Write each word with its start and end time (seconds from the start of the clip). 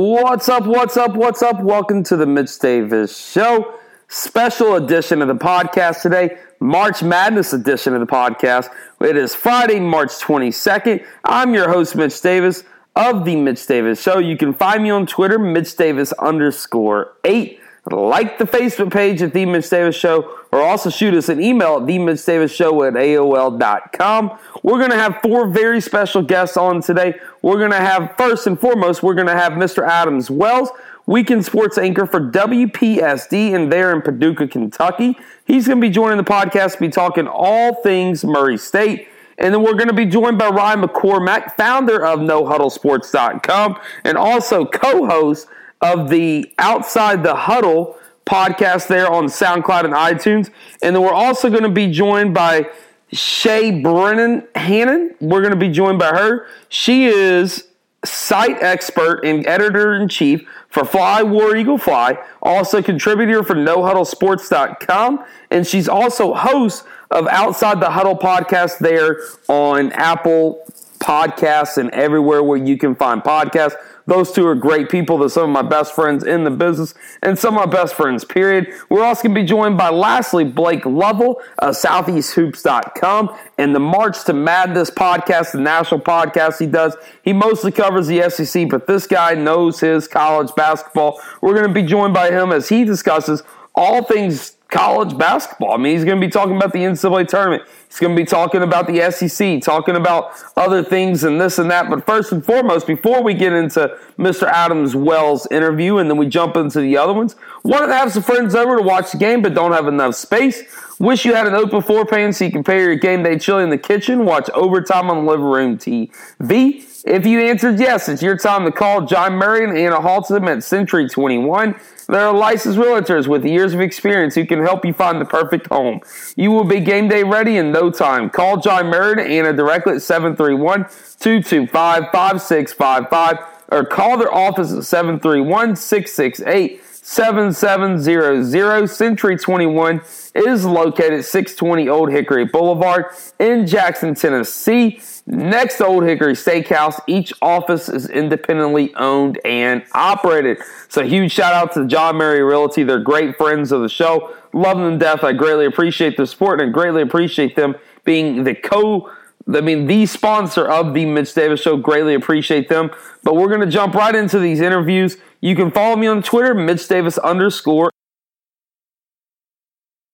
What's 0.00 0.48
up? 0.48 0.64
What's 0.64 0.96
up? 0.96 1.16
What's 1.16 1.42
up? 1.42 1.60
Welcome 1.60 2.04
to 2.04 2.16
the 2.16 2.24
Mitch 2.24 2.56
Davis 2.60 3.18
Show. 3.18 3.74
Special 4.06 4.76
edition 4.76 5.20
of 5.22 5.26
the 5.26 5.34
podcast 5.34 6.02
today, 6.02 6.38
March 6.60 7.02
Madness 7.02 7.52
edition 7.52 7.94
of 7.94 8.00
the 8.00 8.06
podcast. 8.06 8.68
It 9.00 9.16
is 9.16 9.34
Friday, 9.34 9.80
March 9.80 10.10
22nd. 10.10 11.04
I'm 11.24 11.52
your 11.52 11.68
host, 11.68 11.96
Mitch 11.96 12.20
Davis 12.20 12.62
of 12.94 13.24
the 13.24 13.34
Mitch 13.34 13.66
Davis 13.66 14.00
Show. 14.00 14.20
You 14.20 14.36
can 14.36 14.54
find 14.54 14.84
me 14.84 14.90
on 14.90 15.04
Twitter, 15.04 15.36
Mitch 15.36 15.74
Davis 15.74 16.12
underscore 16.12 17.14
eight. 17.24 17.57
Like 17.90 18.38
the 18.38 18.44
Facebook 18.44 18.92
page 18.92 19.22
at 19.22 19.32
The 19.32 19.46
Mitch 19.46 19.70
Davis 19.70 19.96
Show, 19.96 20.38
or 20.52 20.60
also 20.60 20.90
shoot 20.90 21.14
us 21.14 21.28
an 21.28 21.40
email 21.40 21.78
at 21.78 21.86
The 21.86 21.98
Mitch 21.98 22.24
Davis 22.24 22.52
Show 22.52 22.82
at 22.84 22.94
AOL.com. 22.94 24.38
We're 24.62 24.78
going 24.78 24.90
to 24.90 24.98
have 24.98 25.20
four 25.22 25.48
very 25.48 25.80
special 25.80 26.22
guests 26.22 26.56
on 26.56 26.82
today. 26.82 27.14
We're 27.42 27.58
going 27.58 27.70
to 27.70 27.76
have, 27.76 28.14
first 28.16 28.46
and 28.46 28.58
foremost, 28.58 29.02
we're 29.02 29.14
going 29.14 29.28
to 29.28 29.36
have 29.36 29.52
Mr. 29.52 29.86
Adams 29.86 30.30
Wells, 30.30 30.70
weekend 31.06 31.44
sports 31.44 31.78
anchor 31.78 32.04
for 32.04 32.20
WPSD, 32.20 33.54
and 33.54 33.72
there 33.72 33.94
in 33.94 34.02
Paducah, 34.02 34.48
Kentucky. 34.48 35.16
He's 35.46 35.66
going 35.66 35.80
to 35.80 35.86
be 35.86 35.92
joining 35.92 36.18
the 36.18 36.24
podcast 36.24 36.74
to 36.74 36.80
be 36.80 36.88
talking 36.88 37.26
all 37.26 37.74
things 37.82 38.24
Murray 38.24 38.58
State. 38.58 39.08
And 39.38 39.54
then 39.54 39.62
we're 39.62 39.74
going 39.74 39.88
to 39.88 39.94
be 39.94 40.04
joined 40.04 40.36
by 40.36 40.48
Ryan 40.48 40.82
McCormick, 40.82 41.54
founder 41.56 42.04
of 42.04 42.18
NoHuddleSports.com 42.18 43.78
and 44.04 44.18
also 44.18 44.66
co 44.66 45.06
host 45.06 45.46
of 45.80 46.08
the 46.08 46.52
Outside 46.58 47.22
the 47.22 47.34
Huddle 47.34 47.96
podcast 48.26 48.88
there 48.88 49.10
on 49.10 49.26
SoundCloud 49.26 49.84
and 49.84 49.94
iTunes. 49.94 50.50
And 50.82 50.94
then 50.94 51.02
we're 51.02 51.12
also 51.12 51.48
going 51.48 51.62
to 51.62 51.68
be 51.68 51.90
joined 51.90 52.34
by 52.34 52.68
Shea 53.12 53.70
Brennan 53.80 54.46
Hannon. 54.54 55.14
We're 55.20 55.40
going 55.40 55.54
to 55.54 55.58
be 55.58 55.70
joined 55.70 55.98
by 55.98 56.10
her. 56.10 56.46
She 56.68 57.06
is 57.06 57.68
site 58.04 58.62
expert 58.62 59.24
and 59.24 59.46
editor 59.46 59.94
in 59.94 60.08
chief 60.08 60.48
for 60.68 60.84
Fly 60.84 61.22
War 61.22 61.56
Eagle 61.56 61.78
Fly, 61.78 62.18
also 62.42 62.82
contributor 62.82 63.42
for 63.42 63.54
NoHuddleSports.com, 63.54 65.24
and 65.50 65.66
she's 65.66 65.88
also 65.88 66.34
host 66.34 66.84
of 67.10 67.26
Outside 67.28 67.80
the 67.80 67.90
Huddle 67.90 68.16
podcast 68.16 68.78
there 68.78 69.20
on 69.48 69.92
Apple 69.92 70.62
Podcasts 70.98 71.78
and 71.78 71.90
everywhere 71.90 72.42
where 72.42 72.58
you 72.58 72.76
can 72.76 72.94
find 72.94 73.22
podcasts. 73.22 73.74
Those 74.08 74.32
two 74.32 74.46
are 74.46 74.54
great 74.54 74.88
people. 74.88 75.18
They're 75.18 75.28
some 75.28 75.44
of 75.44 75.50
my 75.50 75.68
best 75.68 75.94
friends 75.94 76.24
in 76.24 76.44
the 76.44 76.50
business 76.50 76.94
and 77.22 77.38
some 77.38 77.58
of 77.58 77.66
my 77.66 77.70
best 77.70 77.94
friends, 77.94 78.24
period. 78.24 78.68
We're 78.88 79.04
also 79.04 79.24
going 79.24 79.34
to 79.34 79.40
be 79.42 79.46
joined 79.46 79.76
by, 79.76 79.90
lastly, 79.90 80.44
Blake 80.44 80.86
Lovell 80.86 81.42
of 81.58 81.74
SoutheastHoops.com 81.74 83.36
and 83.58 83.74
the 83.74 83.80
March 83.80 84.24
to 84.24 84.32
Madness 84.32 84.88
podcast, 84.88 85.52
the 85.52 85.60
national 85.60 86.00
podcast 86.00 86.58
he 86.58 86.66
does. 86.66 86.96
He 87.22 87.34
mostly 87.34 87.70
covers 87.70 88.06
the 88.06 88.30
SEC, 88.30 88.70
but 88.70 88.86
this 88.86 89.06
guy 89.06 89.34
knows 89.34 89.80
his 89.80 90.08
college 90.08 90.54
basketball. 90.56 91.20
We're 91.42 91.54
going 91.54 91.68
to 91.68 91.74
be 91.74 91.82
joined 91.82 92.14
by 92.14 92.30
him 92.30 92.50
as 92.50 92.70
he 92.70 92.84
discusses 92.84 93.42
all 93.74 94.04
things 94.04 94.56
college 94.68 95.16
basketball. 95.16 95.72
I 95.72 95.76
mean, 95.78 95.96
he's 95.96 96.04
going 96.04 96.20
to 96.20 96.26
be 96.26 96.30
talking 96.30 96.56
about 96.56 96.72
the 96.72 96.80
NCAA 96.80 97.26
tournament. 97.26 97.62
He's 97.88 97.98
going 97.98 98.14
to 98.14 98.22
be 98.22 98.26
talking 98.26 98.62
about 98.62 98.86
the 98.86 99.10
SEC, 99.10 99.62
talking 99.62 99.96
about 99.96 100.32
other 100.56 100.84
things 100.84 101.24
and 101.24 101.40
this 101.40 101.58
and 101.58 101.70
that. 101.70 101.88
But 101.88 102.04
first 102.04 102.32
and 102.32 102.44
foremost, 102.44 102.86
before 102.86 103.22
we 103.22 103.32
get 103.32 103.54
into 103.54 103.96
Mr. 104.18 104.46
Adams 104.46 104.94
Wells' 104.94 105.46
interview 105.50 105.96
and 105.96 106.10
then 106.10 106.18
we 106.18 106.26
jump 106.26 106.56
into 106.56 106.80
the 106.80 106.98
other 106.98 107.14
ones, 107.14 107.34
wanted 107.64 107.86
to 107.86 107.94
have 107.94 108.12
some 108.12 108.22
friends 108.22 108.54
over 108.54 108.76
to 108.76 108.82
watch 108.82 109.12
the 109.12 109.18
game 109.18 109.40
but 109.40 109.54
don't 109.54 109.72
have 109.72 109.88
enough 109.88 110.14
space. 110.14 110.62
Wish 110.98 111.24
you 111.24 111.34
had 111.34 111.46
an 111.46 111.54
open 111.54 111.80
floor 111.80 112.04
pan 112.04 112.32
so 112.32 112.44
you 112.44 112.50
can 112.50 112.64
pair 112.64 112.80
your 112.82 112.96
game 112.96 113.22
day 113.22 113.38
chili 113.38 113.62
in 113.62 113.70
the 113.70 113.78
kitchen, 113.78 114.26
watch 114.26 114.50
overtime 114.50 115.10
on 115.10 115.24
the 115.24 115.30
living 115.30 115.46
room 115.46 115.78
TV. 115.78 116.82
If 117.08 117.24
you 117.24 117.40
answered 117.40 117.80
yes, 117.80 118.06
it's 118.10 118.22
your 118.22 118.36
time 118.36 118.66
to 118.66 118.70
call 118.70 119.06
John 119.06 119.32
Murray 119.36 119.64
and 119.64 119.78
Anna 119.78 119.98
Halton 119.98 120.46
at 120.46 120.62
Century 120.62 121.08
21. 121.08 121.74
They're 122.06 122.30
licensed 122.32 122.78
realtors 122.78 123.26
with 123.26 123.46
years 123.46 123.72
of 123.72 123.80
experience 123.80 124.34
who 124.34 124.44
can 124.44 124.60
help 124.60 124.84
you 124.84 124.92
find 124.92 125.18
the 125.18 125.24
perfect 125.24 125.68
home. 125.68 126.00
You 126.36 126.50
will 126.50 126.64
be 126.64 126.80
game 126.80 127.08
day 127.08 127.24
ready 127.24 127.56
in 127.56 127.72
no 127.72 127.90
time. 127.90 128.28
Call 128.28 128.60
John 128.60 128.88
Murray 128.88 129.22
and 129.22 129.32
Anna 129.32 129.54
directly 129.54 129.94
at 129.94 130.02
731 130.02 130.80
225 131.18 132.10
5655 132.12 133.38
or 133.72 133.86
call 133.86 134.18
their 134.18 134.34
office 134.34 134.70
at 134.70 134.84
731 134.84 135.76
668 135.76 136.84
7700. 137.08 138.86
Century 138.86 139.38
21 139.38 140.02
is 140.34 140.66
located 140.66 141.14
at 141.14 141.24
620 141.24 141.88
Old 141.88 142.10
Hickory 142.10 142.44
Boulevard 142.44 143.06
in 143.38 143.66
Jackson, 143.66 144.14
Tennessee. 144.14 145.00
Next 145.30 145.78
Old 145.82 146.04
Hickory 146.04 146.32
Steakhouse, 146.32 146.98
each 147.06 147.34
office 147.42 147.90
is 147.90 148.08
independently 148.08 148.94
owned 148.94 149.38
and 149.44 149.84
operated. 149.92 150.56
So, 150.88 151.04
huge 151.04 151.32
shout 151.32 151.52
out 151.52 151.74
to 151.74 151.86
John 151.86 152.16
Murray 152.16 152.42
Realty. 152.42 152.82
They're 152.82 152.98
great 152.98 153.36
friends 153.36 153.70
of 153.70 153.82
the 153.82 153.90
show. 153.90 154.34
Love 154.54 154.78
them 154.78 154.98
to 154.98 154.98
death. 154.98 155.22
I 155.22 155.34
greatly 155.34 155.66
appreciate 155.66 156.16
their 156.16 156.24
support 156.24 156.62
and 156.62 156.70
I 156.70 156.72
greatly 156.72 157.02
appreciate 157.02 157.56
them 157.56 157.74
being 158.04 158.44
the 158.44 158.54
co 158.54 159.10
I 159.54 159.60
mean, 159.60 159.86
the 159.86 160.06
sponsor 160.06 160.66
of 160.66 160.92
the 160.92 161.06
Mitch 161.06 161.32
Davis 161.34 161.60
Show. 161.60 161.76
Greatly 161.76 162.14
appreciate 162.14 162.68
them. 162.68 162.90
But 163.22 163.36
we're 163.36 163.48
going 163.48 163.60
to 163.60 163.66
jump 163.66 163.94
right 163.94 164.14
into 164.14 164.38
these 164.38 164.60
interviews. 164.60 165.16
You 165.40 165.56
can 165.56 165.70
follow 165.70 165.96
me 165.96 166.06
on 166.06 166.22
Twitter, 166.22 166.54
Mitch 166.54 166.86
Davis 166.88 167.16
underscore. 167.18 167.90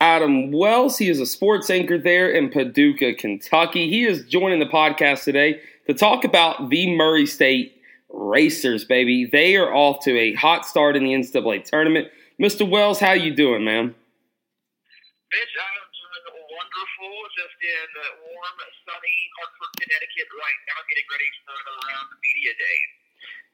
Adam 0.01 0.51
Wells, 0.51 0.99
he 0.99 1.09
is 1.09 1.21
a 1.21 1.27
sports 1.27 1.71
anchor 1.71 1.99
there 1.99 2.29
in 2.29 2.51
Paducah, 2.51 3.15
Kentucky. 3.15 3.89
He 3.89 4.05
is 4.05 4.27
joining 4.27 4.59
the 4.59 4.67
podcast 4.67 5.23
today 5.23 5.61
to 5.87 5.95
talk 5.95 6.25
about 6.25 6.69
the 6.69 6.91
Murray 6.97 7.27
State 7.27 7.79
Racers, 8.11 8.85
baby. 8.85 9.25
They 9.31 9.55
are 9.55 9.73
off 9.73 10.03
to 10.05 10.19
a 10.19 10.35
hot 10.35 10.67
start 10.67 10.97
in 10.97 11.05
the 11.05 11.15
NCAA 11.15 11.65
tournament. 11.65 12.09
Mr. 12.43 12.69
Wells, 12.69 12.99
how 12.99 13.15
you 13.15 13.31
doing, 13.35 13.63
man? 13.63 13.95
Mitch, 13.95 15.55
I'm 15.63 15.87
doing 15.87 16.43
wonderful. 16.43 17.15
Just 17.39 17.59
in 17.63 17.91
warm, 18.35 18.59
sunny 18.83 19.19
Hartford, 19.39 19.73
Connecticut 19.79 20.29
right 20.35 20.61
now, 20.75 20.79
getting 20.91 21.07
ready 21.07 21.29
for 21.47 21.55
another 21.55 21.87
round 21.87 22.11
of 22.11 22.19
media 22.19 22.51
days. 22.59 22.91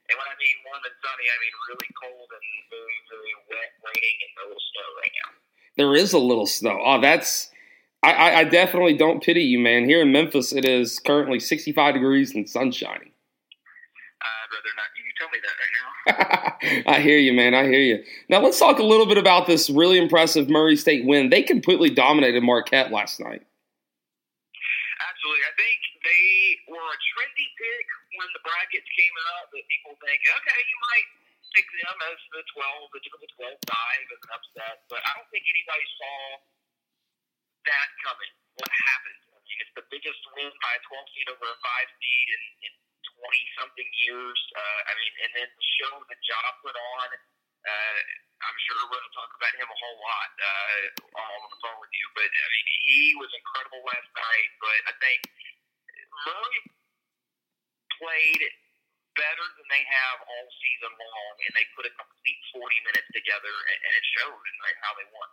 And 0.09 0.17
when 0.17 0.25
I 0.25 0.35
mean 0.41 0.57
warm 0.65 0.81
and 0.89 0.97
sunny, 1.05 1.25
I 1.29 1.37
mean 1.37 1.55
really 1.69 1.91
cold 2.01 2.29
and 2.33 2.47
very, 2.73 2.97
very 3.13 3.33
wet, 3.45 3.71
raining, 3.85 4.17
and 4.25 4.31
a 4.41 4.43
little 4.49 4.65
snow 4.73 4.89
right 4.97 5.15
now. 5.21 5.31
There 5.77 5.95
is 5.95 6.13
a 6.13 6.19
little 6.19 6.47
snow. 6.47 6.79
Oh, 6.83 6.99
that's. 7.01 7.49
I, 8.03 8.41
I 8.41 8.43
definitely 8.45 8.97
don't 8.97 9.21
pity 9.21 9.43
you, 9.43 9.59
man. 9.59 9.85
Here 9.85 10.01
in 10.01 10.11
Memphis, 10.11 10.51
it 10.53 10.65
is 10.65 10.97
currently 10.97 11.39
65 11.39 11.93
degrees 11.93 12.33
and 12.33 12.49
sun 12.49 12.71
shining. 12.71 13.11
I'd 14.21 14.49
rather 14.49 14.73
not 14.73 14.89
you 14.97 15.13
tell 15.21 15.29
me 15.29 15.39
that 15.45 15.55
right 15.61 15.73
now. 15.77 16.91
I 16.97 17.01
hear 17.01 17.17
you, 17.17 17.33
man. 17.33 17.53
I 17.53 17.65
hear 17.65 17.79
you. 17.79 18.03
Now 18.29 18.41
let's 18.41 18.57
talk 18.57 18.79
a 18.79 18.83
little 18.83 19.05
bit 19.05 19.17
about 19.17 19.45
this 19.45 19.69
really 19.69 19.99
impressive 19.99 20.49
Murray 20.49 20.75
State 20.75 21.05
win. 21.05 21.29
They 21.29 21.43
completely 21.43 21.89
dominated 21.89 22.41
Marquette 22.41 22.91
last 22.91 23.19
night. 23.19 23.45
Absolutely. 25.21 25.45
I 25.45 25.53
think 25.57 25.77
they 26.01 26.73
were 26.73 26.81
a 26.81 26.97
trendy 26.97 27.49
pick 27.53 27.85
when 28.17 28.27
the 28.33 28.41
brackets 28.41 28.89
came 28.97 29.15
out 29.37 29.53
that 29.53 29.61
people 29.69 29.93
think, 30.01 30.21
okay, 30.25 30.57
you 30.57 30.77
might 30.89 31.07
pick 31.51 31.67
them 31.67 31.97
as 32.11 32.19
the 32.31 32.41
12, 32.55 32.95
the 32.95 33.01
typical 33.03 33.29
12 33.35 33.59
5 33.59 34.13
as 34.15 34.21
an 34.23 34.31
upset, 34.31 34.75
but 34.87 35.01
I 35.03 35.11
don't 35.19 35.29
think 35.31 35.43
anybody 35.47 35.85
saw 35.99 36.17
that 37.67 37.89
coming, 38.01 38.33
what 38.57 38.71
happened. 38.71 39.21
I 39.35 39.39
mean, 39.45 39.59
it's 39.61 39.75
the 39.75 39.85
biggest 39.91 40.21
win 40.33 40.51
by 40.63 40.73
a 40.79 40.81
12 40.87 41.13
seed 41.13 41.27
over 41.29 41.45
a 41.45 41.57
5 41.59 41.99
seed 41.99 42.27
in, 42.31 42.43
in 42.71 42.73
20 43.21 43.57
something 43.59 43.89
years. 44.07 44.39
Uh, 44.55 44.79
I 44.87 44.91
mean, 44.95 45.13
and 45.27 45.31
then 45.35 45.49
the 45.51 45.67
show 45.77 45.93
that 46.07 46.19
Ja 46.23 46.41
put 46.63 46.73
on, 46.73 47.09
uh, 47.67 47.99
I'm 48.41 48.57
sure 48.65 48.79
to 48.81 49.11
talk 49.13 49.31
about 49.37 49.53
him 49.53 49.69
a 49.69 49.77
whole 49.77 49.99
lot 50.01 50.31
uh, 50.41 50.81
on 51.21 51.49
the 51.51 51.59
phone 51.61 51.77
with 51.77 51.93
you, 51.93 52.07
but 52.17 52.25
I 52.25 52.47
mean, 52.49 52.67
he 52.89 53.01
was 53.21 53.29
incredible 53.37 53.85
last 53.85 54.09
night, 54.17 54.51
but 54.57 54.79
I 54.89 54.93
think 54.97 55.19
Murray 56.25 56.61
played 58.01 58.41
better 59.15 59.45
than 59.59 59.67
they 59.67 59.83
have 59.87 60.17
all 60.23 60.45
season 60.59 60.91
long, 60.91 61.33
and 61.47 61.51
they 61.55 61.65
put 61.75 61.85
a 61.87 61.93
complete 61.95 62.41
40 62.55 62.87
minutes 62.87 63.09
together, 63.11 63.53
and 63.71 63.91
it 63.95 64.05
showed 64.15 64.35
in 64.35 64.55
how 64.81 64.93
they 64.95 65.07
won. 65.11 65.29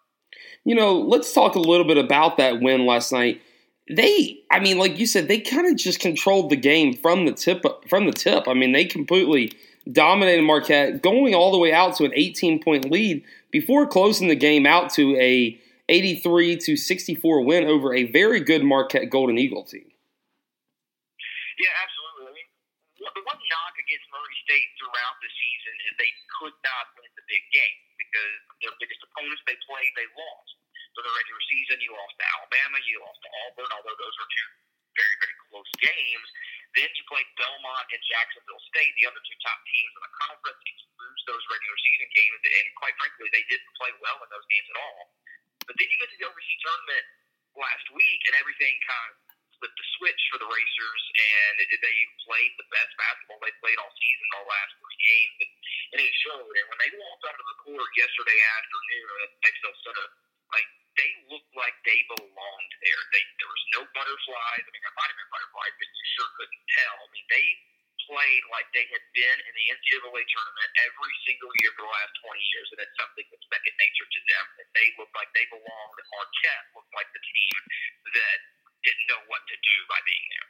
You 0.65 0.75
know, 0.75 0.99
let's 1.01 1.33
talk 1.33 1.55
a 1.55 1.63
little 1.63 1.87
bit 1.87 1.99
about 1.99 2.37
that 2.39 2.61
win 2.61 2.87
last 2.87 3.13
night. 3.13 3.41
They, 3.89 4.41
I 4.51 4.61
mean, 4.61 4.79
like 4.79 4.99
you 4.99 5.07
said, 5.07 5.29
they 5.29 5.41
kind 5.41 5.67
of 5.67 5.77
just 5.77 6.01
controlled 6.01 6.51
the 6.51 6.57
game 6.57 6.95
from 6.95 7.25
the 7.25 7.33
tip. 7.33 7.65
From 7.89 8.07
the 8.07 8.13
tip, 8.13 8.47
I 8.47 8.53
mean, 8.53 8.73
they 8.73 8.85
completely 8.85 9.53
dominated 9.91 10.43
Marquette, 10.43 11.03
going 11.03 11.35
all 11.35 11.51
the 11.51 11.59
way 11.59 11.73
out 11.73 11.97
to 11.97 12.05
an 12.05 12.13
18 12.15 12.63
point 12.63 12.91
lead 12.91 13.25
before 13.51 13.87
closing 13.87 14.29
the 14.29 14.37
game 14.37 14.67
out 14.67 14.91
to 14.95 15.17
a 15.17 15.59
83 15.89 16.59
to 16.59 16.77
64 16.77 17.45
win 17.45 17.65
over 17.65 17.95
a 17.95 18.05
very 18.13 18.41
good 18.41 18.63
Marquette 18.63 19.09
Golden 19.09 19.39
Eagle 19.39 19.65
team. 19.65 19.89
Yeah, 21.59 21.73
absolutely. 21.83 22.29
I 22.29 22.35
mean, 22.37 22.49
the 23.17 23.25
one 23.25 23.41
Murray 23.41 23.68
State 24.49 24.71
throughout 24.81 25.17
the 25.21 25.29
season 25.29 25.75
is 25.85 25.93
they 26.01 26.09
could 26.41 26.57
not 26.65 26.89
win 26.97 27.13
the 27.21 27.27
big 27.29 27.45
game 27.53 27.79
because 28.01 28.37
their 28.65 28.73
biggest 28.81 29.05
opponents 29.05 29.45
they 29.45 29.61
played, 29.69 29.93
they 29.93 30.09
lost. 30.17 30.57
So 30.97 31.05
the 31.05 31.13
regular 31.13 31.43
season, 31.53 31.85
you 31.85 31.93
lost 31.93 32.17
to 32.17 32.25
Alabama, 32.33 32.81
you 32.89 32.97
lost 33.05 33.21
to 33.21 33.31
Auburn, 33.45 33.69
although 33.77 33.99
those 34.01 34.17
were 34.17 34.31
two 34.33 34.49
very, 34.97 35.17
very 35.21 35.37
close 35.53 35.73
games. 35.85 36.29
Then 36.73 36.89
you 36.97 37.05
play 37.13 37.21
Belmont 37.37 37.87
and 37.93 38.01
Jacksonville 38.09 38.65
State, 38.73 38.93
the 38.97 39.05
other 39.13 39.21
two 39.21 39.39
top 39.45 39.61
teams 39.69 39.93
in 39.93 40.03
the 40.03 40.15
conference. 40.17 40.61
You 40.65 40.75
lose 40.97 41.23
those 41.29 41.45
regular 41.53 41.79
season 41.85 42.09
games, 42.17 42.41
and 42.41 42.67
quite 42.81 42.97
frankly, 42.97 43.29
they 43.37 43.45
didn't 43.53 43.73
play 43.77 43.93
well 44.01 44.17
in 44.25 44.29
those 44.33 44.49
games 44.49 44.69
at 44.73 44.79
all. 44.81 45.13
But 45.69 45.77
then 45.77 45.93
you 45.93 45.97
get 46.01 46.09
to 46.09 46.17
the 46.17 46.25
OVC 46.25 46.51
tournament 46.65 47.05
last 47.53 47.87
week, 47.93 48.21
and 48.33 48.35
everything 48.41 48.75
kind 48.89 49.13
of 49.13 49.28
flipped 49.59 49.79
the 49.79 49.89
switch 49.99 50.23
for 50.31 50.39
the 50.39 50.51
Racers, 50.51 51.03
and 51.19 51.53
they 51.59 51.97
played 52.27 52.53
the 52.59 52.69
best 52.71 52.93
basketball 52.99 53.39
they 53.43 53.55
played 53.63 53.79
all 53.79 53.93
season, 53.99 54.27
all 54.39 54.47
last 54.47 54.73
three 54.79 54.99
games, 55.03 55.37
and, 55.43 55.53
and 55.95 55.99
it 56.03 56.15
showed. 56.23 56.55
And 56.55 56.67
when 56.71 56.81
they 56.81 56.91
walked 56.95 57.25
onto 57.27 57.45
the 57.45 57.59
court 57.67 57.91
yesterday 57.99 58.39
afternoon 58.59 59.09
at 59.25 59.31
XL 59.51 59.75
Center, 59.83 60.09
like 60.55 60.69
they 60.99 61.11
looked 61.31 61.55
like 61.55 61.77
they 61.87 62.01
belonged 62.15 62.73
there. 62.83 63.03
They, 63.15 63.23
there 63.39 63.51
was 63.51 63.65
no 63.79 63.83
butterflies. 63.95 64.65
I 64.67 64.71
mean, 64.71 64.83
there 64.83 64.97
might 64.99 65.11
have 65.11 65.19
been 65.19 65.33
butterflies, 65.35 65.75
but 65.79 65.89
you 65.89 66.07
sure 66.19 66.31
couldn't 66.39 66.65
tell. 66.75 66.97
I 66.99 67.09
mean, 67.15 67.27
they 67.31 67.47
played 68.09 68.45
like 68.51 68.67
they 68.73 68.89
had 68.89 69.05
been 69.13 69.39
in 69.45 69.53
the 69.53 69.67
NCAA 69.79 70.23
tournament 70.25 70.71
every 70.81 71.15
single 71.29 71.53
year 71.61 71.71
for 71.77 71.85
the 71.85 71.93
last 71.93 72.13
20 72.25 72.41
years, 72.41 72.69
and 72.73 72.79
it's 72.83 72.97
something 72.99 73.27
that's 73.29 73.47
second 73.53 73.77
nature 73.79 74.09
to 74.09 74.21
them. 74.27 74.45
And 74.59 74.69
they 74.75 74.89
looked 74.97 75.15
like 75.15 75.31
they 75.37 75.47
belonged. 75.53 75.97
Marquette 76.09 76.67
looked 76.73 76.95
like 76.97 77.11
the 77.13 77.23
team 77.23 77.61
that 78.17 78.39
didn't 78.85 79.07
know 79.11 79.23
what 79.29 79.43
to 79.49 79.57
do 79.57 79.77
by 79.89 80.01
being 80.07 80.27
there. 80.33 80.49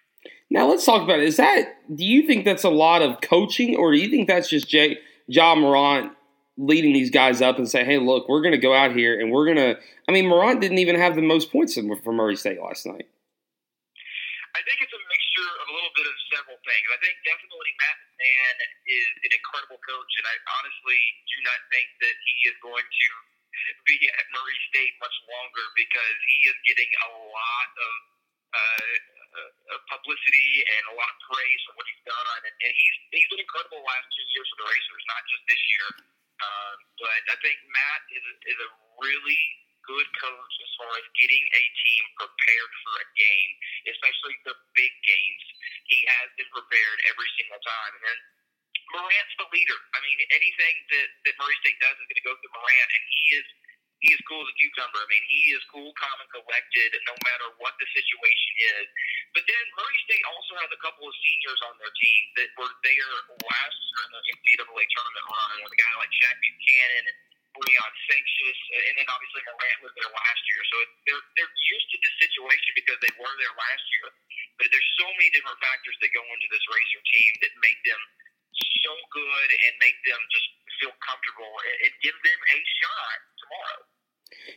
Now 0.51 0.69
let's 0.69 0.85
talk 0.85 1.03
about 1.03 1.21
it. 1.21 1.29
Is 1.29 1.37
that 1.37 1.77
do 1.95 2.05
you 2.05 2.27
think 2.27 2.45
that's 2.45 2.65
a 2.65 2.73
lot 2.73 3.03
of 3.03 3.21
coaching, 3.21 3.77
or 3.77 3.93
do 3.93 3.99
you 3.99 4.09
think 4.09 4.29
that's 4.29 4.49
just 4.49 4.69
Jay 4.69 4.99
Ja 5.27 5.55
Morant 5.55 6.13
leading 6.57 6.93
these 6.93 7.11
guys 7.11 7.41
up 7.41 7.59
and 7.59 7.69
say, 7.69 7.85
"Hey, 7.85 7.99
look, 7.99 8.29
we're 8.29 8.43
going 8.43 8.57
to 8.57 8.61
go 8.61 8.75
out 8.75 8.97
here 8.97 9.21
and 9.21 9.31
we're 9.31 9.45
going 9.45 9.61
to." 9.61 9.77
I 10.09 10.13
mean, 10.13 10.27
Morant 10.27 10.61
didn't 10.61 10.79
even 10.79 10.97
have 10.97 11.15
the 11.17 11.23
most 11.23 11.53
points 11.53 11.77
for 11.77 12.13
Murray 12.13 12.37
State 12.37 12.61
last 12.61 12.87
night. 12.87 13.07
I 14.57 14.61
think 14.67 14.83
it's 14.83 14.91
a 14.91 15.03
mixture 15.07 15.51
of 15.63 15.67
a 15.71 15.75
little 15.77 15.95
bit 15.95 16.09
of 16.09 16.17
several 16.35 16.59
things. 16.67 16.87
I 16.91 16.99
think 16.99 17.15
definitely 17.23 17.71
Matt 17.79 17.97
McMahon 18.03 18.57
is 18.91 19.09
an 19.29 19.33
incredible 19.37 19.79
coach, 19.87 20.13
and 20.19 20.27
I 20.27 20.35
honestly 20.59 21.01
do 21.31 21.39
not 21.47 21.61
think 21.71 21.87
that 22.03 22.17
he 22.27 22.35
is 22.51 22.57
going 22.59 22.83
to 22.83 23.09
be 23.89 23.97
at 24.11 24.25
Murray 24.35 24.59
State 24.73 24.99
much 24.99 25.15
longer 25.31 25.65
because 25.79 26.17
he 26.27 26.51
is 26.51 26.59
getting 26.67 26.91
a 26.91 27.09
lot 27.31 27.71
of 27.71 28.18
uh, 28.55 28.97
uh, 29.39 29.81
publicity 29.93 30.51
and 30.65 30.83
a 30.91 30.95
lot 30.97 31.09
of 31.09 31.19
praise 31.29 31.61
for 31.69 31.73
what 31.77 31.87
he's 31.87 32.05
done, 32.09 32.41
and, 32.49 32.55
and 32.65 32.73
he's 32.73 32.97
he's 33.13 33.29
been 33.29 33.43
incredible 33.45 33.81
the 33.81 33.89
last 33.89 34.09
two 34.13 34.27
years 34.35 34.47
for 34.51 34.59
the 34.65 34.69
Racers, 34.69 35.05
not 35.09 35.23
just 35.29 35.43
this 35.47 35.63
year. 35.77 35.89
Um, 36.39 36.77
but 37.03 37.21
I 37.35 37.37
think 37.43 37.59
Matt 37.67 38.03
is 38.15 38.23
a, 38.23 38.35
is 38.47 38.59
a 38.63 38.71
really 39.03 39.43
good 39.89 40.09
coach 40.21 40.55
as 40.63 40.71
far 40.79 40.93
as 40.95 41.07
getting 41.19 41.45
a 41.51 41.65
team 41.83 42.05
prepared 42.15 42.73
for 42.85 42.93
a 43.03 43.07
game, 43.19 43.53
especially 43.91 44.37
the 44.47 44.55
big 44.77 44.93
games. 45.03 45.45
He 45.91 46.05
has 46.07 46.29
been 46.39 46.51
prepared 46.53 46.99
every 47.11 47.31
single 47.41 47.59
time, 47.65 47.93
and 47.99 48.05
then 48.07 48.19
Morant's 48.95 49.35
the 49.41 49.49
leader. 49.51 49.79
I 49.97 49.99
mean, 50.05 50.19
anything 50.31 50.75
that, 50.95 51.09
that 51.27 51.35
Murray 51.41 51.59
State 51.65 51.81
does 51.81 51.97
is 51.97 52.07
going 52.07 52.21
to 52.21 52.27
go 52.29 52.35
through 52.39 52.55
Morant, 52.55 52.91
and 52.93 53.03
he 53.13 53.23
is 53.37 53.47
he 53.99 54.15
is 54.15 54.21
cool 54.31 54.43
as 54.47 54.51
a 54.51 54.57
cucumber. 54.57 55.01
I 55.03 55.09
mean, 55.11 55.25
he 55.27 55.43
is 55.55 55.63
cool, 55.75 55.91
calm, 55.99 56.19
and 56.23 56.31
collected, 56.31 56.91
no 57.03 57.15
matter 57.27 57.51
what 57.59 57.75
the 57.83 57.89
situation 57.91 58.53
is. 58.79 58.87
But 59.35 59.43
then 59.51 59.65
Murray 59.75 59.99
State 60.07 60.25
also 60.31 60.55
has 60.63 60.71
a 60.71 60.81
couple 60.81 61.03
of 61.07 61.15
seniors 61.19 61.61
on 61.67 61.75
their 61.83 61.91
team 61.99 62.23
that 62.39 62.49
were 62.55 62.71
there 62.87 63.13
last 63.43 63.79
year 63.79 64.01
in 64.07 64.11
the 64.15 64.23
NCAA 64.39 64.85
tournament 64.95 65.27
run, 65.27 65.57
with 65.67 65.75
a 65.75 65.81
guy 65.83 65.95
like 65.99 66.13
Shaq 66.15 66.37
Buchanan 66.39 67.05
and 67.11 67.19
Leon 67.59 67.93
Sanchez, 68.07 68.59
and 68.87 68.95
then 69.03 69.09
obviously 69.11 69.43
Morant 69.51 69.79
was 69.83 69.93
there 69.99 70.11
last 70.15 70.43
year. 70.47 70.63
So 70.71 70.77
they're 71.11 71.25
they're 71.35 71.55
used 71.75 71.89
to 71.91 71.99
this 71.99 72.17
situation 72.23 72.71
because 72.79 72.99
they 73.03 73.11
were 73.19 73.35
there 73.43 73.55
last 73.59 73.85
year. 73.99 74.09
But 74.63 74.71
there's 74.71 74.91
so 74.99 75.07
many 75.11 75.31
different 75.35 75.59
factors 75.59 75.99
that 76.03 76.11
go 76.15 76.23
into 76.23 76.47
this 76.55 76.63
racer 76.71 77.03
team 77.03 77.31
that 77.43 77.53
make 77.59 77.81
them 77.83 77.99
so 78.87 78.95
good 79.11 79.49
and 79.67 79.73
make 79.83 79.99
them 80.07 80.21
just 80.31 80.49
feel 80.81 80.95
comfortable 81.03 81.51
and, 81.83 81.93
give 82.03 82.15
them 82.23 82.41
a 82.55 82.59
shot 82.79 83.19
tomorrow. 83.43 83.81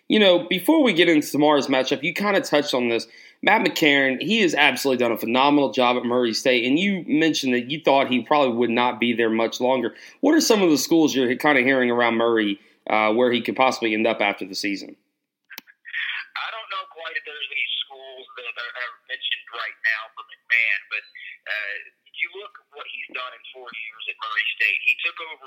You 0.08 0.20
know, 0.20 0.48
before 0.48 0.84
we 0.84 0.94
get 0.94 1.10
into 1.10 1.30
tomorrow's 1.30 1.68
matchup, 1.68 2.04
you 2.04 2.14
kind 2.14 2.38
of 2.38 2.44
touched 2.44 2.74
on 2.74 2.90
this. 2.90 3.08
Matt 3.42 3.66
McCarron, 3.66 4.22
he 4.22 4.42
has 4.46 4.54
absolutely 4.54 5.02
done 5.02 5.12
a 5.12 5.18
phenomenal 5.18 5.74
job 5.74 5.98
at 5.98 6.06
Murray 6.06 6.34
State, 6.34 6.66
and 6.66 6.78
you 6.78 7.04
mentioned 7.08 7.54
that 7.56 7.72
you 7.72 7.82
thought 7.82 8.08
he 8.08 8.22
probably 8.22 8.54
would 8.54 8.70
not 8.70 9.00
be 9.00 9.14
there 9.14 9.34
much 9.34 9.60
longer. 9.60 9.96
What 10.22 10.38
are 10.38 10.42
some 10.42 10.62
of 10.62 10.70
the 10.70 10.78
schools 10.78 11.16
you're 11.16 11.34
kind 11.38 11.58
of 11.58 11.66
hearing 11.66 11.90
around 11.90 12.22
Murray 12.22 12.60
uh, 12.86 13.14
where 13.14 13.32
he 13.34 13.42
could 13.42 13.56
possibly 13.56 13.98
end 13.98 14.06
up 14.06 14.22
after 14.22 14.46
the 14.46 14.54
season? 14.54 14.94
I 14.94 16.48
don't 16.54 16.70
know 16.70 16.86
quite 16.94 17.18
if 17.18 17.26
there's 17.26 17.50
any 17.50 17.68
schools 17.82 18.26
that 18.38 18.46
are 18.46 18.94
mentioned 19.10 19.46
right 19.58 19.78
now 19.90 20.02
for 20.14 20.24
McMahon, 20.30 20.80
but 20.94 21.04
uh, 21.50 21.76
you 22.14 22.30
look 22.38 22.54
what 22.78 22.86
he's 22.94 23.10
done 23.18 23.34
in 23.34 23.42
four 23.50 23.66
years 23.66 24.04
at 24.06 24.16
Murray 24.22 24.48
State. 24.54 24.80
He 24.86 24.94
took 25.02 25.18
over 25.18 25.46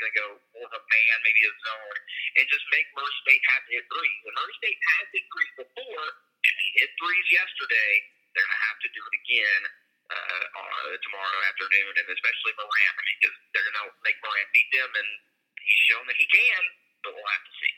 going 0.00 0.10
to 0.10 0.18
go 0.18 0.28
more 0.56 0.66
of 0.66 0.74
a 0.74 0.82
man, 0.82 1.14
maybe 1.22 1.42
a 1.44 1.52
zone, 1.52 1.96
and 2.40 2.44
just 2.48 2.64
make 2.72 2.88
Murray 2.96 3.16
State 3.22 3.44
have 3.52 3.62
to 3.68 3.70
hit 3.76 3.84
threes. 3.92 4.20
And 4.24 4.34
Murray 4.34 4.54
State 4.56 4.80
has 4.80 5.06
hit 5.12 5.24
threes 5.28 5.52
before, 5.60 6.06
and 6.40 6.54
they 6.56 6.70
hit 6.80 6.90
threes 6.96 7.26
yesterday. 7.28 7.92
They're 8.32 8.46
going 8.48 8.56
to 8.56 8.64
have 8.64 8.80
to 8.80 8.90
do 8.96 9.02
it 9.04 9.14
again 9.20 9.62
uh, 10.08 10.44
on, 10.56 10.68
tomorrow 11.04 11.40
afternoon, 11.52 11.92
and 12.00 12.06
especially 12.08 12.52
Morant. 12.56 12.94
I 12.96 13.02
mean, 13.04 13.18
because 13.20 13.36
they're 13.52 13.66
going 13.68 13.78
to 13.84 13.86
make 14.02 14.18
Morant 14.24 14.48
beat 14.56 14.70
them, 14.72 14.90
and 14.90 15.08
he's 15.60 15.82
shown 15.92 16.04
that 16.08 16.16
he 16.16 16.26
can, 16.32 16.62
but 17.04 17.12
we'll 17.12 17.30
have 17.36 17.44
to 17.44 17.54
see. 17.60 17.74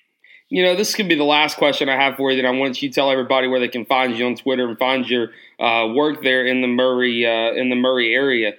You 0.52 0.62
know, 0.62 0.76
this 0.76 0.94
could 0.94 1.08
be 1.08 1.14
the 1.14 1.24
last 1.24 1.56
question 1.56 1.88
I 1.88 1.96
have 1.96 2.16
for 2.16 2.30
you. 2.30 2.36
That 2.36 2.46
I 2.46 2.52
want 2.52 2.82
you 2.82 2.88
to 2.90 2.94
tell 2.94 3.10
everybody 3.10 3.48
where 3.48 3.60
they 3.60 3.72
can 3.72 3.86
find 3.86 4.16
you 4.16 4.26
on 4.26 4.36
Twitter 4.36 4.68
and 4.68 4.78
find 4.78 5.08
your 5.08 5.28
uh, 5.58 5.88
work 5.94 6.22
there 6.22 6.44
in 6.44 6.60
the 6.60 6.68
Murray 6.68 7.24
uh, 7.24 7.56
in 7.56 7.70
the 7.70 7.76
Murray 7.76 8.14
area. 8.14 8.52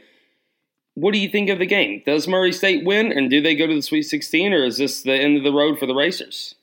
What 0.94 1.13
do 1.13 1.19
you 1.19 1.30
think 1.30 1.50
of 1.50 1.57
the 1.57 1.66
game? 1.66 2.06
Does 2.06 2.30
Murray 2.30 2.54
State 2.54 2.86
win, 2.86 3.10
and 3.10 3.30
do 3.30 3.42
they 3.42 3.57
go 3.57 3.66
to 3.66 3.74
the 3.74 3.81
Sweet 3.81 4.06
16, 4.06 4.54
or 4.54 4.62
is 4.62 4.78
this 4.78 5.01
the 5.01 5.18
end 5.18 5.38
of 5.38 5.44
the 5.44 5.51
road 5.51 5.81
for 5.81 5.90
the 5.90 5.98
Racers? 5.98 6.54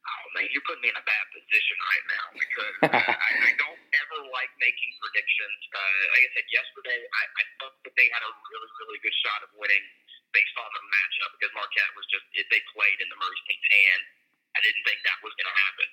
Oh 0.00 0.24
man, 0.32 0.48
you're 0.48 0.64
putting 0.64 0.80
me 0.80 0.88
in 0.88 0.96
a 0.96 1.04
bad 1.04 1.24
position 1.28 1.76
right 1.76 2.06
now 2.08 2.26
because 2.40 2.74
I, 2.88 3.20
I, 3.20 3.52
don't 3.60 3.82
ever 3.84 4.18
like 4.32 4.52
making 4.64 4.96
predictions. 4.96 5.60
Uh, 5.76 6.02
like 6.16 6.24
I 6.24 6.30
said 6.40 6.48
yesterday, 6.48 7.00
I, 7.04 7.22
I 7.28 7.44
thought 7.60 7.76
that 7.84 7.94
they 8.00 8.08
had 8.08 8.24
a 8.24 8.32
really, 8.48 8.70
really 8.80 9.00
good 9.04 9.16
shot 9.28 9.44
of 9.44 9.52
winning 9.60 9.84
based 10.32 10.56
on 10.56 10.70
the 10.72 10.82
matchup 10.88 11.30
because 11.36 11.52
Marquette 11.52 11.92
was 11.98 12.08
just 12.08 12.24
they 12.32 12.62
played 12.72 12.98
in 13.04 13.12
the 13.12 13.18
Murray 13.20 13.38
State's 13.44 13.68
hand. 13.76 14.02
I 14.56 14.64
didn't 14.64 14.82
think 14.88 15.04
that 15.04 15.20
was 15.20 15.36
going 15.36 15.52
to 15.52 15.58
happen. 15.68 15.88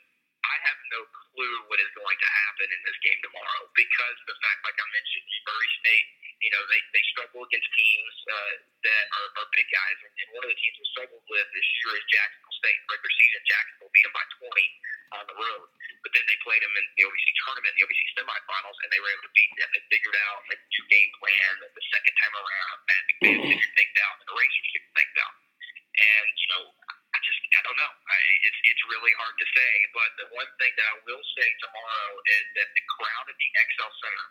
I 0.47 0.55
have 0.71 0.79
no 0.95 1.01
clue 1.03 1.55
what 1.67 1.83
is 1.83 1.91
going 1.99 2.15
to 2.15 2.29
happen 2.47 2.67
in 2.71 2.81
this 2.87 2.97
game 3.03 3.19
tomorrow 3.19 3.67
because 3.75 4.17
the 4.23 4.37
fact, 4.39 4.63
like 4.63 4.79
I 4.79 4.87
mentioned, 4.95 5.27
Murray 5.43 5.71
State, 5.83 6.07
you 6.37 6.51
know, 6.53 6.61
they, 6.69 6.81
they 6.93 7.03
struggle 7.09 7.41
against 7.41 7.69
teams 7.73 8.15
uh, 8.29 8.53
that 8.85 9.05
are, 9.09 9.29
are 9.41 9.47
big 9.57 9.65
guys, 9.73 9.97
and, 10.05 10.13
and 10.21 10.27
one 10.37 10.45
of 10.45 10.49
the 10.53 10.59
teams 10.59 10.75
we 10.77 10.85
struggled 10.93 11.25
with 11.25 11.47
this 11.49 11.67
year 11.81 11.97
is 11.97 12.05
Jacksonville 12.13 12.57
State. 12.61 12.79
Regular 12.85 13.13
season, 13.17 13.41
Jacksonville 13.49 13.91
beat 13.93 14.05
them 14.05 14.13
by 14.13 14.25
20 14.37 15.17
on 15.17 15.23
the 15.25 15.37
road, 15.39 15.67
but 16.05 16.11
then 16.13 16.25
they 16.29 16.37
played 16.45 16.61
them 16.61 16.73
in 16.77 16.85
the 16.93 17.03
OVC 17.09 17.27
tournament, 17.41 17.73
the 17.73 17.83
OVC 17.89 18.01
semifinals, 18.13 18.77
and 18.85 18.89
they 18.93 19.01
were 19.01 19.11
able 19.11 19.25
to 19.25 19.33
beat 19.33 19.51
them. 19.57 19.69
They 19.73 19.83
figured 19.89 20.17
out 20.29 20.39
a 20.45 20.55
new 20.57 20.83
game 20.93 21.11
plan 21.17 21.51
the 21.73 21.85
second 21.89 22.13
time 22.21 22.35
around. 22.37 22.75
Matt 22.85 23.03
McMahon 23.07 23.39
figured 23.57 23.73
things 23.73 23.95
out, 24.05 24.15
and 24.21 24.27
the 24.29 24.35
Racers 24.37 24.67
figured 24.77 24.93
things 24.93 25.17
out. 25.17 25.35
And 25.97 26.27
you 26.37 26.47
know, 26.53 26.63
I 26.85 27.17
just 27.25 27.39
I 27.57 27.61
don't 27.65 27.79
know. 27.81 27.89
I, 27.89 28.17
it's 28.45 28.59
it's 28.69 28.83
really 28.93 29.13
hard 29.17 29.33
to 29.41 29.47
say. 29.49 29.71
But 29.89 30.09
the 30.21 30.27
one 30.37 30.49
thing 30.61 30.69
that 30.77 30.85
I 30.85 30.95
will 31.01 31.23
say 31.33 31.47
tomorrow 31.65 32.13
is 32.29 32.45
that 32.61 32.69
the 32.77 32.83
crowd 32.85 33.25
at 33.25 33.37
the 33.41 33.49
XL 33.57 33.91
Center 34.05 34.27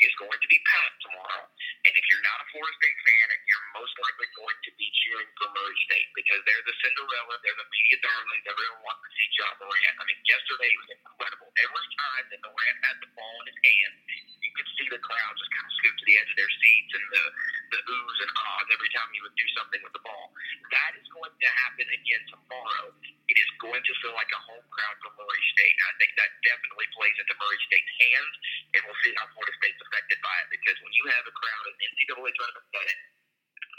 is 0.00 0.12
going 0.20 0.38
to 0.38 0.48
be 0.48 0.58
packed 0.64 1.00
tomorrow. 1.04 1.44
And 1.86 1.92
if 1.92 2.04
you're 2.08 2.24
not 2.24 2.38
a 2.42 2.46
Florida 2.52 2.74
State 2.80 2.98
fan, 3.04 3.26
you're 3.48 3.66
most 3.76 3.94
likely 4.00 4.28
going 4.36 4.58
to 4.66 4.70
be 4.76 4.86
cheering 5.04 5.30
for 5.36 5.48
Murray 5.52 5.78
State 5.88 6.08
because 6.16 6.40
they're 6.44 6.66
the 6.66 6.76
Cinderella, 6.80 7.34
they're 7.40 7.60
the 7.60 7.68
media 7.68 7.98
darlings. 8.04 8.44
Everyone 8.46 8.82
wants 8.84 9.02
to 9.04 9.10
see 9.16 9.28
Ja 9.36 9.48
Morant. 9.60 9.96
I 9.96 10.04
mean, 10.08 10.20
yesterday 10.28 10.70
was 10.76 10.88
incredible. 10.92 11.48
Every 11.60 11.88
time 11.96 12.24
that 12.30 12.40
Morant 12.44 12.78
had 12.84 12.96
the 13.00 13.10
ball 13.16 13.36
in 13.44 13.46
his 13.52 13.60
hand, 13.60 13.94
you 14.40 14.50
could 14.56 14.68
see 14.76 14.88
the 14.90 15.00
crowd 15.00 15.34
just 15.38 15.52
kind 15.54 15.66
of 15.68 15.72
scoop 15.78 15.94
to 15.94 16.04
the 16.08 16.16
edge 16.18 16.30
of 16.32 16.38
their 16.40 16.52
seats 16.58 16.92
and 16.96 17.06
the 17.12 17.24
the 17.70 17.80
oohs 17.86 18.18
and 18.26 18.32
ahs 18.34 18.66
every 18.74 18.90
time 18.90 19.06
he 19.14 19.22
would 19.22 19.36
do 19.38 19.46
something 19.54 19.78
with 19.86 19.94
the 19.94 20.02
ball. 20.02 20.34
That 20.74 20.98
is 20.98 21.06
going 21.14 21.30
to 21.30 21.48
happen 21.62 21.86
again 21.86 22.22
tomorrow. 22.26 22.90
It 23.30 23.38
is 23.38 23.50
going 23.62 23.78
to 23.78 23.92
feel 24.02 24.10
like 24.10 24.30
a 24.34 24.40
home 24.42 24.66
crowd 24.74 24.96
for 25.06 25.14
Murray 25.14 25.44
State. 25.54 25.74
And 25.78 25.86
I 25.86 25.94
think 26.02 26.12
that 26.18 26.30
definitely 26.42 26.90
plays 26.90 27.14
into 27.14 27.34
Murray 27.38 27.60
State's 27.70 27.94
hands, 28.02 28.34
and 28.74 28.80
we'll 28.82 29.00
see 29.06 29.14
how 29.14 29.30
Florida 29.30 29.54
State's 29.62 29.78
affected 29.86 30.18
by 30.18 30.34
it. 30.42 30.48
Because 30.50 30.76
when 30.82 30.89
you 31.00 31.08
have 31.08 31.24
a 31.24 31.32
crowd 31.32 31.64
of 31.64 31.74
NCAA 31.80 32.30
tournament 32.36 32.66
setting 32.76 33.00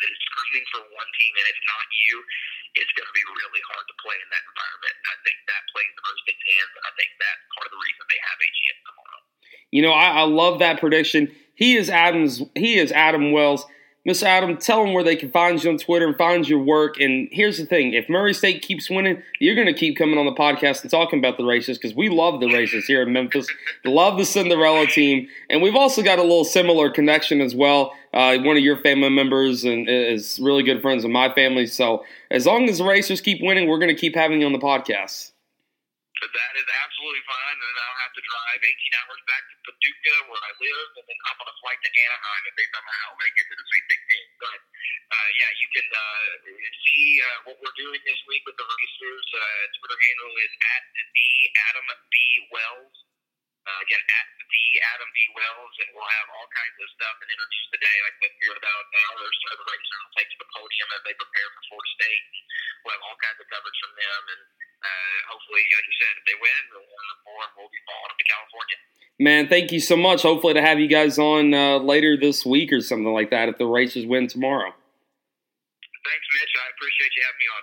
that 0.02 0.10
is 0.10 0.20
screaming 0.34 0.66
for 0.74 0.82
one 0.98 1.10
team 1.14 1.32
and 1.38 1.46
it's 1.46 1.66
not 1.70 1.86
you, 2.10 2.16
it's 2.74 2.94
going 2.98 3.06
to 3.06 3.14
be 3.14 3.26
really 3.30 3.64
hard 3.70 3.86
to 3.86 3.96
play 4.02 4.18
in 4.18 4.30
that 4.34 4.44
environment. 4.50 4.96
And 4.98 5.08
I 5.14 5.18
think 5.22 5.38
that 5.46 5.62
plays 5.70 5.90
into 5.94 6.02
Murray 6.02 6.20
State's 6.26 6.46
hands, 6.50 6.72
and 6.74 6.86
I 6.90 6.94
think 6.98 7.10
that's 7.22 7.44
part 7.54 7.66
of 7.70 7.72
the 7.78 7.82
reason 7.82 8.02
they 8.10 8.22
have 8.26 8.40
a 8.42 8.50
chance 8.50 8.80
tomorrow. 8.82 9.22
You 9.70 9.82
know, 9.86 9.94
I, 9.94 10.08
I 10.22 10.26
love 10.26 10.56
that 10.64 10.82
prediction. 10.82 11.30
He 11.54 11.78
is 11.78 11.94
Adams. 11.94 12.42
He 12.58 12.82
is 12.82 12.90
Adam 12.92 13.32
Wells. 13.36 13.68
Miss 14.04 14.24
Adam, 14.24 14.58
tell 14.58 14.84
them 14.84 14.94
where 14.94 15.04
they 15.04 15.16
can 15.16 15.30
find 15.30 15.64
you 15.64 15.70
on 15.70 15.78
Twitter 15.78 16.08
and 16.08 16.18
find 16.18 16.48
your 16.50 16.60
work. 16.60 17.00
And 17.00 17.30
here's 17.32 17.60
the 17.60 17.68
thing: 17.68 17.94
if 17.94 18.10
Murray 18.10 18.34
State 18.34 18.64
keeps 18.64 18.90
winning, 18.90 19.22
you're 19.40 19.54
going 19.54 19.68
to 19.68 19.74
keep 19.74 19.96
coming 19.96 20.18
on 20.18 20.26
the 20.26 20.34
podcast 20.34 20.82
and 20.82 20.90
talking 20.90 21.20
about 21.20 21.38
the 21.38 21.46
races 21.46 21.78
because 21.78 21.96
we 21.96 22.10
love 22.10 22.40
the 22.40 22.48
races 22.48 22.86
here 22.86 23.04
in 23.04 23.14
Memphis. 23.14 23.48
love 23.86 24.18
the 24.18 24.26
Cinderella 24.26 24.88
team, 24.88 25.28
and 25.50 25.62
we've 25.62 25.76
also 25.76 26.02
got 26.02 26.18
a 26.18 26.24
little 26.24 26.46
similar 26.46 26.90
connection 26.90 27.42
as 27.42 27.54
well. 27.54 27.94
Uh, 28.12 28.38
one 28.40 28.58
of 28.58 28.64
your 28.64 28.78
family 28.78 29.10
members 29.10 29.64
and 29.64 29.88
is 29.88 30.40
really 30.42 30.64
good 30.64 30.82
friends 30.82 31.04
with 31.04 31.14
my 31.14 31.32
family. 31.34 31.68
So 31.68 32.04
as 32.32 32.46
long 32.48 32.68
as 32.70 32.80
the 32.80 32.84
racers 32.84 33.22
keep 33.22 33.40
winning, 33.42 33.70
we're 33.70 33.80
going 33.80 33.96
to 33.96 34.00
keep 34.00 34.16
having 34.16 34.42
you 34.42 34.48
on 34.48 34.54
the 34.54 34.60
podcast. 34.60 35.32
That 36.22 36.54
is 36.58 36.66
absolutely 36.86 36.91
fine, 37.02 37.58
and 37.58 37.66
then 37.66 37.78
I'll 37.82 38.02
have 38.06 38.14
to 38.14 38.22
drive 38.22 38.62
18 38.62 39.00
hours 39.02 39.22
back 39.26 39.42
to 39.50 39.56
Paducah, 39.66 40.20
where 40.30 40.44
I 40.46 40.54
live, 40.54 40.90
and 41.02 41.06
then 41.10 41.20
hop 41.26 41.42
on 41.42 41.50
a 41.50 41.56
flight 41.58 41.82
to 41.82 41.90
Anaheim 41.90 42.44
if 42.46 42.56
they 42.62 42.68
somehow 42.70 43.08
make 43.18 43.34
it 43.42 43.46
to 43.50 43.56
the 43.58 43.66
Sweet 43.66 43.86
16. 43.90 44.42
But 44.46 44.60
uh, 45.10 45.30
yeah, 45.34 45.52
you 45.58 45.68
can 45.74 45.88
uh, 45.90 46.26
see 46.86 47.06
uh, 47.26 47.38
what 47.50 47.58
we're 47.58 47.78
doing 47.82 48.02
this 48.06 48.22
week 48.30 48.46
with 48.46 48.54
the 48.54 48.68
racers. 48.70 49.26
Uh, 49.34 49.64
Twitter 49.82 49.98
handle 49.98 50.34
is 50.46 50.54
at 50.78 50.84
the 50.94 51.32
Adam 51.74 51.88
B 52.14 52.16
Wells. 52.54 52.96
Uh, 53.62 53.80
again, 53.86 54.02
at 54.02 54.28
the 54.38 54.66
Adam 54.94 55.10
B 55.14 55.18
Wells, 55.38 55.76
and 55.82 55.90
we'll 55.98 56.14
have 56.22 56.30
all 56.34 56.50
kinds 56.54 56.78
of 56.82 56.88
stuff 56.98 57.18
and 57.18 57.30
interviews 57.30 57.68
today, 57.74 57.98
like 58.06 58.18
we 58.22 58.30
hear 58.46 58.54
about 58.58 58.86
now. 58.94 59.10
There's 59.22 59.38
the 59.42 59.66
racers 59.66 60.02
will 60.06 60.16
take 60.18 60.30
to 60.34 60.40
the 60.42 60.50
podium 60.54 60.90
as 60.98 61.02
they 61.06 61.14
prepare 61.18 61.50
for 61.50 61.62
Florida 61.70 61.92
State. 61.98 62.26
We'll 62.86 62.94
have 62.94 63.06
all 63.06 63.18
kinds 63.22 63.38
of 63.42 63.48
coverage 63.50 63.80
from 63.82 63.94
them 63.98 64.24
and 64.38 64.42
uh, 64.82 65.18
hopefully, 65.30 65.62
like 65.62 65.86
you 65.86 65.96
said, 66.02 66.14
if 66.18 66.26
they 66.26 66.38
win, 66.42 66.62
more 66.74 67.46
will 67.58 67.70
be 67.70 67.82
falling 67.86 68.10
up 68.10 68.18
to 68.18 68.26
California. 68.26 68.78
Man, 69.22 69.48
thank 69.48 69.72
you 69.72 69.80
so 69.80 69.96
much. 69.96 70.24
Hopefully, 70.24 70.56
to 70.56 70.62
have 70.62 70.80
you 70.80 70.88
guys 70.88 71.20
on 71.20 71.54
uh, 71.54 71.78
later 71.78 72.18
this 72.18 72.46
week 72.46 72.74
or 72.74 72.82
something 72.82 73.14
like 73.14 73.30
that 73.30 73.50
if 73.50 73.58
the 73.58 73.68
races 73.68 74.06
win 74.06 74.28
tomorrow. 74.28 74.74
Thanks, 76.04 76.26
Mitch. 76.34 76.54
I 76.58 76.66
appreciate 76.74 77.12
you 77.16 77.22
having 77.22 77.38
me 77.38 77.46
on. 77.54 77.62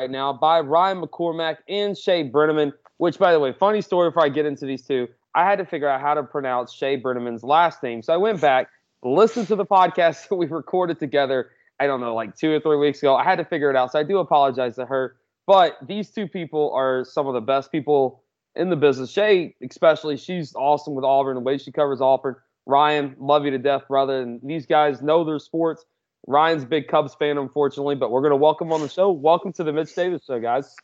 Right 0.00 0.10
now 0.10 0.32
by 0.32 0.60
Ryan 0.60 1.00
McCormick 1.00 1.58
and 1.68 1.98
Shea 1.98 2.28
Brennaman, 2.28 2.72
which, 2.98 3.18
by 3.18 3.32
the 3.32 3.40
way, 3.40 3.52
funny 3.52 3.80
story 3.80 4.10
before 4.10 4.24
I 4.24 4.28
get 4.28 4.46
into 4.46 4.66
these 4.66 4.86
two. 4.86 5.08
I 5.34 5.44
had 5.44 5.58
to 5.58 5.64
figure 5.64 5.88
out 5.88 6.00
how 6.00 6.14
to 6.14 6.22
pronounce 6.22 6.72
Shea 6.72 7.00
Brennaman's 7.00 7.42
last 7.42 7.82
name. 7.82 8.02
So 8.02 8.12
I 8.12 8.16
went 8.16 8.40
back 8.40 8.68
listen 9.02 9.46
to 9.46 9.56
the 9.56 9.66
podcast 9.66 10.28
that 10.28 10.36
we 10.36 10.46
recorded 10.46 10.98
together. 10.98 11.50
I 11.80 11.86
don't 11.86 12.00
know, 12.00 12.14
like 12.14 12.36
two 12.36 12.52
or 12.52 12.60
three 12.60 12.76
weeks 12.76 13.00
ago. 13.00 13.16
I 13.16 13.24
had 13.24 13.36
to 13.36 13.44
figure 13.44 13.70
it 13.70 13.76
out, 13.76 13.92
so 13.92 13.98
I 13.98 14.02
do 14.02 14.18
apologize 14.18 14.76
to 14.76 14.86
her. 14.86 15.16
But 15.46 15.76
these 15.86 16.10
two 16.10 16.28
people 16.28 16.72
are 16.72 17.04
some 17.04 17.26
of 17.26 17.34
the 17.34 17.40
best 17.40 17.72
people 17.72 18.22
in 18.54 18.70
the 18.70 18.76
business. 18.76 19.10
Shea, 19.10 19.54
especially, 19.68 20.16
she's 20.16 20.54
awesome 20.54 20.94
with 20.94 21.04
Auburn. 21.04 21.34
The 21.34 21.40
way 21.40 21.58
she 21.58 21.72
covers 21.72 22.00
Auburn. 22.00 22.36
Ryan, 22.66 23.16
love 23.18 23.44
you 23.44 23.50
to 23.50 23.58
death, 23.58 23.88
brother. 23.88 24.20
And 24.20 24.40
these 24.44 24.66
guys 24.66 25.02
know 25.02 25.24
their 25.24 25.40
sports. 25.40 25.84
Ryan's 26.28 26.62
a 26.62 26.66
big 26.66 26.86
Cubs 26.86 27.16
fan, 27.16 27.38
unfortunately, 27.38 27.96
but 27.96 28.12
we're 28.12 28.20
going 28.20 28.30
to 28.30 28.36
welcome 28.36 28.72
on 28.72 28.80
the 28.80 28.88
show. 28.88 29.10
Welcome 29.10 29.52
to 29.54 29.64
the 29.64 29.72
Mitch 29.72 29.92
Davis 29.94 30.22
Show, 30.24 30.38
guys. 30.38 30.76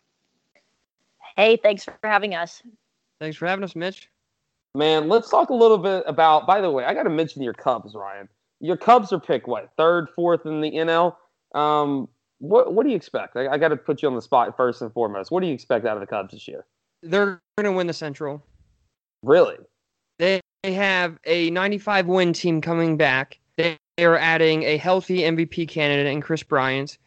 Hey, 1.37 1.57
thanks 1.57 1.85
for 1.85 1.95
having 2.03 2.35
us. 2.35 2.61
Thanks 3.21 3.37
for 3.37 3.47
having 3.47 3.63
us, 3.63 3.77
Mitch. 3.77 4.11
Man, 4.79 5.09
let's 5.09 5.29
talk 5.29 5.51
a 5.51 5.55
little 5.55 5.77
bit 5.77 6.05
about. 6.07 6.47
By 6.47 6.61
the 6.61 6.71
way, 6.71 6.85
I 6.85 6.95
got 6.95 7.03
to 7.03 7.11
mention 7.11 7.43
your 7.43 7.53
Cubs, 7.53 7.97
Ryan. 7.97 8.29
Your 8.61 8.77
Cubs 8.77 9.13
are 9.13 9.19
picked 9.19 9.49
what 9.49 9.71
third, 9.77 10.07
fourth 10.15 10.47
in 10.47 10.61
the 10.61 10.71
NL. 10.71 11.17
Um, 11.53 12.07
what 12.39 12.73
what 12.73 12.85
do 12.85 12.91
you 12.91 12.95
expect? 12.95 13.35
I, 13.35 13.49
I 13.49 13.59
got 13.59 13.71
to 13.71 13.77
put 13.77 14.03
you 14.03 14.09
on 14.09 14.15
the 14.15 14.23
spot 14.23 14.57
first 14.57 14.81
and 14.81 14.93
foremost. 14.93 15.33
What 15.33 15.41
do 15.41 15.49
you 15.49 15.53
expect 15.53 15.85
out 15.85 15.97
of 15.97 16.01
the 16.01 16.07
Cubs 16.07 16.31
this 16.31 16.47
year? 16.47 16.65
They're 17.03 17.41
going 17.57 17.65
to 17.65 17.73
win 17.73 17.89
the 17.89 17.93
Central. 17.93 18.41
Really? 19.25 19.57
They 20.21 20.41
have 20.63 21.19
a 21.25 21.51
95 21.51 22.07
win 22.07 22.33
team 22.33 22.61
coming 22.61 22.97
back. 22.97 23.41
They 23.57 23.77
are 23.99 24.17
adding 24.17 24.63
a 24.63 24.77
healthy 24.77 25.23
MVP 25.23 25.69
candidate 25.69 26.07
in 26.07 26.21
Kris 26.21 26.45
Bryant. 26.45 26.99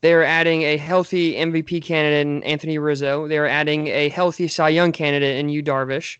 They 0.00 0.14
are 0.14 0.24
adding 0.24 0.62
a 0.62 0.78
healthy 0.78 1.34
MVP 1.34 1.82
candidate 1.82 2.26
in 2.26 2.42
Anthony 2.44 2.78
Rizzo. 2.78 3.28
They 3.28 3.36
are 3.36 3.46
adding 3.46 3.88
a 3.88 4.08
healthy 4.08 4.48
Cy 4.48 4.70
Young 4.70 4.92
candidate 4.92 5.36
in 5.36 5.50
Yu 5.50 5.62
Darvish. 5.62 6.16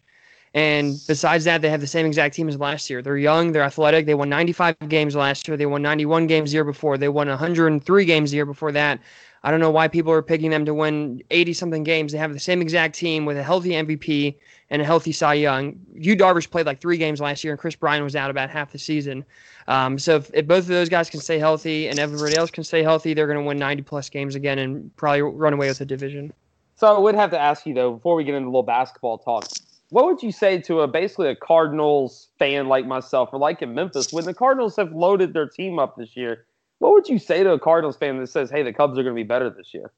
And 0.54 0.98
besides 1.06 1.44
that, 1.44 1.62
they 1.62 1.70
have 1.70 1.80
the 1.80 1.86
same 1.86 2.06
exact 2.06 2.34
team 2.34 2.48
as 2.48 2.56
last 2.56 2.88
year. 2.88 3.02
They're 3.02 3.18
young, 3.18 3.52
they're 3.52 3.62
athletic. 3.62 4.06
They 4.06 4.14
won 4.14 4.28
95 4.28 4.76
games 4.88 5.14
last 5.14 5.46
year. 5.46 5.56
They 5.56 5.66
won 5.66 5.82
91 5.82 6.26
games 6.26 6.50
the 6.50 6.54
year 6.54 6.64
before. 6.64 6.96
They 6.96 7.08
won 7.08 7.28
103 7.28 8.04
games 8.04 8.30
the 8.30 8.36
year 8.36 8.46
before 8.46 8.72
that. 8.72 9.00
I 9.44 9.50
don't 9.50 9.60
know 9.60 9.70
why 9.70 9.86
people 9.88 10.12
are 10.12 10.22
picking 10.22 10.50
them 10.50 10.64
to 10.64 10.74
win 10.74 11.22
80 11.30 11.52
something 11.52 11.84
games. 11.84 12.12
They 12.12 12.18
have 12.18 12.32
the 12.32 12.40
same 12.40 12.60
exact 12.60 12.94
team 12.96 13.24
with 13.24 13.36
a 13.36 13.42
healthy 13.42 13.70
MVP 13.70 14.34
and 14.70 14.82
a 14.82 14.84
healthy 14.84 15.12
Cy 15.12 15.34
Young. 15.34 15.78
Yu 15.94 16.16
Darvish 16.16 16.50
played 16.50 16.66
like 16.66 16.80
three 16.80 16.96
games 16.96 17.20
last 17.20 17.44
year, 17.44 17.52
and 17.52 17.60
Kris 17.60 17.76
Bryant 17.76 18.02
was 18.02 18.16
out 18.16 18.30
about 18.30 18.50
half 18.50 18.72
the 18.72 18.78
season. 18.78 19.24
Um, 19.68 19.98
so 19.98 20.16
if, 20.16 20.30
if, 20.34 20.46
both 20.46 20.60
of 20.60 20.68
those 20.68 20.88
guys 20.88 21.08
can 21.08 21.20
stay 21.20 21.38
healthy 21.38 21.88
and 21.88 21.98
everybody 21.98 22.36
else 22.36 22.50
can 22.50 22.64
stay 22.64 22.82
healthy, 22.82 23.14
they're 23.14 23.26
going 23.26 23.38
to 23.38 23.44
win 23.44 23.58
90 23.58 23.82
plus 23.82 24.08
games 24.08 24.34
again 24.34 24.58
and 24.58 24.94
probably 24.96 25.22
run 25.22 25.52
away 25.52 25.68
with 25.68 25.78
the 25.78 25.86
division. 25.86 26.32
So 26.76 26.94
I 26.94 26.98
would 26.98 27.14
have 27.14 27.30
to 27.30 27.38
ask 27.38 27.66
you 27.66 27.74
though, 27.74 27.92
before 27.92 28.14
we 28.14 28.24
get 28.24 28.34
into 28.34 28.46
a 28.46 28.50
little 28.50 28.62
basketball 28.62 29.18
talk, 29.18 29.46
what 29.90 30.04
would 30.04 30.22
you 30.22 30.32
say 30.32 30.60
to 30.62 30.80
a 30.80 30.88
basically 30.88 31.28
a 31.28 31.36
Cardinals 31.36 32.28
fan 32.38 32.68
like 32.68 32.86
myself 32.86 33.30
or 33.32 33.38
like 33.38 33.62
in 33.62 33.74
Memphis 33.74 34.12
when 34.12 34.24
the 34.24 34.34
Cardinals 34.34 34.76
have 34.76 34.92
loaded 34.92 35.32
their 35.32 35.48
team 35.48 35.78
up 35.78 35.96
this 35.96 36.16
year? 36.16 36.46
What 36.78 36.92
would 36.92 37.08
you 37.08 37.18
say 37.18 37.42
to 37.42 37.52
a 37.52 37.58
Cardinals 37.58 37.96
fan 37.96 38.18
that 38.18 38.28
says, 38.28 38.50
"Hey, 38.50 38.62
the 38.62 38.72
Cubs 38.72 38.98
are 38.98 39.02
going 39.02 39.14
to 39.14 39.20
be 39.20 39.26
better 39.26 39.50
this 39.50 39.72
year"? 39.72 39.92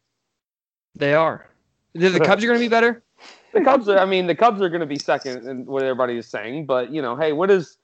They 0.95 1.15
are. 1.15 1.47
The, 1.95 2.09
the 2.09 2.21
Cubs 2.21 2.45
are 2.45 2.47
going 2.47 2.59
to 2.59 2.65
be 2.65 2.69
better. 2.69 3.03
the 3.53 3.63
Cubs 3.63 3.89
are. 3.89 3.99
I 3.99 4.05
mean, 4.05 4.27
the 4.27 4.35
Cubs 4.35 4.63
are 4.63 4.69
going 4.69 4.81
to 4.81 4.87
be 4.87 4.99
second 4.99 5.47
in 5.47 5.67
what 5.67 5.83
everybody 5.83 6.17
is 6.17 6.27
saying. 6.27 6.67
But 6.67 6.91
you 6.91 7.03
know, 7.03 7.17
hey, 7.17 7.33
what 7.33 7.51
is? 7.51 7.77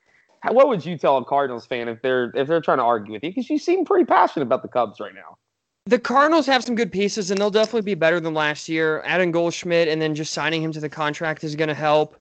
What 0.49 0.69
would 0.69 0.85
you 0.87 0.97
tell 0.97 1.19
a 1.19 1.25
Cardinals 1.25 1.67
fan 1.67 1.89
if 1.89 2.01
they're 2.03 2.31
if 2.35 2.47
they're 2.47 2.61
trying 2.61 2.79
to 2.79 2.85
argue 2.85 3.13
with 3.13 3.25
you? 3.25 3.31
Because 3.31 3.51
you 3.51 3.59
seem 3.59 3.85
pretty 3.85 4.05
passionate 4.05 4.47
about 4.47 4.63
the 4.63 4.69
Cubs 4.69 5.01
right 5.01 5.15
now 5.15 5.39
the 5.87 5.99
Cardinals 6.01 6.47
have 6.47 6.65
some 6.65 6.75
good 6.75 6.91
pieces, 6.91 7.31
and 7.31 7.41
they'll 7.41 7.51
definitely 7.51 7.83
be 7.83 7.95
better 7.95 8.19
than 8.19 8.35
last 8.35 8.69
year. 8.69 9.03
Adding 9.05 9.31
Goldschmidt, 9.31 9.87
and 9.87 10.03
then 10.03 10.15
just 10.15 10.33
signing 10.33 10.63
him 10.63 10.73
to 10.73 10.81
the 10.81 10.89
contract 10.89 11.45
is 11.45 11.55
going 11.55 11.69
to 11.69 11.75
help. 11.75 12.17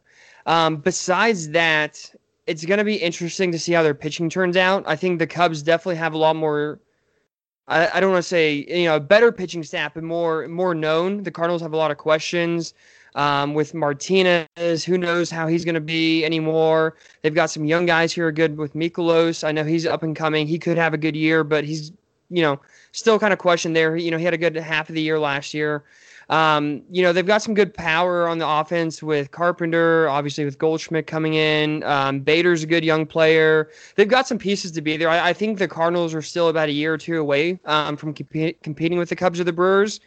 Um, 0.45 0.77
besides 0.77 1.49
that, 1.49 2.13
it's 2.45 2.63
going 2.63 2.77
to 2.77 2.83
be 2.83 2.95
interesting 2.95 3.51
to 3.51 3.57
see 3.57 3.73
how 3.73 3.81
their 3.81 3.95
pitching 3.95 4.29
turns 4.29 4.55
out. 4.55 4.83
I 4.85 4.95
think 4.95 5.17
the 5.17 5.25
Cubs 5.25 5.63
definitely 5.63 5.95
have 5.95 6.13
a 6.13 6.17
lot 6.17 6.35
more. 6.35 6.79
I, 7.67 7.89
I 7.95 7.99
don't 7.99 8.11
want 8.11 8.21
to 8.21 8.29
say 8.29 8.65
you 8.69 8.85
know 8.85 8.97
a 8.97 8.99
better 8.99 9.31
pitching 9.31 9.63
staff, 9.63 9.95
but 9.95 10.03
more 10.03 10.47
more 10.47 10.75
known. 10.75 11.23
The 11.23 11.31
Cardinals 11.31 11.63
have 11.63 11.73
a 11.73 11.77
lot 11.77 11.89
of 11.89 11.97
questions. 11.97 12.75
Um, 13.15 13.53
with 13.53 13.73
Martinez, 13.73 14.83
who 14.85 14.97
knows 14.97 15.31
how 15.31 15.47
he's 15.47 15.63
going 15.63 15.75
to 15.75 15.81
be 15.81 16.25
anymore? 16.25 16.97
They've 17.21 17.33
got 17.33 17.49
some 17.49 17.63
young 17.63 17.85
guys 17.85 18.11
here 18.11 18.27
are 18.27 18.31
good 18.31 18.57
with 18.57 18.73
Mikolas. 18.73 19.41
I 19.41 19.53
know 19.53 19.63
he's 19.63 19.85
up 19.85 20.03
and 20.03 20.13
coming. 20.13 20.47
He 20.47 20.59
could 20.59 20.77
have 20.77 20.93
a 20.93 20.97
good 20.97 21.15
year, 21.15 21.45
but 21.45 21.63
he's 21.63 21.93
you 22.29 22.41
know 22.41 22.59
still 22.91 23.19
kind 23.19 23.33
of 23.33 23.39
question 23.39 23.73
there. 23.73 23.95
You 23.95 24.11
know, 24.11 24.17
he 24.17 24.25
had 24.25 24.33
a 24.33 24.37
good 24.37 24.55
half 24.55 24.89
of 24.89 24.95
the 24.95 25.01
year 25.01 25.19
last 25.19 25.53
year. 25.53 25.83
Um, 26.29 26.81
you 26.89 27.03
know, 27.03 27.13
they've 27.13 27.25
got 27.25 27.41
some 27.43 27.53
good 27.53 27.73
power 27.73 28.27
on 28.27 28.39
the 28.39 28.47
offense 28.47 29.03
with 29.03 29.31
Carpenter, 29.31 30.09
obviously 30.09 30.43
with 30.43 30.57
Goldschmidt 30.57 31.05
coming 31.05 31.35
in. 31.35 31.83
Um, 31.83 32.19
Bader's 32.19 32.63
a 32.63 32.67
good 32.67 32.83
young 32.83 33.05
player. 33.05 33.69
They've 33.95 34.07
got 34.07 34.27
some 34.27 34.39
pieces 34.39 34.71
to 34.71 34.81
be 34.81 34.97
there. 34.97 35.09
I, 35.09 35.29
I 35.29 35.33
think 35.33 35.59
the 35.59 35.67
Cardinals 35.67 36.15
are 36.15 36.23
still 36.23 36.49
about 36.49 36.69
a 36.69 36.71
year 36.71 36.93
or 36.93 36.97
two 36.97 37.19
away 37.19 37.59
um, 37.65 37.95
from 37.95 38.13
comp- 38.13 38.61
competing 38.63 38.97
with 38.97 39.09
the 39.09 39.15
Cubs 39.15 39.39
or 39.39 39.43
the 39.43 39.53
Brewers. 39.53 39.99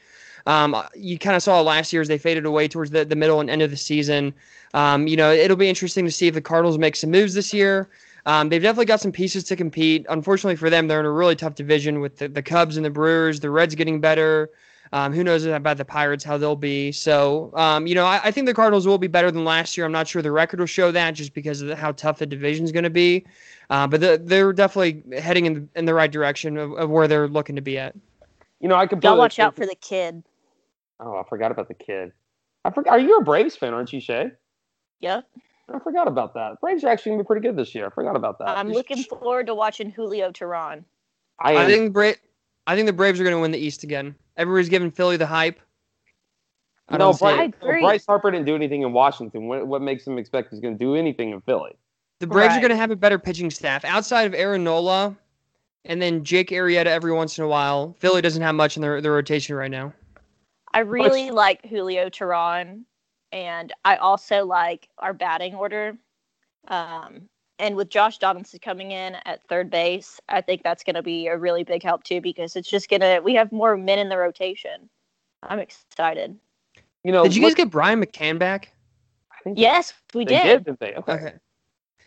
Um, 0.47 0.75
you 0.97 1.19
kind 1.19 1.37
of 1.37 1.43
saw 1.43 1.61
last 1.61 1.93
year 1.93 2.03
as 2.03 2.09
they 2.09 2.19
faded 2.19 2.47
away 2.47 2.69
towards 2.69 2.91
the, 2.91 3.05
the 3.05 3.17
middle 3.17 3.41
and 3.41 3.51
end 3.51 3.63
of 3.63 3.71
the 3.71 3.77
season. 3.77 4.35
Um, 4.75 5.07
you 5.07 5.17
know, 5.17 5.31
it'll 5.31 5.57
be 5.57 5.69
interesting 5.69 6.05
to 6.05 6.11
see 6.11 6.27
if 6.27 6.35
the 6.35 6.41
Cardinals 6.41 6.79
make 6.79 6.97
some 6.97 7.11
moves 7.11 7.35
this 7.35 7.53
year. 7.53 7.89
Um, 8.28 8.50
they've 8.50 8.61
definitely 8.61 8.85
got 8.85 9.00
some 9.00 9.11
pieces 9.11 9.42
to 9.44 9.56
compete. 9.56 10.04
Unfortunately 10.11 10.54
for 10.54 10.68
them, 10.68 10.87
they're 10.87 11.00
in 11.00 11.06
a 11.06 11.11
really 11.11 11.35
tough 11.35 11.54
division 11.54 12.00
with 12.00 12.18
the, 12.18 12.28
the 12.28 12.42
Cubs 12.42 12.76
and 12.76 12.85
the 12.85 12.90
Brewers. 12.90 13.40
The 13.40 13.49
Reds 13.49 13.75
getting 13.75 14.02
better. 14.02 14.50
Um, 14.92 15.14
who 15.14 15.25
knows 15.25 15.47
about 15.47 15.78
the 15.78 15.85
Pirates, 15.87 16.25
how 16.25 16.37
they'll 16.37 16.54
be. 16.54 16.92
So, 16.92 17.50
um, 17.54 17.87
you 17.87 17.94
know, 17.94 18.04
I, 18.04 18.20
I, 18.25 18.30
think 18.30 18.47
the 18.47 18.52
Cardinals 18.52 18.87
will 18.87 18.99
be 18.99 19.06
better 19.06 19.30
than 19.30 19.44
last 19.44 19.76
year. 19.76 19.87
I'm 19.87 19.92
not 19.92 20.08
sure 20.08 20.20
the 20.20 20.30
record 20.30 20.61
will 20.61 20.66
show 20.66 20.90
that 20.92 21.12
just 21.12 21.32
because 21.32 21.62
of 21.62 21.68
the, 21.68 21.76
how 21.76 21.92
tough 21.92 22.18
the 22.18 22.26
division 22.26 22.66
is 22.66 22.73
going 22.73 22.85
to 22.85 22.90
be. 22.90 23.25
Uh, 23.70 23.87
but 23.87 24.02
the, 24.02 24.20
they're 24.23 24.52
definitely 24.52 25.02
heading 25.18 25.47
in 25.47 25.54
the, 25.54 25.68
in 25.76 25.85
the 25.87 25.94
right 25.94 26.12
direction 26.12 26.58
of, 26.58 26.73
of 26.73 26.90
where 26.90 27.08
they're 27.08 27.28
looking 27.28 27.56
to 27.56 27.62
be 27.62 27.78
at. 27.78 27.94
You 28.61 28.68
know, 28.68 28.76
I 28.76 28.87
could. 28.87 29.00
Gotta 29.00 29.18
watch 29.18 29.38
out 29.38 29.56
for 29.56 29.64
the 29.64 29.76
kid. 29.76 30.23
Oh, 31.00 31.16
I 31.16 31.23
forgot 31.28 31.50
about 31.50 31.68
the 31.68 31.75
kid. 31.75 32.12
I 32.64 32.70
forgot. 32.70 32.92
Are 32.92 32.99
you 32.99 33.18
a 33.18 33.25
Braves 33.25 33.56
fan, 33.56 33.73
aren't 33.73 33.92
you, 33.92 34.00
Shea? 34.00 34.32
Yep. 35.00 35.25
I 35.73 35.79
forgot 35.79 36.09
about 36.09 36.35
that. 36.35 36.61
Braves 36.61 36.83
are 36.85 36.89
actually 36.89 37.11
going 37.11 37.19
to 37.19 37.25
be 37.25 37.27
pretty 37.27 37.47
good 37.47 37.57
this 37.57 37.75
year. 37.75 37.87
I 37.87 37.91
forgot 37.91 38.17
about 38.17 38.39
that. 38.39 38.57
I'm 38.57 38.71
looking 38.71 39.03
forward 39.05 39.47
to 39.47 39.55
watching 39.55 39.91
Julio 39.91 40.31
Teheran. 40.31 40.85
I, 41.41 41.57
I 41.57 41.67
think 41.67 41.93
Bra- 41.93 42.13
I 42.67 42.75
think 42.75 42.87
the 42.87 42.93
Braves 42.93 43.21
are 43.21 43.25
going 43.25 43.37
to 43.37 43.41
win 43.41 43.51
the 43.51 43.59
East 43.59 43.85
again. 43.85 44.15
Everybody's 44.37 44.69
giving 44.69 44.91
Philly 44.91 45.17
the 45.17 45.27
hype. 45.27 45.61
I 46.89 46.97
no, 46.97 47.13
Bryce, 47.13 47.53
Bryce, 47.61 48.07
Harper 48.07 48.31
didn't 48.31 48.47
do 48.47 48.55
anything 48.55 48.83
in 48.83 48.93
Washington. 48.93 49.47
What, 49.47 49.67
what 49.67 49.83
makes 49.83 50.07
him 50.07 50.17
expect 50.17 50.51
he's 50.51 50.61
going 50.61 50.79
to 50.79 50.83
do 50.83 50.95
anything 50.95 51.33
in 51.33 51.41
Philly? 51.43 51.77
The 52.21 52.27
Braves 52.27 52.51
right. 52.51 52.59
are 52.59 52.61
going 52.61 52.71
to 52.71 52.77
have 52.77 52.91
a 52.91 52.97
better 52.97 53.19
pitching 53.19 53.51
staff 53.51 53.85
outside 53.85 54.23
of 54.23 54.33
Aaron 54.33 54.65
Nola, 54.65 55.15
and 55.85 56.01
then 56.01 56.25
Jake 56.25 56.49
Arrieta 56.49 56.87
every 56.87 57.13
once 57.13 57.37
in 57.37 57.45
a 57.45 57.49
while. 57.49 57.95
Philly 57.99 58.23
doesn't 58.23 58.41
have 58.41 58.55
much 58.55 58.77
in 58.77 58.83
their, 58.83 59.03
their 59.03 59.13
rotation 59.13 59.55
right 59.55 59.71
now. 59.71 59.93
I 60.73 60.81
really 60.81 61.31
like 61.31 61.65
Julio 61.67 62.09
Teheran 62.09 62.85
and 63.32 63.73
I 63.85 63.97
also 63.97 64.44
like 64.44 64.88
our 64.99 65.12
batting 65.12 65.54
order. 65.54 65.97
Um, 66.68 67.28
and 67.58 67.75
with 67.75 67.88
Josh 67.88 68.18
Donaldson 68.18 68.61
coming 68.61 68.92
in 68.92 69.16
at 69.25 69.42
third 69.49 69.70
base, 69.70 70.20
I 70.28 70.40
think 70.40 70.62
that's 70.62 70.85
going 70.85 70.94
to 70.94 71.02
be 71.02 71.26
a 71.26 71.37
really 71.37 71.64
big 71.64 71.82
help 71.82 72.04
too 72.04 72.20
because 72.20 72.54
it's 72.56 72.70
just 72.70 72.88
going 72.88 73.00
to 73.00 73.20
we 73.25 73.35
have 73.35 73.50
more 73.50 73.76
men 73.76 73.99
in 73.99 74.08
the 74.08 74.16
rotation. 74.16 74.88
I'm 75.42 75.58
excited. 75.58 76.37
You 77.04 77.12
know, 77.12 77.23
Did 77.25 77.35
you 77.35 77.42
guys 77.42 77.50
look- 77.50 77.56
get 77.58 77.70
Brian 77.70 78.02
McCann 78.04 78.38
back? 78.38 78.73
I 79.32 79.37
think 79.42 79.56
they- 79.56 79.62
Yes, 79.62 79.92
we 80.14 80.25
they 80.25 80.35
did. 80.35 80.42
did, 80.44 80.64
didn't 80.64 80.80
they? 80.80 80.94
Okay. 80.94 81.12
Okay. 81.12 81.32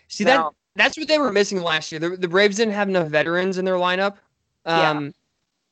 See 0.07 0.23
Now- 0.23 0.49
that 0.49 0.55
that's 0.75 0.97
what 0.97 1.07
they 1.09 1.19
were 1.19 1.33
missing 1.33 1.61
last 1.61 1.91
year. 1.91 1.99
The, 1.99 2.15
the 2.15 2.27
Braves 2.29 2.55
didn't 2.55 2.73
have 2.73 2.87
enough 2.87 3.09
veterans 3.09 3.57
in 3.57 3.65
their 3.65 3.75
lineup. 3.75 4.15
Yeah. 4.65 5.09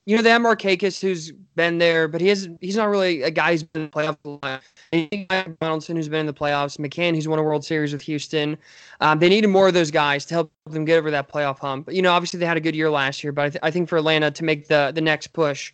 You 0.09 0.15
know 0.15 0.23
they 0.23 0.31
have 0.31 0.41
Markakis 0.41 0.99
who's 0.99 1.31
been 1.55 1.77
there, 1.77 2.07
but 2.07 2.19
he 2.19 2.29
has 2.29 2.49
he's 2.61 2.75
not 2.75 2.89
really 2.89 3.21
a 3.21 3.29
guy 3.29 3.51
who's 3.51 3.61
been 3.61 3.83
in 3.83 3.91
the 3.91 3.95
playoffs. 3.95 4.17
a 4.25 4.29
lot. 4.43 4.61
And 4.91 5.07
you 5.11 5.25
got 5.25 5.59
Donaldson 5.59 5.95
who's 5.97 6.09
been 6.09 6.21
in 6.21 6.25
the 6.25 6.33
playoffs, 6.33 6.79
McCann 6.79 7.13
who's 7.13 7.27
won 7.27 7.37
a 7.37 7.43
World 7.43 7.63
Series 7.63 7.93
with 7.93 8.01
Houston. 8.01 8.57
Um, 9.01 9.19
they 9.19 9.29
needed 9.29 9.49
more 9.49 9.67
of 9.67 9.75
those 9.75 9.91
guys 9.91 10.25
to 10.25 10.33
help 10.33 10.51
them 10.65 10.83
get 10.83 10.97
over 10.97 11.11
that 11.11 11.31
playoff 11.31 11.59
hump. 11.59 11.85
But, 11.85 11.93
you 11.93 12.01
know, 12.01 12.11
obviously 12.11 12.39
they 12.39 12.47
had 12.47 12.57
a 12.57 12.59
good 12.59 12.75
year 12.75 12.89
last 12.89 13.23
year, 13.23 13.31
but 13.31 13.45
I, 13.45 13.49
th- 13.51 13.59
I 13.61 13.69
think 13.69 13.87
for 13.87 13.99
Atlanta 13.99 14.31
to 14.31 14.43
make 14.43 14.67
the 14.67 14.91
the 14.95 15.01
next 15.01 15.27
push, 15.27 15.71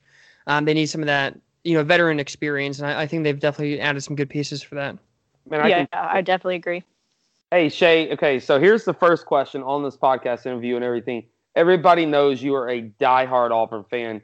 um, 0.47 0.65
they 0.65 0.73
need 0.73 0.87
some 0.87 0.99
of 0.99 1.07
that 1.07 1.39
you 1.63 1.73
know 1.73 1.83
veteran 1.85 2.19
experience, 2.19 2.79
and 2.79 2.89
I, 2.89 3.03
I 3.03 3.07
think 3.07 3.23
they've 3.23 3.39
definitely 3.39 3.79
added 3.79 4.01
some 4.01 4.17
good 4.17 4.29
pieces 4.29 4.61
for 4.61 4.75
that. 4.75 4.97
Man, 5.49 5.61
I 5.61 5.67
yeah, 5.69 5.85
can 5.85 5.87
I 5.93 6.19
definitely 6.19 6.55
agree. 6.55 6.83
Hey 7.51 7.69
Shea, 7.69 8.11
okay, 8.11 8.41
so 8.41 8.59
here's 8.59 8.83
the 8.83 8.93
first 8.93 9.25
question 9.25 9.63
on 9.63 9.81
this 9.81 9.95
podcast 9.95 10.45
interview 10.45 10.75
and 10.75 10.83
everything. 10.83 11.23
Everybody 11.55 12.05
knows 12.05 12.41
you 12.43 12.55
are 12.55 12.69
a 12.69 12.81
diehard 12.99 13.51
Auburn 13.51 13.85
fan. 13.89 14.21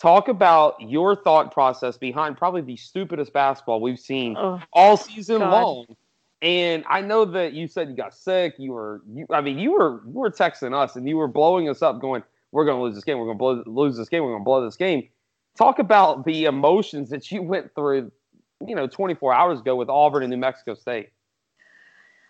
Talk 0.00 0.28
about 0.28 0.80
your 0.80 1.16
thought 1.16 1.52
process 1.52 1.98
behind 1.98 2.36
probably 2.36 2.60
the 2.60 2.76
stupidest 2.76 3.32
basketball 3.32 3.80
we've 3.80 3.98
seen 3.98 4.36
Oh, 4.38 4.60
all 4.72 4.96
season 4.96 5.38
God. 5.40 5.50
long. 5.52 5.86
And 6.40 6.84
I 6.88 7.00
know 7.00 7.24
that 7.24 7.52
you 7.52 7.66
said 7.66 7.88
you 7.88 7.96
got 7.96 8.14
sick. 8.14 8.54
You 8.58 8.72
were, 8.72 9.02
you, 9.12 9.26
I 9.30 9.40
mean, 9.40 9.58
you 9.58 9.72
were, 9.72 10.02
you 10.06 10.12
were 10.12 10.30
texting 10.30 10.72
us 10.72 10.94
and 10.94 11.08
you 11.08 11.16
were 11.16 11.26
blowing 11.26 11.68
us 11.68 11.82
up, 11.82 12.00
going, 12.00 12.22
"We're 12.52 12.64
going 12.64 12.76
to 12.76 12.82
lose 12.84 12.94
this 12.94 13.02
game. 13.02 13.18
We're 13.18 13.24
going 13.34 13.38
to 13.38 13.64
blow, 13.64 13.82
lose 13.84 13.96
this 13.96 14.08
game. 14.08 14.22
We're 14.22 14.30
going 14.30 14.42
to 14.42 14.44
blow 14.44 14.64
this 14.64 14.76
game." 14.76 15.08
Talk 15.56 15.80
about 15.80 16.24
the 16.24 16.44
emotions 16.44 17.10
that 17.10 17.32
you 17.32 17.42
went 17.42 17.74
through, 17.74 18.12
you 18.64 18.76
know, 18.76 18.86
24 18.86 19.34
hours 19.34 19.58
ago 19.58 19.74
with 19.74 19.88
Auburn 19.88 20.22
and 20.22 20.30
New 20.30 20.36
Mexico 20.36 20.74
State. 20.74 21.08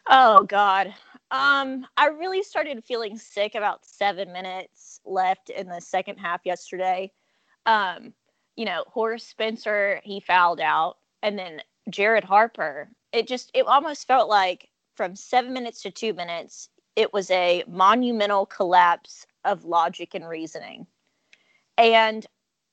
Oh 0.09 0.45
God. 0.45 0.95
Um, 1.31 1.87
I 1.97 2.07
really 2.07 2.43
started 2.43 2.85
feeling 2.85 3.19
sick 3.19 3.55
about 3.55 3.85
seven 3.85 4.33
minutes 4.33 5.01
left 5.05 5.51
in 5.51 5.69
the 5.69 5.81
second 5.81 6.17
half 6.19 6.41
yesterday. 6.45 7.13
Um, 7.67 8.15
you 8.57 8.65
know, 8.65 8.85
Horace 8.89 9.27
Spencer, 9.27 10.01
he 10.05 10.21
fouled 10.21 10.61
out, 10.61 10.97
and 11.23 11.39
then 11.39 11.61
Jared 11.91 12.25
Harper. 12.25 12.91
It 13.13 13.27
just 13.29 13.51
it 13.55 13.67
almost 13.67 14.07
felt 14.07 14.29
like 14.29 14.69
from 14.97 15.15
seven 15.17 15.53
minutes 15.53 15.83
to 15.83 15.91
two 15.91 16.15
minutes, 16.15 16.71
it 16.97 17.13
was 17.13 17.31
a 17.31 17.63
monumental 17.69 18.47
collapse 18.47 19.27
of 19.45 19.65
logic 19.65 20.15
and 20.15 20.29
reasoning. 20.29 20.87
And, 21.77 22.27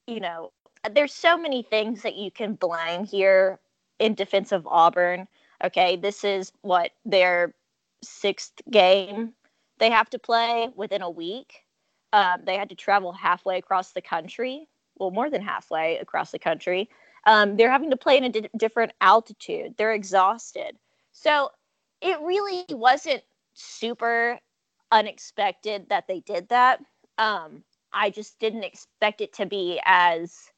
you 0.08 0.20
know, 0.20 0.52
there's 0.92 1.14
so 1.14 1.38
many 1.38 1.62
things 1.62 2.02
that 2.02 2.16
you 2.16 2.32
can 2.32 2.56
blame 2.56 3.06
here 3.06 3.60
in 4.00 4.16
defense 4.16 4.52
of 4.52 4.66
Auburn 4.66 5.28
okay, 5.64 5.96
this 5.96 6.24
is 6.24 6.52
what 6.62 6.92
their 7.06 7.54
sixth 8.06 8.62
game 8.72 9.34
they 9.78 9.90
have 9.90 10.10
to 10.12 10.20
play 10.20 10.70
within 10.76 11.02
a 11.02 11.10
week. 11.10 11.66
Um, 12.14 12.42
they 12.46 12.58
had 12.58 12.70
to 12.70 12.76
travel 12.76 13.12
halfway 13.12 13.58
across 13.58 13.92
the 13.92 14.02
country, 14.02 14.68
well, 14.98 15.12
more 15.12 15.30
than 15.30 15.42
halfway 15.42 15.98
across 15.98 16.32
the 16.32 16.40
country. 16.40 16.90
Um, 17.26 17.58
they're 17.58 17.72
having 17.72 17.90
to 17.90 17.98
play 17.98 18.18
in 18.18 18.24
a 18.24 18.30
di- 18.30 18.50
different 18.58 18.94
altitude. 19.02 19.76
They're 19.78 19.94
exhausted. 19.94 20.78
So 21.12 21.50
it 22.02 22.20
really 22.22 22.64
wasn't 22.70 23.24
super 23.54 24.40
unexpected 24.92 25.90
that 25.90 26.08
they 26.08 26.22
did 26.22 26.48
that. 26.50 26.80
Um, 27.18 27.64
I 27.92 28.10
just 28.12 28.40
didn't 28.40 28.64
expect 28.64 29.22
it 29.22 29.34
to 29.34 29.46
be 29.46 29.82
as 29.86 30.52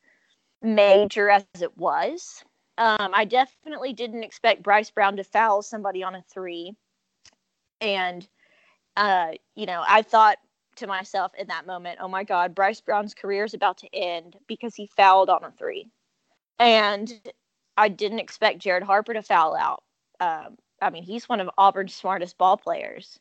major 0.62 1.30
as 1.30 1.46
it 1.62 1.76
was. 1.78 2.44
Um, 2.78 3.12
I 3.14 3.26
definitely 3.26 3.94
didn't 3.94 4.24
expect 4.24 4.62
Bryce 4.62 4.92
Brown 4.92 5.18
to 5.18 5.24
foul 5.24 5.62
somebody 5.62 6.04
on 6.04 6.14
a 6.14 6.24
three. 6.30 6.76
And, 7.82 8.28
uh, 8.96 9.32
you 9.56 9.66
know, 9.66 9.84
I 9.88 10.02
thought 10.02 10.38
to 10.78 10.88
myself 10.88 11.32
in 11.38 11.48
that 11.48 11.68
moment, 11.68 12.00
oh 12.02 12.08
my 12.08 12.24
God, 12.24 12.56
Bryce 12.56 12.82
Brown's 12.82 13.14
career 13.14 13.44
is 13.44 13.54
about 13.54 13.78
to 13.80 13.96
end 13.96 14.38
because 14.48 14.76
he 14.76 14.88
fouled 14.88 15.30
on 15.30 15.44
a 15.44 15.52
three. 15.52 15.90
And 16.60 17.12
I 17.78 17.90
didn't 17.90 18.20
expect 18.20 18.60
Jared 18.60 18.84
Harper 18.84 19.14
to 19.14 19.22
foul 19.22 19.56
out. 19.56 19.84
Um, 20.20 20.58
I 20.82 20.90
mean, 20.90 21.04
he's 21.04 21.30
one 21.30 21.40
of 21.40 21.50
Auburn's 21.58 21.96
smartest 21.96 22.38
ball 22.38 22.58
players. 22.58 23.20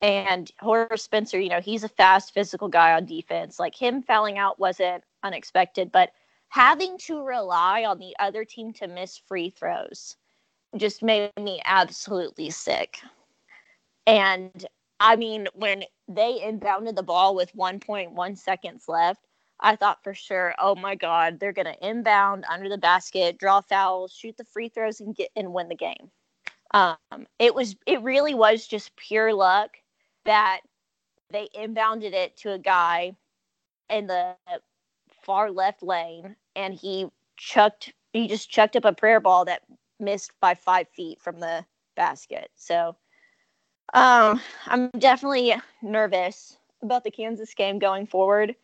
And 0.00 0.50
Horace 0.60 1.02
Spencer, 1.02 1.40
you 1.40 1.48
know, 1.48 1.60
he's 1.60 1.84
a 1.84 1.88
fast, 1.88 2.32
physical 2.32 2.68
guy 2.68 2.92
on 2.92 3.04
defense. 3.04 3.58
Like 3.58 3.74
him 3.74 4.02
fouling 4.02 4.38
out 4.38 4.58
wasn't 4.58 5.02
unexpected, 5.22 5.90
but 5.90 6.10
having 6.48 6.96
to 6.98 7.22
rely 7.22 7.84
on 7.84 7.98
the 7.98 8.14
other 8.18 8.44
team 8.44 8.72
to 8.74 8.86
miss 8.86 9.18
free 9.18 9.50
throws 9.50 10.16
just 10.76 11.02
made 11.02 11.32
me 11.38 11.60
absolutely 11.64 12.50
sick. 12.50 13.00
And 14.08 14.66
I 15.00 15.16
mean, 15.16 15.48
when 15.54 15.84
they 16.08 16.40
inbounded 16.42 16.96
the 16.96 17.02
ball 17.02 17.34
with 17.34 17.54
1.1 17.54 18.38
seconds 18.38 18.86
left, 18.88 19.26
I 19.60 19.76
thought 19.76 20.02
for 20.02 20.14
sure, 20.14 20.54
oh 20.58 20.74
my 20.74 20.94
God, 20.94 21.38
they're 21.38 21.52
going 21.52 21.66
to 21.66 21.86
inbound 21.86 22.44
under 22.50 22.70
the 22.70 22.78
basket, 22.78 23.38
draw 23.38 23.60
fouls, 23.60 24.12
shoot 24.12 24.36
the 24.38 24.44
free 24.44 24.70
throws, 24.70 25.00
and 25.00 25.14
get 25.14 25.28
and 25.36 25.52
win 25.52 25.68
the 25.68 25.74
game. 25.74 26.10
Um, 26.72 27.26
it 27.38 27.54
was, 27.54 27.76
it 27.86 28.02
really 28.02 28.34
was 28.34 28.66
just 28.66 28.96
pure 28.96 29.34
luck 29.34 29.76
that 30.24 30.60
they 31.30 31.48
inbounded 31.54 32.14
it 32.14 32.34
to 32.38 32.52
a 32.52 32.58
guy 32.58 33.12
in 33.90 34.06
the 34.06 34.34
far 35.22 35.50
left 35.50 35.82
lane 35.82 36.36
and 36.56 36.74
he 36.74 37.06
chucked 37.36 37.92
he 38.12 38.26
just 38.26 38.50
chucked 38.50 38.76
up 38.76 38.84
a 38.84 38.92
prayer 38.92 39.20
ball 39.20 39.44
that 39.44 39.62
missed 40.00 40.32
by 40.40 40.54
five 40.54 40.88
feet 40.88 41.20
from 41.20 41.40
the 41.40 41.64
basket 41.96 42.50
so 42.54 42.96
um 43.94 44.40
i'm 44.66 44.90
definitely 44.98 45.54
nervous 45.82 46.58
about 46.82 47.04
the 47.04 47.10
kansas 47.10 47.54
game 47.54 47.78
going 47.78 48.06
forward 48.06 48.54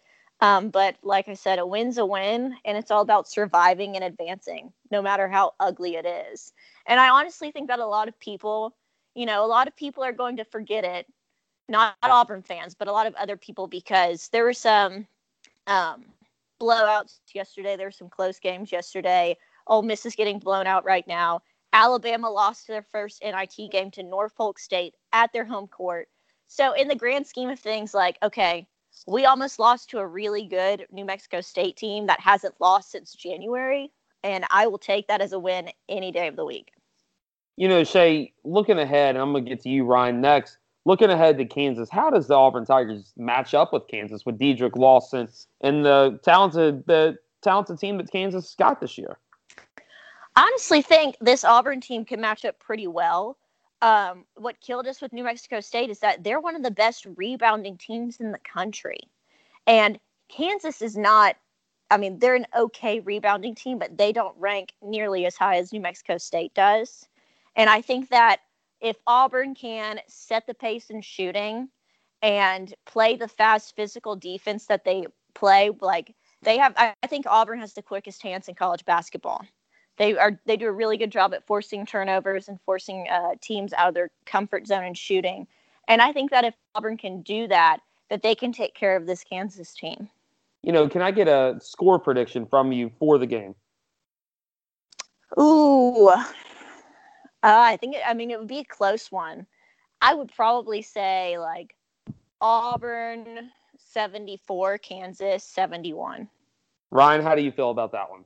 um, 0.40 0.68
but 0.68 0.96
like 1.02 1.28
i 1.28 1.34
said 1.34 1.58
a 1.58 1.66
win's 1.66 1.98
a 1.98 2.04
win 2.04 2.54
and 2.64 2.76
it's 2.76 2.90
all 2.90 3.02
about 3.02 3.28
surviving 3.28 3.94
and 3.94 4.04
advancing 4.04 4.72
no 4.90 5.00
matter 5.00 5.28
how 5.28 5.52
ugly 5.60 5.96
it 5.96 6.06
is 6.06 6.52
and 6.87 7.00
i 7.00 7.08
honestly 7.08 7.50
think 7.50 7.68
that 7.68 7.78
a 7.78 7.87
lot 7.87 8.08
of 8.08 8.18
people 8.18 8.74
you 9.14 9.26
know 9.26 9.44
a 9.44 9.46
lot 9.46 9.68
of 9.68 9.76
people 9.76 10.02
are 10.02 10.12
going 10.12 10.37
to 10.37 10.44
forget 10.44 10.84
it 10.84 11.06
not 11.68 11.96
auburn 12.02 12.42
fans 12.42 12.74
but 12.74 12.88
a 12.88 12.92
lot 12.92 13.06
of 13.06 13.14
other 13.14 13.37
people 13.37 13.66
because 13.66 14.28
there 14.28 14.44
were 14.44 14.52
some 14.52 15.06
um, 15.66 16.04
blowouts 16.60 17.20
yesterday. 17.34 17.76
There 17.76 17.87
were 17.87 17.92
some 17.92 18.08
close 18.08 18.38
games 18.38 18.72
yesterday. 18.72 19.37
Ole 19.66 19.82
Miss 19.82 20.06
is 20.06 20.14
getting 20.14 20.38
blown 20.38 20.66
out 20.66 20.84
right 20.84 21.06
now. 21.06 21.42
Alabama 21.74 22.30
lost 22.30 22.68
their 22.68 22.82
first 22.82 23.20
NIT 23.20 23.70
game 23.72 23.90
to 23.90 24.04
Norfolk 24.04 24.60
State 24.60 24.94
at 25.12 25.32
their 25.32 25.44
home 25.44 25.66
court. 25.66 26.08
So, 26.46 26.72
in 26.72 26.87
the 26.87 26.94
grand 26.94 27.26
scheme 27.26 27.50
of 27.50 27.58
things, 27.58 27.92
like, 27.92 28.16
okay, 28.22 28.68
we 29.08 29.24
almost 29.24 29.58
lost 29.58 29.90
to 29.90 29.98
a 29.98 30.06
really 30.06 30.46
good 30.46 30.87
New 30.92 31.04
Mexico 31.04 31.40
State 31.40 31.76
team 31.76 32.06
that 32.06 32.20
hasn't 32.20 32.54
lost 32.60 32.92
since 32.92 33.12
January. 33.12 33.90
And 34.22 34.44
I 34.50 34.68
will 34.68 34.78
take 34.78 35.08
that 35.08 35.20
as 35.20 35.32
a 35.32 35.38
win 35.38 35.68
any 35.88 36.12
day 36.12 36.28
of 36.28 36.37
the 36.37 36.44
week. 36.44 36.72
You 37.56 37.68
know, 37.68 37.82
Shea, 37.82 38.32
looking 38.44 38.78
ahead, 38.78 39.16
I'm 39.16 39.32
going 39.32 39.44
to 39.44 39.50
get 39.50 39.60
to 39.62 39.68
you, 39.68 39.84
Ryan, 39.84 40.20
next. 40.20 40.58
Looking 40.87 41.10
ahead 41.10 41.38
to 41.38 41.44
Kansas, 41.44 41.90
how 41.90 42.08
does 42.08 42.28
the 42.28 42.34
Auburn 42.34 42.66
Tigers 42.66 43.12
match 43.16 43.52
up 43.52 43.72
with 43.72 43.88
Kansas 43.88 44.24
with 44.24 44.38
Dedric 44.38 44.76
Lawson 44.76 45.28
and 45.60 45.84
the 45.84 46.20
talented 46.22 46.87
the 46.87 47.18
talented 47.42 47.78
team 47.78 47.96
that 47.98 48.12
Kansas 48.12 48.54
got 48.56 48.80
this 48.80 48.96
year? 48.96 49.18
Honestly 50.36 50.82
think 50.82 51.16
this 51.20 51.44
Auburn 51.44 51.80
team 51.80 52.04
can 52.04 52.20
match 52.20 52.44
up 52.44 52.58
pretty 52.58 52.86
well. 52.86 53.38
Um, 53.82 54.24
what 54.36 54.60
killed 54.60 54.86
us 54.86 55.00
with 55.00 55.12
New 55.12 55.24
Mexico 55.24 55.60
State 55.60 55.90
is 55.90 55.98
that 56.00 56.24
they're 56.24 56.40
one 56.40 56.56
of 56.56 56.62
the 56.62 56.70
best 56.70 57.06
rebounding 57.16 57.76
teams 57.76 58.18
in 58.18 58.32
the 58.32 58.38
country. 58.38 58.98
And 59.66 59.98
Kansas 60.28 60.80
is 60.80 60.96
not, 60.96 61.36
I 61.90 61.98
mean, 61.98 62.18
they're 62.18 62.34
an 62.34 62.46
okay 62.56 63.00
rebounding 63.00 63.54
team, 63.54 63.78
but 63.78 63.96
they 63.96 64.12
don't 64.12 64.36
rank 64.38 64.72
nearly 64.82 65.26
as 65.26 65.36
high 65.36 65.58
as 65.58 65.72
New 65.72 65.80
Mexico 65.80 66.18
State 66.18 66.54
does. 66.54 67.06
And 67.56 67.68
I 67.68 67.82
think 67.82 68.08
that 68.08 68.40
if 68.80 68.96
Auburn 69.06 69.54
can 69.54 70.00
set 70.08 70.46
the 70.46 70.54
pace 70.54 70.90
in 70.90 71.02
shooting 71.02 71.68
and 72.22 72.74
play 72.86 73.16
the 73.16 73.28
fast 73.28 73.76
physical 73.76 74.16
defense 74.16 74.66
that 74.66 74.84
they 74.84 75.06
play, 75.34 75.70
like 75.80 76.14
they 76.42 76.56
have, 76.56 76.72
I 76.76 76.94
think 77.06 77.26
Auburn 77.28 77.60
has 77.60 77.74
the 77.74 77.82
quickest 77.82 78.22
hands 78.22 78.48
in 78.48 78.54
college 78.54 78.84
basketball 78.84 79.44
they 79.96 80.16
are 80.16 80.38
they 80.46 80.57
do 80.57 80.66
a 80.66 80.72
really 80.72 80.96
good 80.96 81.12
job 81.12 81.35
at 81.35 81.46
forcing 81.46 81.87
turnovers 81.87 82.48
and 82.48 82.61
forcing 82.62 83.07
uh, 83.11 83.35
teams 83.40 83.72
out 83.72 83.88
of 83.88 83.94
their 83.94 84.11
comfort 84.26 84.66
zone 84.66 84.85
and 84.85 84.98
shooting. 84.98 85.46
And 85.88 86.00
I 86.00 86.12
think 86.12 86.30
that 86.30 86.44
if 86.44 86.54
Auburn 86.74 86.96
can 86.96 87.22
do 87.22 87.46
that, 87.48 87.80
that 88.11 88.22
they 88.22 88.35
can 88.35 88.52
take 88.52 88.74
care 88.74 88.96
of 88.96 89.07
this 89.07 89.22
Kansas 89.22 89.74
team. 89.74 90.09
You 90.62 90.72
know, 90.72 90.88
can 90.88 91.02
I 91.02 91.11
get 91.11 91.28
a 91.28 91.59
score 91.61 91.98
prediction 91.98 92.46
from 92.46 92.72
you 92.72 92.90
for 92.98 93.18
the 93.18 93.26
game? 93.26 93.54
Ooh, 95.38 96.09
Uh, 96.09 96.22
I 97.42 97.76
think, 97.76 97.96
I 98.07 98.14
mean, 98.14 98.30
it 98.30 98.38
would 98.38 98.48
be 98.48 98.61
a 98.61 98.64
close 98.64 99.12
one. 99.12 99.46
I 100.00 100.14
would 100.14 100.33
probably 100.35 100.80
say 100.80 101.37
like 101.37 101.74
Auburn 102.40 103.50
74, 103.76 104.78
Kansas 104.78 105.44
71. 105.44 106.28
Ryan, 106.90 107.22
how 107.22 107.35
do 107.35 107.42
you 107.42 107.52
feel 107.52 107.70
about 107.70 107.92
that 107.92 108.09
one? 108.09 108.24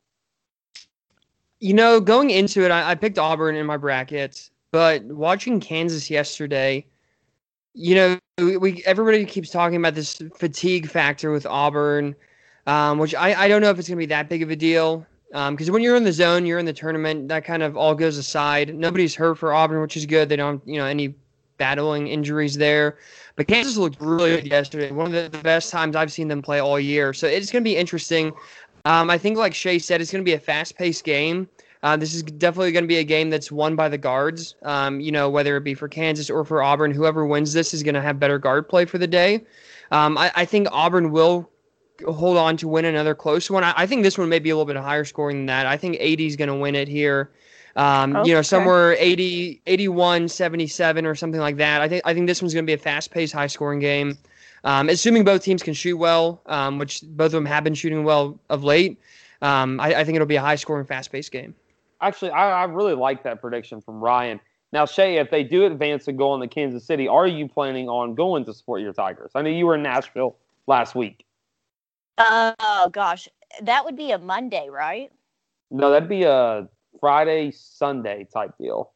You 1.60 1.74
know, 1.74 2.00
going 2.00 2.30
into 2.30 2.64
it, 2.64 2.70
I, 2.70 2.90
I 2.90 2.94
picked 2.94 3.18
Auburn 3.18 3.56
in 3.56 3.66
my 3.66 3.76
bracket, 3.76 4.50
but 4.70 5.02
watching 5.04 5.58
Kansas 5.60 6.08
yesterday, 6.08 6.86
you 7.74 7.94
know, 7.94 8.18
we, 8.38 8.56
we 8.56 8.82
everybody 8.84 9.24
keeps 9.24 9.50
talking 9.50 9.76
about 9.76 9.94
this 9.94 10.22
fatigue 10.36 10.88
factor 10.88 11.32
with 11.32 11.46
Auburn, 11.46 12.14
um, 12.66 12.98
which 12.98 13.14
I, 13.14 13.44
I 13.44 13.48
don't 13.48 13.60
know 13.60 13.70
if 13.70 13.78
it's 13.78 13.88
going 13.88 13.96
to 13.96 14.02
be 14.02 14.06
that 14.06 14.28
big 14.28 14.42
of 14.42 14.50
a 14.50 14.56
deal. 14.56 15.06
Because 15.30 15.68
um, 15.68 15.72
when 15.74 15.82
you're 15.82 15.96
in 15.96 16.04
the 16.04 16.12
zone, 16.12 16.46
you're 16.46 16.58
in 16.58 16.64
the 16.64 16.72
tournament, 16.72 17.28
that 17.28 17.44
kind 17.44 17.62
of 17.62 17.76
all 17.76 17.94
goes 17.94 18.16
aside. 18.16 18.74
Nobody's 18.74 19.14
hurt 19.14 19.36
for 19.36 19.52
Auburn, 19.52 19.82
which 19.82 19.94
is 19.94 20.06
good. 20.06 20.30
They 20.30 20.36
don't, 20.36 20.66
you 20.66 20.78
know, 20.78 20.86
any 20.86 21.14
battling 21.58 22.06
injuries 22.06 22.54
there. 22.54 22.96
But 23.36 23.46
Kansas 23.46 23.76
looked 23.76 24.00
really 24.00 24.36
good 24.36 24.46
yesterday. 24.46 24.90
One 24.90 25.06
of 25.06 25.12
the, 25.12 25.28
the 25.28 25.42
best 25.44 25.70
times 25.70 25.96
I've 25.96 26.10
seen 26.10 26.28
them 26.28 26.40
play 26.40 26.60
all 26.60 26.80
year. 26.80 27.12
So 27.12 27.26
it's 27.26 27.52
going 27.52 27.62
to 27.62 27.68
be 27.68 27.76
interesting. 27.76 28.32
Um, 28.84 29.10
I 29.10 29.18
think, 29.18 29.36
like 29.36 29.54
Shea 29.54 29.78
said, 29.78 30.00
it's 30.00 30.10
going 30.10 30.24
to 30.24 30.28
be 30.28 30.34
a 30.34 30.40
fast-paced 30.40 31.04
game. 31.04 31.48
Uh, 31.82 31.96
this 31.96 32.14
is 32.14 32.22
definitely 32.22 32.72
going 32.72 32.84
to 32.84 32.88
be 32.88 32.98
a 32.98 33.04
game 33.04 33.30
that's 33.30 33.52
won 33.52 33.76
by 33.76 33.88
the 33.88 33.98
guards. 33.98 34.56
Um, 34.62 35.00
you 35.00 35.12
know, 35.12 35.30
whether 35.30 35.56
it 35.56 35.64
be 35.64 35.74
for 35.74 35.88
Kansas 35.88 36.28
or 36.28 36.44
for 36.44 36.62
Auburn, 36.62 36.90
whoever 36.90 37.24
wins 37.26 37.52
this 37.52 37.72
is 37.72 37.82
going 37.82 37.94
to 37.94 38.02
have 38.02 38.18
better 38.18 38.38
guard 38.38 38.68
play 38.68 38.84
for 38.84 38.98
the 38.98 39.06
day. 39.06 39.44
Um, 39.92 40.18
I, 40.18 40.32
I, 40.34 40.44
think 40.44 40.68
Auburn 40.70 41.12
will 41.12 41.48
hold 42.06 42.36
on 42.36 42.56
to 42.58 42.68
win 42.68 42.84
another 42.84 43.14
close 43.14 43.50
one. 43.50 43.64
I, 43.64 43.72
I, 43.76 43.86
think 43.86 44.02
this 44.02 44.18
one 44.18 44.28
may 44.28 44.38
be 44.38 44.50
a 44.50 44.56
little 44.56 44.66
bit 44.66 44.76
higher 44.76 45.04
scoring 45.04 45.38
than 45.38 45.46
that. 45.46 45.66
I 45.66 45.76
think 45.76 45.96
80 45.98 46.26
is 46.26 46.36
going 46.36 46.48
to 46.48 46.54
win 46.54 46.74
it 46.74 46.88
here. 46.88 47.30
Um, 47.76 48.16
okay. 48.16 48.28
You 48.28 48.34
know, 48.34 48.42
somewhere 48.42 48.94
80, 48.98 49.62
81, 49.66 50.28
77 50.28 51.06
or 51.06 51.14
something 51.14 51.40
like 51.40 51.56
that. 51.56 51.80
I 51.80 51.88
think 51.88 52.02
I 52.04 52.12
think 52.12 52.26
this 52.26 52.42
one's 52.42 52.52
going 52.52 52.64
to 52.64 52.70
be 52.70 52.74
a 52.74 52.78
fast-paced, 52.78 53.32
high-scoring 53.32 53.78
game. 53.78 54.18
Um, 54.64 54.88
assuming 54.88 55.24
both 55.24 55.42
teams 55.42 55.62
can 55.62 55.74
shoot 55.74 55.96
well, 55.96 56.42
um, 56.46 56.78
which 56.78 57.02
both 57.02 57.26
of 57.26 57.32
them 57.32 57.46
have 57.46 57.64
been 57.64 57.74
shooting 57.74 58.04
well 58.04 58.38
of 58.50 58.64
late. 58.64 59.00
Um, 59.42 59.78
I, 59.80 59.94
I, 59.94 60.04
think 60.04 60.16
it'll 60.16 60.26
be 60.26 60.36
a 60.36 60.40
high-scoring, 60.40 60.86
fast-paced 60.86 61.30
game. 61.30 61.54
Actually, 62.00 62.32
I, 62.32 62.62
I 62.62 62.64
really 62.64 62.94
like 62.94 63.22
that 63.22 63.40
prediction 63.40 63.80
from 63.80 64.00
Ryan. 64.00 64.40
Now, 64.72 64.84
Shea, 64.84 65.16
if 65.16 65.30
they 65.30 65.44
do 65.44 65.64
advance 65.64 66.08
and 66.08 66.18
go 66.18 66.30
on 66.30 66.40
to 66.40 66.48
Kansas 66.48 66.84
City, 66.84 67.08
are 67.08 67.26
you 67.26 67.48
planning 67.48 67.88
on 67.88 68.14
going 68.14 68.44
to 68.46 68.52
support 68.52 68.80
your 68.80 68.92
Tigers? 68.92 69.30
I 69.34 69.42
know 69.42 69.50
you 69.50 69.66
were 69.66 69.76
in 69.76 69.82
Nashville 69.82 70.36
last 70.66 70.94
week. 70.94 71.24
Oh 72.18 72.90
gosh, 72.92 73.28
that 73.62 73.84
would 73.84 73.96
be 73.96 74.10
a 74.10 74.18
Monday, 74.18 74.68
right? 74.68 75.10
No, 75.70 75.90
that'd 75.90 76.08
be 76.08 76.24
a 76.24 76.68
Friday, 77.00 77.52
Sunday 77.52 78.26
type 78.32 78.52
deal. 78.58 78.92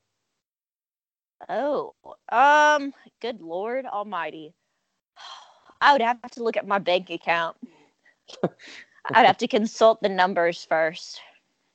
Oh, 1.48 1.94
um, 2.30 2.92
good 3.20 3.40
Lord 3.40 3.86
Almighty. 3.86 4.54
I 5.82 5.92
would 5.92 6.00
have 6.00 6.22
to 6.22 6.42
look 6.42 6.56
at 6.56 6.66
my 6.66 6.78
bank 6.78 7.10
account. 7.10 7.56
I'd 9.14 9.26
have 9.26 9.38
to 9.38 9.48
consult 9.48 10.00
the 10.00 10.08
numbers 10.08 10.64
first. 10.64 11.20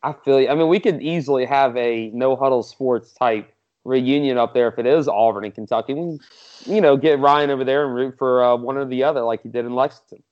I 0.02 0.13
feel 0.13 0.39
you. 0.39 0.48
I 0.48 0.56
mean, 0.56 0.70
we 0.70 0.80
could 0.80 1.02
easily 1.02 1.46
have 1.46 1.76
a 1.76 2.10
no 2.13 2.38
huddle 2.38 2.63
sports 2.63 3.12
type 3.13 3.54
reunion 3.84 4.38
up 4.38 4.54
there 4.54 4.70
if 4.70 4.80
it 4.80 4.86
is 4.86 5.10
Auburn 5.10 5.43
and 5.43 5.54
Kentucky. 5.54 5.93
We, 5.93 6.20
you 6.65 6.80
know, 6.80 6.96
get 6.96 7.20
Ryan 7.20 7.50
over 7.50 7.65
there 7.65 7.86
and 7.86 7.93
root 7.93 8.15
for 8.17 8.43
uh, 8.43 8.56
one 8.56 8.78
or 8.78 8.86
the 8.86 9.04
other 9.04 9.22
like 9.22 9.43
he 9.43 9.50
did 9.50 9.65
in 9.65 9.76
Lexington. 9.76 10.24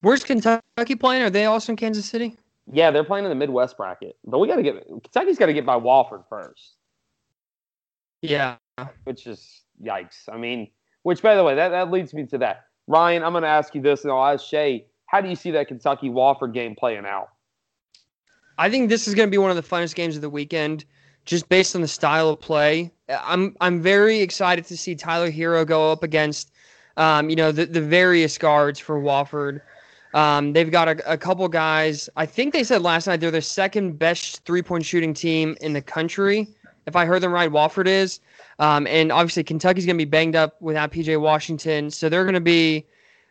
Where's 0.00 0.22
Kentucky 0.22 0.94
playing? 0.94 1.22
Are 1.22 1.30
they 1.30 1.46
also 1.46 1.72
in 1.72 1.76
Kansas 1.76 2.06
City? 2.06 2.36
Yeah, 2.70 2.92
they're 2.92 3.02
playing 3.02 3.24
in 3.24 3.30
the 3.30 3.34
Midwest 3.34 3.76
bracket, 3.76 4.16
but 4.24 4.38
we 4.38 4.46
got 4.46 4.56
to 4.56 4.62
get 4.62 4.86
Kentucky's 4.86 5.38
got 5.38 5.46
to 5.46 5.52
get 5.52 5.66
by 5.66 5.74
Wofford 5.74 6.22
first. 6.28 6.74
Yeah, 8.22 8.56
which 9.04 9.26
is 9.26 9.62
yikes. 9.82 10.28
I 10.32 10.36
mean, 10.36 10.68
which 11.02 11.20
by 11.20 11.34
the 11.34 11.42
way, 11.42 11.56
that, 11.56 11.70
that 11.70 11.90
leads 11.90 12.14
me 12.14 12.26
to 12.26 12.38
that. 12.38 12.67
Ryan, 12.88 13.22
I'm 13.22 13.32
going 13.32 13.42
to 13.42 13.48
ask 13.48 13.74
you 13.74 13.82
this, 13.82 14.02
and 14.02 14.10
I'll 14.10 14.24
ask 14.24 14.44
Shea. 14.44 14.84
How 15.06 15.20
do 15.20 15.28
you 15.28 15.36
see 15.36 15.50
that 15.52 15.68
Kentucky 15.68 16.08
Wofford 16.08 16.54
game 16.54 16.74
playing 16.74 17.04
out? 17.04 17.28
I 18.56 18.68
think 18.70 18.88
this 18.88 19.06
is 19.06 19.14
going 19.14 19.28
to 19.28 19.30
be 19.30 19.38
one 19.38 19.50
of 19.50 19.56
the 19.56 19.62
funnest 19.62 19.94
games 19.94 20.16
of 20.16 20.22
the 20.22 20.30
weekend, 20.30 20.84
just 21.26 21.48
based 21.48 21.76
on 21.76 21.82
the 21.82 21.88
style 21.88 22.30
of 22.30 22.40
play. 22.40 22.90
I'm 23.08 23.54
I'm 23.60 23.80
very 23.80 24.20
excited 24.20 24.64
to 24.66 24.76
see 24.76 24.94
Tyler 24.94 25.30
Herro 25.30 25.66
go 25.66 25.92
up 25.92 26.02
against, 26.02 26.50
um, 26.96 27.30
you 27.30 27.36
know, 27.36 27.52
the 27.52 27.66
the 27.66 27.80
various 27.80 28.36
guards 28.36 28.80
for 28.80 29.00
Wofford. 29.00 29.60
Um, 30.14 30.54
they've 30.54 30.70
got 30.70 30.88
a, 30.88 31.12
a, 31.12 31.18
couple 31.18 31.46
guys. 31.48 32.08
I 32.16 32.24
think 32.24 32.54
they 32.54 32.64
said 32.64 32.80
last 32.80 33.06
night 33.06 33.20
they're 33.20 33.30
the 33.30 33.42
second 33.42 33.98
best 33.98 34.42
three 34.46 34.62
point 34.62 34.84
shooting 34.84 35.12
team 35.12 35.56
in 35.60 35.74
the 35.74 35.82
country. 35.82 36.48
If 36.88 36.96
I 36.96 37.04
heard 37.04 37.22
them 37.22 37.32
right, 37.32 37.50
Wofford 37.50 37.86
is. 37.86 38.20
Um, 38.58 38.86
and 38.88 39.12
obviously, 39.12 39.44
Kentucky's 39.44 39.86
going 39.86 39.96
to 39.96 40.04
be 40.04 40.10
banged 40.10 40.34
up 40.34 40.60
without 40.60 40.90
PJ 40.90 41.20
Washington. 41.20 41.90
So 41.90 42.08
they're 42.08 42.24
going 42.24 42.34
to 42.34 42.40
be 42.40 42.86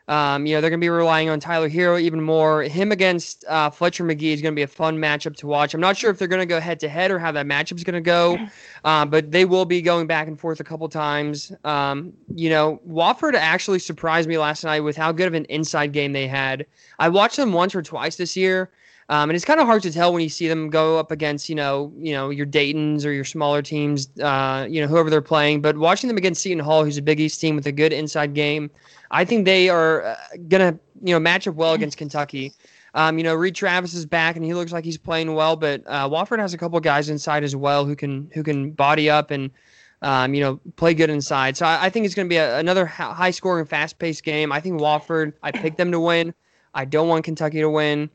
um, 0.10 0.46
you 0.46 0.56
know, 0.56 0.62
they're 0.62 0.70
going 0.70 0.80
to 0.80 0.86
be 0.86 0.90
relying 0.90 1.30
on 1.30 1.40
Tyler 1.40 1.70
Herro 1.70 2.00
even 2.00 2.22
more. 2.22 2.64
Him 2.64 2.94
against 2.94 3.44
uh, 3.50 3.70
Fletcher 3.70 4.06
Magee 4.06 4.32
is 4.32 4.42
going 4.42 4.54
to 4.54 4.56
be 4.56 4.62
a 4.62 4.68
fun 4.68 4.98
matchup 4.98 5.36
to 5.38 5.48
watch. 5.48 5.74
I'm 5.74 5.82
not 5.82 5.98
sure 5.98 6.10
if 6.10 6.18
they're 6.18 6.30
going 6.30 6.40
to 6.40 6.46
go 6.46 6.62
head 6.62 6.80
to 6.80 6.90
head 6.90 7.12
or 7.12 7.20
how 7.20 7.32
that 7.34 7.46
matchup 7.46 7.76
is 7.76 7.84
going 7.84 7.96
to 7.96 8.02
go, 8.02 8.38
uh, 8.86 9.06
but 9.06 9.32
they 9.32 9.44
will 9.44 9.66
be 9.66 9.82
going 9.82 10.08
back 10.08 10.30
and 10.30 10.40
forth 10.40 10.62
a 10.62 10.64
couple 10.64 10.88
times. 10.88 11.52
Um, 11.66 12.14
you 12.34 12.50
know, 12.50 12.80
Wofford 12.88 13.34
actually 13.34 13.80
surprised 13.80 14.30
me 14.30 14.38
last 14.38 14.64
night 14.64 14.80
with 14.80 14.96
how 14.96 15.12
good 15.12 15.28
of 15.28 15.34
an 15.34 15.46
inside 15.46 15.92
game 15.92 16.14
they 16.14 16.28
had. 16.28 16.66
I 17.00 17.10
watched 17.10 17.36
them 17.36 17.52
once 17.52 17.76
or 17.76 17.82
twice 17.82 18.16
this 18.16 18.38
year. 18.38 18.72
Um, 19.10 19.30
and 19.30 19.36
it's 19.36 19.46
kind 19.46 19.62
of 19.62 19.66
hard 19.66 19.84
to 19.84 19.92
tell 19.92 20.12
when 20.12 20.22
you 20.22 20.28
see 20.30 20.50
them 20.50 20.70
go 20.70 21.00
up 21.00 21.12
against, 21.12 21.48
you 21.48 21.56
know, 21.56 21.94
you 21.98 22.12
know 22.12 22.30
your 22.30 22.46
Dayton's 22.46 23.06
or 23.06 23.14
your 23.14 23.24
smaller 23.24 23.62
teams, 23.62 24.10
uh, 24.20 24.68
you 24.70 24.82
know, 24.82 24.88
whoever 24.88 25.10
they're 25.10 25.22
playing. 25.22 25.62
But 25.62 25.78
watching 25.78 26.10
them 26.10 26.18
against 26.18 26.42
Seton 26.42 26.60
Hall, 26.60 26.84
who's 26.84 26.98
a 26.98 27.02
Big 27.02 27.20
East 27.20 27.40
team 27.40 27.56
with 27.56 27.66
a 27.68 27.72
good 27.72 27.94
inside 27.94 28.34
game, 28.34 28.70
I 29.12 29.24
think 29.24 29.46
they 29.46 29.70
are 29.70 30.04
uh, 30.04 30.16
gonna, 30.50 30.78
you 31.02 31.14
know, 31.14 31.20
match 31.20 31.48
up 31.48 31.56
well 31.56 31.74
against 31.74 31.98
Kentucky. 31.98 32.52
Um, 32.94 33.18
you 33.18 33.24
know, 33.24 33.36
Reid 33.36 33.56
Travis 33.56 33.94
is 33.94 34.06
back 34.06 34.36
and 34.36 34.44
he 34.44 34.54
looks 34.54 34.74
like 34.74 34.84
he's 34.84 34.98
playing 34.98 35.34
well, 35.36 35.56
but 35.56 35.84
uh, 35.86 36.10
Wofford 36.10 36.40
has 36.40 36.54
a 36.54 36.58
couple 36.58 36.80
guys 36.80 37.10
inside 37.10 37.44
as 37.44 37.56
well 37.56 37.86
who 37.86 37.96
can 37.96 38.30
who 38.34 38.44
can 38.44 38.72
body 38.72 39.10
up 39.10 39.32
and 39.32 39.52
um, 40.02 40.34
you 40.34 40.42
know 40.42 40.60
play 40.76 40.94
good 40.94 41.10
inside. 41.10 41.56
So 41.56 41.66
I, 41.66 41.86
I 41.86 41.90
think 41.90 42.06
it's 42.06 42.16
going 42.16 42.28
to 42.28 42.30
be 42.30 42.38
a, 42.38 42.58
another 42.58 42.86
high 42.86 43.32
scoring, 43.32 43.66
fast 43.66 44.00
paced 44.00 44.24
game. 44.24 44.52
I 44.52 44.60
think 44.60 44.82
Wofford. 44.82 45.34
I 45.44 45.52
picked 45.52 45.78
them 45.78 45.92
to 45.92 46.00
win. 46.00 46.34
I 46.74 46.86
don't 46.86 47.08
want 47.08 47.24
Kentucky 47.24 47.62
to 47.62 47.70
win. 47.70 48.10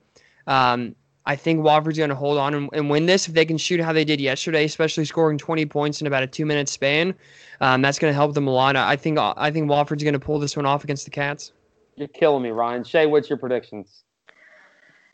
Um, 0.47 0.95
I 1.25 1.37
think 1.37 1.61
Wofford's 1.61 1.99
going 1.99 2.11
to 2.11 2.17
hold 2.17 2.39
on 2.39 2.55
and, 2.55 2.69
and, 2.73 2.91
win 2.91 3.07
this 3.07 3.29
if 3.29 3.35
they 3.35 3.45
can 3.45 3.57
shoot 3.57 3.79
how 3.79 3.93
they 3.93 4.05
did 4.05 4.21
yesterday, 4.21 4.65
especially 4.65 5.05
scoring 5.05 5.39
20 5.39 5.67
points 5.67 6.01
in 6.01 6.07
about 6.09 6.25
a 6.25 6.27
two 6.27 6.45
minute 6.45 6.69
span. 6.69 7.15
Um, 7.61 7.81
that's 7.81 7.99
going 7.99 8.11
to 8.11 8.15
help 8.15 8.35
them 8.35 8.49
a 8.49 8.51
lot. 8.51 8.75
I 8.75 8.97
think 8.97 9.19
I 9.19 9.51
think 9.51 9.71
Wofford's 9.71 10.03
going 10.03 10.15
to 10.15 10.19
pull 10.19 10.41
this 10.41 10.57
one 10.57 10.67
off 10.67 10.83
against 10.83 11.05
the 11.05 11.11
Cats. 11.11 11.53
You're 11.95 12.09
killing 12.09 12.43
me, 12.43 12.51
Ryan. 12.51 12.83
Shea, 12.83 13.07
what's 13.07 13.29
your 13.29 13.39
predictions? 13.39 14.03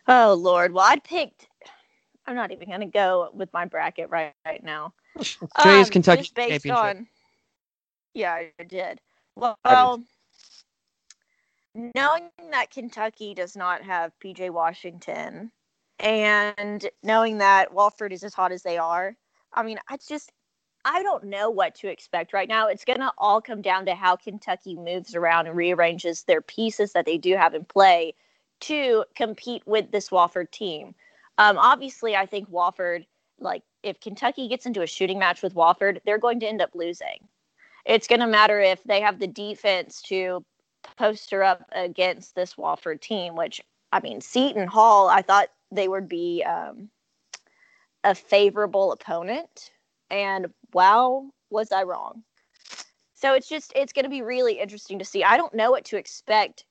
Oh 0.07 0.33
Lord, 0.33 0.73
well 0.73 0.87
I 0.89 0.97
picked. 0.97 1.47
I'm 2.27 2.35
not 2.35 2.53
even 2.53 2.69
going 2.69 2.81
to 2.81 2.87
go 2.87 3.31
with 3.35 3.53
my 3.53 3.67
bracket 3.67 4.09
right 4.09 4.33
right 4.47 4.63
now. 4.65 4.95
Shea 5.21 5.81
um, 5.81 5.85
Kentucky 5.87 6.31
based 6.35 6.65
championship. 6.65 6.77
On, 6.77 7.07
yeah, 8.15 8.33
I 8.33 8.65
did. 8.67 9.01
Well, 9.37 9.59
well 9.65 10.03
knowing 11.75 12.31
that 12.51 12.71
Kentucky 12.71 13.35
does 13.35 13.57
not 13.57 13.83
have 13.83 14.13
PJ 14.23 14.51
Washington 14.51 15.51
and 15.99 16.89
knowing 17.03 17.39
that 17.39 17.73
Wofford 17.73 18.13
is 18.13 18.25
as 18.25 18.35
hot 18.35 18.53
as 18.53 18.63
they 18.63 18.79
are, 18.79 19.17
I 19.53 19.63
mean, 19.63 19.79
I 19.89 19.97
just 20.09 20.33
I 20.85 21.03
don't 21.03 21.25
know 21.25 21.51
what 21.51 21.75
to 21.77 21.89
expect 21.89 22.33
right 22.33 22.49
now. 22.49 22.69
It's 22.69 22.85
going 22.85 23.01
to 23.01 23.13
all 23.19 23.41
come 23.41 23.63
down 23.63 23.87
to 23.87 23.95
how 23.95 24.17
Kentucky 24.17 24.77
moves 24.77 25.15
around 25.15 25.47
and 25.47 25.57
rearranges 25.57 26.23
their 26.23 26.41
pieces 26.41 26.93
that 26.93 27.05
they 27.05 27.19
do 27.19 27.37
have 27.37 27.55
in 27.55 27.65
play 27.65 28.15
to 28.61 29.05
compete 29.15 29.63
with 29.67 29.91
this 29.91 30.09
Wofford 30.11 30.51
team. 30.51 30.95
Um, 31.37 31.59
obviously, 31.59 32.17
I 32.17 32.27
think 32.27 32.51
Wofford, 32.51 33.07
like 33.39 33.63
if 33.83 34.01
Kentucky 34.01 34.49
gets 34.49 34.67
into 34.67 34.83
a 34.83 34.87
shooting 34.87 35.19
match 35.19 35.43
with 35.43 35.55
Wofford, 35.55 36.01
they're 36.05 36.19
going 36.19 36.41
to 36.41 36.49
end 36.49 36.63
up 36.63 36.71
losing. 36.75 37.29
It's 37.85 38.09
going 38.09 38.21
to 38.21 38.27
matter 38.27 38.61
if 38.61 38.83
they 38.85 39.01
have 39.01 39.19
the 39.19 39.27
defense 39.27 40.03
to 40.03 40.45
poster 40.97 41.43
up 41.43 41.69
against 41.73 42.35
this 42.35 42.55
Wofford 42.55 43.01
team, 43.01 43.37
which 43.37 43.61
I 43.93 44.01
mean, 44.01 44.21
Seton 44.21 44.67
Hall, 44.67 45.09
I 45.09 45.23
thought 45.23 45.49
they 45.71 45.89
would 45.89 46.09
be 46.09 46.45
um, 46.45 46.91
a 48.05 48.15
favorable 48.15 48.93
opponent. 48.93 49.71
And 50.11 50.49
wow, 50.73 51.31
was 51.51 51.73
I 51.73 51.83
wrong. 51.83 52.23
So 53.15 53.35
it's 53.35 53.49
just, 53.49 53.73
it's 53.75 53.93
going 53.93 54.05
to 54.05 54.11
be 54.11 54.23
really 54.23 54.61
interesting 54.61 54.99
to 55.01 55.05
see. 55.05 55.25
I 55.25 55.37
don't 55.37 55.55
know 55.55 55.71
what 55.71 55.85
to 55.87 55.97
expect 55.97 56.65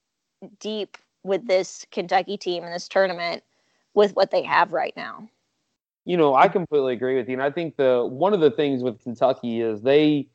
deep 0.59 0.97
with 1.23 1.45
this 1.47 1.85
Kentucky 1.91 2.37
team 2.37 2.63
in 2.63 2.71
this 2.71 2.87
tournament 2.87 3.43
with 3.93 4.15
what 4.15 4.31
they 4.31 4.43
have 4.43 4.71
right 4.71 4.93
now. 4.95 5.27
You 6.05 6.15
know, 6.15 6.35
I 6.35 6.47
completely 6.47 6.93
agree 6.93 7.17
with 7.17 7.27
you. 7.27 7.33
And 7.33 7.43
I 7.43 7.51
think 7.51 7.75
the 7.75 8.05
one 8.09 8.33
of 8.33 8.39
the 8.39 8.51
things 8.51 8.81
with 8.81 9.03
Kentucky 9.03 9.59
is 9.59 9.81
they 9.81 10.29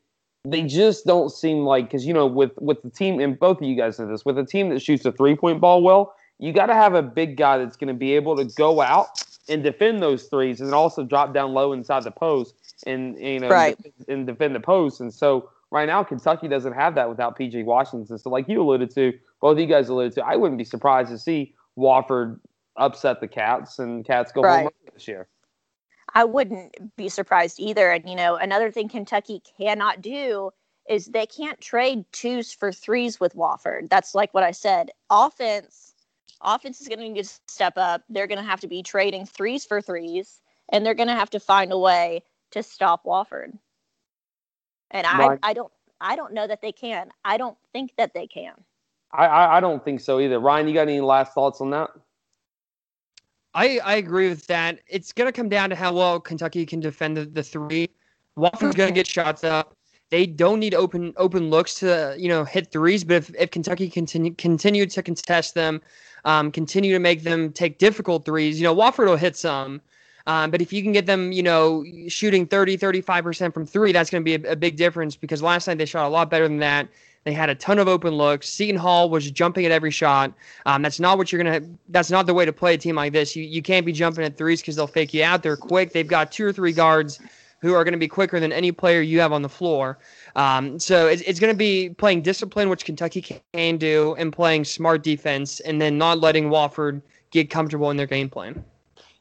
they 0.44 0.62
just 0.62 1.06
don't 1.06 1.30
seem 1.30 1.64
like 1.64 1.86
because 1.86 2.04
you 2.06 2.12
know 2.12 2.26
with 2.26 2.52
with 2.60 2.82
the 2.82 2.90
team 2.90 3.20
and 3.20 3.38
both 3.38 3.58
of 3.58 3.64
you 3.64 3.76
guys 3.76 3.98
know 3.98 4.06
this 4.08 4.24
with 4.24 4.38
a 4.38 4.44
team 4.44 4.70
that 4.70 4.80
shoots 4.82 5.04
a 5.04 5.12
three 5.12 5.36
point 5.36 5.60
ball 5.60 5.82
well 5.82 6.14
you 6.38 6.52
got 6.52 6.66
to 6.66 6.74
have 6.74 6.94
a 6.94 7.02
big 7.02 7.36
guy 7.36 7.58
that's 7.58 7.76
going 7.76 7.88
to 7.88 7.94
be 7.94 8.12
able 8.14 8.36
to 8.36 8.44
go 8.56 8.80
out 8.80 9.08
and 9.48 9.62
defend 9.62 10.02
those 10.02 10.24
threes 10.24 10.60
and 10.60 10.74
also 10.74 11.04
drop 11.04 11.32
down 11.32 11.52
low 11.52 11.72
inside 11.72 12.02
the 12.04 12.10
post 12.10 12.54
and 12.86 13.16
you 13.18 13.38
know 13.38 13.48
Right. 13.48 13.78
and 14.08 14.26
defend 14.26 14.54
the 14.56 14.60
post. 14.60 15.00
And 15.00 15.12
so 15.14 15.50
right 15.70 15.86
now 15.86 16.02
Kentucky 16.02 16.48
doesn't 16.48 16.72
have 16.72 16.96
that 16.96 17.08
without 17.08 17.38
PJ 17.38 17.64
Washington. 17.64 18.18
So 18.18 18.28
like 18.30 18.48
you 18.48 18.60
alluded 18.60 18.92
to, 18.96 19.12
both 19.40 19.52
of 19.52 19.58
you 19.60 19.66
guys 19.66 19.88
alluded 19.88 20.14
to, 20.14 20.24
I 20.24 20.34
wouldn't 20.34 20.58
be 20.58 20.64
surprised 20.64 21.10
to 21.10 21.18
see 21.18 21.54
Wofford 21.78 22.40
upset 22.76 23.20
the 23.20 23.28
Cats 23.28 23.78
and 23.78 24.04
Cats 24.04 24.32
go 24.32 24.42
Right. 24.42 24.62
home 24.62 24.70
this 24.94 25.06
year. 25.06 25.28
I 26.14 26.24
wouldn't 26.24 26.96
be 26.96 27.08
surprised 27.08 27.58
either. 27.60 27.90
And 27.90 28.08
you 28.08 28.16
know, 28.16 28.36
another 28.36 28.70
thing 28.70 28.88
Kentucky 28.88 29.42
cannot 29.58 30.00
do 30.02 30.50
is 30.88 31.06
they 31.06 31.26
can't 31.26 31.60
trade 31.60 32.04
twos 32.12 32.52
for 32.52 32.72
threes 32.72 33.20
with 33.20 33.36
Wofford. 33.36 33.88
That's 33.88 34.14
like 34.14 34.34
what 34.34 34.42
I 34.42 34.50
said. 34.50 34.90
Offense, 35.10 35.94
offense 36.42 36.80
is 36.80 36.88
going 36.88 36.98
to 36.98 37.08
need 37.08 37.22
to 37.22 37.30
step 37.48 37.74
up. 37.76 38.02
They're 38.08 38.26
going 38.26 38.38
to 38.42 38.44
have 38.44 38.60
to 38.60 38.68
be 38.68 38.82
trading 38.82 39.26
threes 39.26 39.64
for 39.64 39.80
threes, 39.80 40.40
and 40.70 40.84
they're 40.84 40.94
going 40.94 41.08
to 41.08 41.14
have 41.14 41.30
to 41.30 41.40
find 41.40 41.72
a 41.72 41.78
way 41.78 42.22
to 42.50 42.62
stop 42.62 43.04
Wofford. 43.04 43.56
And 44.90 45.06
I. 45.06 45.38
I 45.42 45.52
don't, 45.54 45.72
I 46.02 46.16
don't 46.16 46.34
know 46.34 46.46
that 46.46 46.60
they 46.60 46.72
can. 46.72 47.10
I 47.24 47.36
don't 47.36 47.56
think 47.72 47.92
that 47.96 48.12
they 48.12 48.26
can. 48.26 48.54
I, 49.12 49.26
I 49.26 49.56
I 49.58 49.60
don't 49.60 49.84
think 49.84 50.00
so 50.00 50.20
either. 50.20 50.40
Ryan, 50.40 50.68
you 50.68 50.74
got 50.74 50.88
any 50.88 51.00
last 51.00 51.32
thoughts 51.32 51.60
on 51.60 51.70
that? 51.70 51.90
I, 53.54 53.78
I 53.84 53.96
agree 53.96 54.28
with 54.28 54.46
that. 54.46 54.80
It's 54.86 55.12
going 55.12 55.28
to 55.28 55.32
come 55.32 55.48
down 55.48 55.70
to 55.70 55.76
how 55.76 55.92
well 55.92 56.20
Kentucky 56.20 56.64
can 56.64 56.80
defend 56.80 57.16
the, 57.16 57.26
the 57.26 57.42
three. 57.42 57.88
Wofford's 58.38 58.74
going 58.74 58.88
to 58.88 58.94
get 58.94 59.06
shots 59.06 59.44
up. 59.44 59.76
They 60.10 60.26
don't 60.26 60.58
need 60.58 60.74
open 60.74 61.14
open 61.16 61.48
looks 61.48 61.74
to 61.76 62.14
you 62.18 62.28
know 62.28 62.44
hit 62.44 62.70
threes, 62.70 63.02
but 63.02 63.16
if, 63.16 63.34
if 63.34 63.50
Kentucky 63.50 63.88
continue 63.88 64.34
continue 64.34 64.84
to 64.84 65.02
contest 65.02 65.54
them, 65.54 65.80
um, 66.26 66.52
continue 66.52 66.92
to 66.92 66.98
make 66.98 67.22
them 67.22 67.50
take 67.50 67.78
difficult 67.78 68.26
threes, 68.26 68.60
you 68.60 68.64
know 68.64 68.74
Wofford 68.74 69.06
will 69.06 69.16
hit 69.16 69.36
some. 69.36 69.80
Um, 70.26 70.50
but 70.50 70.62
if 70.62 70.72
you 70.72 70.82
can 70.82 70.92
get 70.92 71.06
them, 71.06 71.32
you 71.32 71.42
know, 71.42 71.84
shooting 72.06 72.46
30, 72.46 72.78
35% 72.78 73.52
from 73.52 73.66
three, 73.66 73.90
that's 73.90 74.08
going 74.08 74.24
to 74.24 74.38
be 74.38 74.46
a, 74.46 74.52
a 74.52 74.56
big 74.56 74.76
difference 74.76 75.16
because 75.16 75.42
last 75.42 75.66
night 75.66 75.78
they 75.78 75.84
shot 75.84 76.06
a 76.06 76.08
lot 76.08 76.30
better 76.30 76.46
than 76.46 76.58
that. 76.58 76.88
They 77.24 77.32
had 77.32 77.50
a 77.50 77.54
ton 77.54 77.78
of 77.78 77.86
open 77.86 78.14
looks. 78.14 78.48
Seton 78.48 78.76
Hall 78.76 79.08
was 79.08 79.30
jumping 79.30 79.64
at 79.64 79.70
every 79.70 79.90
shot. 79.92 80.32
Um, 80.66 80.82
that's 80.82 80.98
not 80.98 81.18
what 81.18 81.30
you're 81.30 81.42
gonna. 81.42 81.60
That's 81.88 82.10
not 82.10 82.26
the 82.26 82.34
way 82.34 82.44
to 82.44 82.52
play 82.52 82.74
a 82.74 82.78
team 82.78 82.96
like 82.96 83.12
this. 83.12 83.36
You 83.36 83.44
you 83.44 83.62
can't 83.62 83.86
be 83.86 83.92
jumping 83.92 84.24
at 84.24 84.36
threes 84.36 84.60
because 84.60 84.76
they'll 84.76 84.86
fake 84.86 85.14
you 85.14 85.22
out. 85.22 85.42
They're 85.42 85.56
quick. 85.56 85.92
They've 85.92 86.06
got 86.06 86.32
two 86.32 86.44
or 86.44 86.52
three 86.52 86.72
guards 86.72 87.20
who 87.60 87.74
are 87.74 87.84
going 87.84 87.92
to 87.92 87.98
be 87.98 88.08
quicker 88.08 88.40
than 88.40 88.50
any 88.50 88.72
player 88.72 89.00
you 89.00 89.20
have 89.20 89.32
on 89.32 89.42
the 89.42 89.48
floor. 89.48 89.98
Um, 90.34 90.80
so 90.80 91.06
it's, 91.06 91.22
it's 91.22 91.38
going 91.38 91.54
to 91.54 91.56
be 91.56 91.90
playing 91.90 92.22
discipline, 92.22 92.68
which 92.68 92.84
Kentucky 92.84 93.40
can 93.52 93.76
do, 93.76 94.16
and 94.18 94.32
playing 94.32 94.64
smart 94.64 95.04
defense, 95.04 95.60
and 95.60 95.80
then 95.80 95.96
not 95.96 96.18
letting 96.18 96.50
Wofford 96.50 97.00
get 97.30 97.50
comfortable 97.50 97.88
in 97.92 97.96
their 97.96 98.08
game 98.08 98.28
plan. 98.28 98.64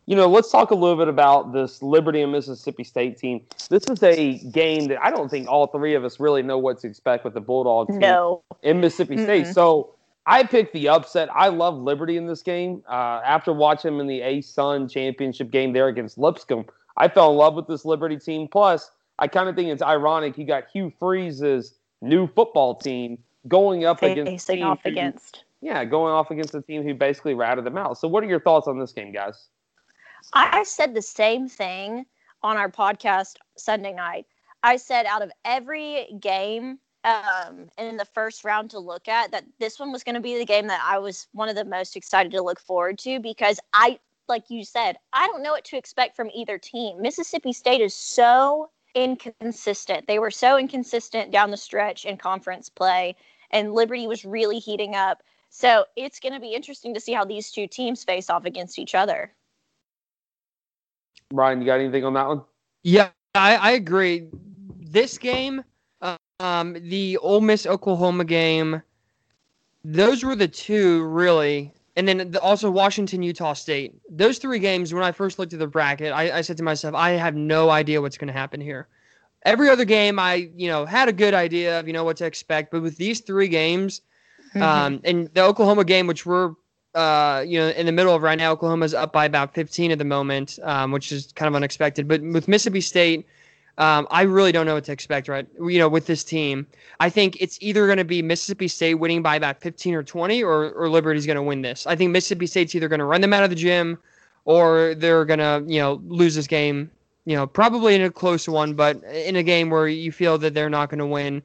You 0.08 0.16
know, 0.16 0.28
let's 0.28 0.52
talk 0.52 0.72
a 0.72 0.76
little 0.76 0.98
bit 0.98 1.08
about 1.08 1.54
this 1.54 1.82
Liberty 1.82 2.22
and 2.22 2.32
Mississippi 2.32 2.84
State 2.84 3.18
team. 3.18 3.42
This 3.70 3.84
is 3.90 4.02
a 4.04 4.40
game 4.52 4.88
that 4.88 5.02
I 5.02 5.12
don't 5.12 5.30
think 5.30 5.48
all 5.48 5.68
three 5.68 5.94
of 5.94 6.04
us 6.04 6.20
really 6.20 6.42
know 6.44 6.58
what 6.58 6.80
to 6.80 6.88
expect 6.88 7.24
with 7.24 7.34
the 7.34 7.40
Bulldogs 7.42 7.92
team 7.92 8.00
No. 8.00 8.44
in 8.64 8.82
Mississippi 8.82 9.18
State. 9.18 9.46
Mm-mm. 9.46 9.54
So 9.54 9.94
I 10.26 10.44
picked 10.44 10.74
the 10.74 10.90
upset. 10.90 11.30
I 11.34 11.48
love 11.50 11.78
Liberty 11.78 12.18
in 12.18 12.26
this 12.28 12.42
game. 12.42 12.84
Uh, 12.90 13.22
after 13.24 13.54
watching 13.54 13.92
them 13.92 14.02
in 14.02 14.08
the 14.08 14.20
ASUN 14.22 14.90
championship 14.92 15.52
game 15.52 15.72
there 15.72 15.88
against 15.88 16.18
Lipscomb, 16.18 16.66
I 16.98 17.08
fell 17.08 17.32
in 17.32 17.38
love 17.38 17.54
with 17.54 17.68
this 17.68 17.86
Liberty 17.86 18.18
team. 18.18 18.48
Plus, 18.48 18.92
I 19.20 19.28
kind 19.28 19.48
of 19.50 19.56
think 19.56 19.70
it's 19.70 19.84
ironic 19.84 20.38
you 20.38 20.46
got 20.46 20.66
Hugh 20.74 20.92
Freeze's 21.00 21.76
new 22.02 22.28
football 22.28 22.76
team 22.76 23.20
going 23.48 23.86
up 23.86 24.02
against 24.02 24.48
Facing 24.48 24.58
team 24.58 24.66
off 24.66 24.80
who- 24.84 24.90
against. 24.90 25.44
yeah, 25.62 25.86
going 25.86 26.12
off 26.12 26.32
against 26.32 26.56
a 26.56 26.62
team 26.62 26.82
who 26.84 26.96
basically 26.96 27.36
ratted 27.36 27.64
them 27.66 27.78
out. 27.78 27.98
So, 28.00 28.08
what 28.08 28.24
are 28.24 28.28
your 28.28 28.40
thoughts 28.42 28.68
on 28.68 28.80
this 28.80 28.92
game, 28.92 29.12
guys? 29.12 29.48
I 30.34 30.64
said 30.64 30.94
the 30.94 31.02
same 31.02 31.50
thing 31.50 32.06
on 32.44 32.58
our 32.58 32.70
podcast 32.70 33.36
Sunday 33.58 33.94
night. 33.94 34.26
I 34.64 34.78
said 34.78 35.06
out 35.06 35.22
of 35.22 35.32
every 35.44 36.16
game 36.20 36.80
um, 37.04 37.68
in 37.78 37.98
the 37.98 38.06
first 38.06 38.44
round 38.44 38.70
to 38.72 38.80
look 38.80 39.08
at, 39.08 39.32
that 39.32 39.46
this 39.60 39.80
one 39.80 39.92
was 39.92 40.04
going 40.04 40.16
to 40.16 40.22
be 40.22 40.38
the 40.38 40.46
game 40.46 40.68
that 40.68 40.82
I 40.84 41.00
was 41.00 41.28
one 41.32 41.50
of 41.50 41.56
the 41.56 41.66
most 41.66 41.96
excited 41.96 42.32
to 42.34 42.44
look 42.44 42.60
forward 42.60 43.00
to 43.00 43.20
because 43.20 43.60
I, 43.74 44.00
like 44.28 44.50
you 44.50 44.64
said, 44.64 44.98
I 45.14 45.28
don't 45.28 45.44
know 45.44 45.52
what 45.52 45.66
to 45.66 45.78
expect 45.78 46.16
from 46.16 46.30
either 46.34 46.58
team. 46.58 47.02
Mississippi 47.02 47.54
State 47.54 47.82
is 47.82 47.96
so 47.96 48.70
inconsistent. 48.94 50.08
They 50.08 50.20
were 50.20 50.32
so 50.32 50.58
inconsistent 50.58 51.32
down 51.32 51.52
the 51.52 51.58
stretch 51.58 52.06
in 52.06 52.18
conference 52.18 52.70
play, 52.70 53.16
and 53.50 53.74
Liberty 53.74 54.08
was 54.08 54.26
really 54.26 54.60
heating 54.60 54.96
up. 54.96 55.24
So 55.50 55.86
it's 55.96 56.20
going 56.20 56.34
to 56.34 56.40
be 56.40 56.54
interesting 56.54 56.94
to 56.94 57.00
see 57.00 57.14
how 57.14 57.26
these 57.26 57.52
two 57.52 57.68
teams 57.68 58.04
face 58.04 58.30
off 58.30 58.46
against 58.46 58.80
each 58.80 58.96
other. 58.96 59.34
Ryan, 61.32 61.60
you 61.60 61.66
got 61.66 61.80
anything 61.80 62.04
on 62.06 62.14
that 62.14 62.28
one? 62.28 62.42
Yeah, 62.84 63.10
I, 63.36 63.56
I 63.56 63.72
agree. 63.72 64.28
This 64.80 65.18
game, 65.18 65.64
uh, 66.02 66.18
um, 66.40 66.74
the 66.90 67.18
Ole 67.18 67.42
Miss 67.42 67.66
Oklahoma 67.66 68.26
game, 68.26 68.82
those 69.84 70.24
were 70.24 70.36
the 70.36 70.48
two 70.48 71.04
really, 71.04 71.74
and 71.96 72.08
then 72.08 72.32
the, 72.32 72.42
also 72.42 72.70
Washington 72.70 73.24
Utah 73.24 73.54
State. 73.54 73.96
Those 74.10 74.38
three 74.38 74.60
games. 74.60 74.94
When 74.94 75.04
I 75.04 75.12
first 75.12 75.40
looked 75.40 75.54
at 75.54 75.60
the 75.60 75.68
bracket, 75.68 76.14
I, 76.14 76.38
I 76.38 76.42
said 76.42 76.58
to 76.58 76.64
myself, 76.64 76.96
I 76.96 77.12
have 77.12 77.36
no 77.36 77.70
idea 77.70 78.02
what's 78.02 78.18
going 78.18 78.28
to 78.28 78.34
happen 78.34 78.62
here. 78.62 78.88
Every 79.44 79.70
other 79.70 79.86
game, 79.86 80.20
I 80.20 80.50
you 80.56 80.68
know 80.68 80.86
had 80.86 81.10
a 81.10 81.14
good 81.14 81.34
idea 81.34 81.80
of 81.80 81.88
you 81.88 81.94
know 81.94 82.04
what 82.04 82.18
to 82.18 82.26
expect, 82.26 82.72
but 82.72 82.82
with 82.82 82.98
these 82.98 83.22
three 83.22 83.48
games, 83.48 84.02
um, 84.56 85.02
and 85.04 85.30
the 85.34 85.42
Oklahoma 85.42 85.84
game, 85.84 86.06
which 86.06 86.26
we're 86.26 86.54
uh, 86.96 87.44
you 87.48 87.60
know 87.60 87.70
in 87.70 87.86
the 87.86 87.92
middle 87.92 88.14
of 88.14 88.22
right 88.22 88.38
now, 88.38 88.52
Oklahoma's 88.52 88.94
up 88.94 89.14
by 89.14 89.26
about 89.26 89.54
15 89.54 89.92
at 89.92 89.98
the 89.98 90.06
moment, 90.06 90.60
um, 90.64 90.92
which 90.92 91.12
is 91.12 91.32
kind 91.34 91.48
of 91.48 91.56
unexpected. 91.56 92.08
But 92.08 92.22
with 92.22 92.48
Mississippi 92.48 92.82
State, 92.82 93.28
um, 93.78 94.08
I 94.12 94.24
really 94.24 94.52
don't 94.52 94.66
know 94.66 94.76
what 94.76 94.84
to 94.86 94.92
expect. 94.92 95.28
Right, 95.28 95.48
you 95.60 95.80
know, 95.80 95.90
with 95.90 96.06
this 96.06 96.24
team, 96.24 96.68
I 97.00 97.10
think 97.10 97.38
it's 97.40 97.58
either 97.62 97.86
going 97.86 97.98
to 97.98 98.06
be 98.06 98.22
Mississippi 98.22 98.68
State 98.68 98.96
winning 98.96 99.22
by 99.22 99.36
about 99.36 99.62
15 99.62 99.94
or 99.94 100.04
20, 100.04 100.44
or 100.44 100.72
or 100.72 100.90
Liberty's 100.90 101.26
going 101.26 101.38
to 101.38 101.44
win 101.44 101.62
this. 101.62 101.88
I 101.88 101.96
think 101.96 102.12
Mississippi 102.12 102.48
State's 102.48 102.76
either 102.76 102.88
going 102.88 103.00
to 103.00 103.06
run 103.06 103.22
them 103.22 103.34
out 103.34 103.44
of 103.44 103.50
the 103.50 103.56
gym, 103.56 103.98
or 104.46 104.96
they're 104.96 105.26
going 105.26 105.40
to 105.40 105.64
you 105.68 105.80
know 105.80 106.02
lose 106.06 106.36
this 106.36 106.48
game. 106.48 106.92
You 107.26 107.36
know, 107.36 107.46
probably 107.46 107.96
in 107.96 108.02
a 108.02 108.10
close 108.10 108.48
one, 108.50 108.74
but 108.74 109.02
in 109.04 109.36
a 109.36 109.44
game 109.44 109.70
where 109.70 109.88
you 109.88 110.12
feel 110.12 110.38
that 110.40 110.54
they're 110.54 110.72
not 110.72 110.90
going 110.90 111.00
to 111.00 111.06
win. 111.06 111.44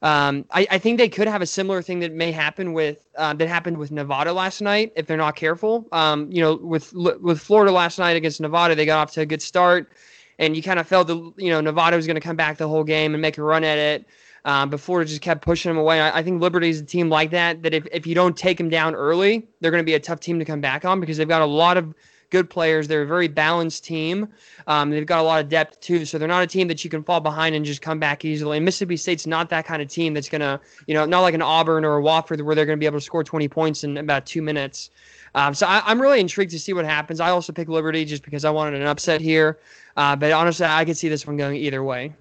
Um, 0.00 0.44
I, 0.52 0.66
I 0.70 0.78
think 0.78 0.98
they 0.98 1.08
could 1.08 1.26
have 1.26 1.42
a 1.42 1.46
similar 1.46 1.82
thing 1.82 1.98
that 2.00 2.12
may 2.12 2.30
happen 2.30 2.72
with 2.72 3.04
uh, 3.16 3.34
that 3.34 3.48
happened 3.48 3.78
with 3.78 3.90
Nevada 3.90 4.32
last 4.32 4.60
night 4.60 4.92
if 4.94 5.06
they're 5.06 5.16
not 5.16 5.34
careful. 5.34 5.88
Um, 5.90 6.30
you 6.30 6.40
know, 6.40 6.54
with 6.54 6.92
with 6.94 7.40
Florida 7.40 7.72
last 7.72 7.98
night 7.98 8.16
against 8.16 8.40
Nevada, 8.40 8.74
they 8.76 8.86
got 8.86 8.98
off 8.98 9.12
to 9.14 9.22
a 9.22 9.26
good 9.26 9.42
start, 9.42 9.92
and 10.38 10.54
you 10.54 10.62
kind 10.62 10.78
of 10.78 10.86
felt 10.86 11.08
the 11.08 11.16
you 11.36 11.50
know 11.50 11.60
Nevada 11.60 11.96
was 11.96 12.06
going 12.06 12.14
to 12.14 12.20
come 12.20 12.36
back 12.36 12.58
the 12.58 12.68
whole 12.68 12.84
game 12.84 13.14
and 13.14 13.20
make 13.20 13.38
a 13.38 13.42
run 13.42 13.64
at 13.64 13.78
it. 13.78 14.06
Um, 14.44 14.70
but 14.70 14.78
Florida 14.78 15.08
just 15.08 15.20
kept 15.20 15.42
pushing 15.42 15.70
them 15.70 15.78
away. 15.78 16.00
I, 16.00 16.20
I 16.20 16.22
think 16.22 16.40
Liberty's 16.40 16.80
a 16.80 16.84
team 16.84 17.08
like 17.10 17.30
that. 17.32 17.62
That 17.64 17.74
if, 17.74 17.86
if 17.90 18.06
you 18.06 18.14
don't 18.14 18.36
take 18.36 18.56
them 18.56 18.68
down 18.68 18.94
early, 18.94 19.48
they're 19.60 19.72
going 19.72 19.82
to 19.82 19.86
be 19.86 19.94
a 19.94 20.00
tough 20.00 20.20
team 20.20 20.38
to 20.38 20.44
come 20.44 20.60
back 20.60 20.84
on 20.84 21.00
because 21.00 21.16
they've 21.16 21.28
got 21.28 21.42
a 21.42 21.46
lot 21.46 21.76
of 21.76 21.92
good 22.30 22.50
players. 22.50 22.88
They're 22.88 23.02
a 23.02 23.06
very 23.06 23.28
balanced 23.28 23.84
team. 23.84 24.28
Um, 24.66 24.90
they've 24.90 25.06
got 25.06 25.20
a 25.20 25.22
lot 25.22 25.40
of 25.40 25.48
depth 25.48 25.80
too, 25.80 26.04
so 26.04 26.18
they're 26.18 26.28
not 26.28 26.42
a 26.42 26.46
team 26.46 26.68
that 26.68 26.84
you 26.84 26.90
can 26.90 27.02
fall 27.02 27.20
behind 27.20 27.54
and 27.54 27.64
just 27.64 27.82
come 27.82 27.98
back 27.98 28.24
easily. 28.24 28.58
And 28.58 28.64
Mississippi 28.64 28.96
State's 28.96 29.26
not 29.26 29.48
that 29.50 29.64
kind 29.66 29.80
of 29.80 29.88
team 29.88 30.14
that's 30.14 30.28
gonna, 30.28 30.60
you 30.86 30.94
know, 30.94 31.04
not 31.06 31.20
like 31.20 31.34
an 31.34 31.42
Auburn 31.42 31.84
or 31.84 31.98
a 31.98 32.02
Wofford 32.02 32.42
where 32.42 32.54
they're 32.54 32.66
gonna 32.66 32.76
be 32.76 32.86
able 32.86 32.98
to 32.98 33.04
score 33.04 33.24
20 33.24 33.48
points 33.48 33.84
in 33.84 33.96
about 33.96 34.26
two 34.26 34.42
minutes. 34.42 34.90
Um, 35.34 35.54
so 35.54 35.66
I, 35.66 35.82
I'm 35.84 36.00
really 36.00 36.20
intrigued 36.20 36.52
to 36.52 36.58
see 36.58 36.72
what 36.72 36.84
happens. 36.84 37.20
I 37.20 37.30
also 37.30 37.52
picked 37.52 37.70
Liberty 37.70 38.04
just 38.04 38.22
because 38.22 38.44
I 38.44 38.50
wanted 38.50 38.80
an 38.80 38.86
upset 38.86 39.20
here, 39.20 39.58
uh, 39.96 40.16
but 40.16 40.32
honestly, 40.32 40.66
I 40.66 40.84
could 40.84 40.96
see 40.96 41.08
this 41.08 41.26
one 41.26 41.36
going 41.36 41.56
either 41.56 41.82
way. 41.82 42.12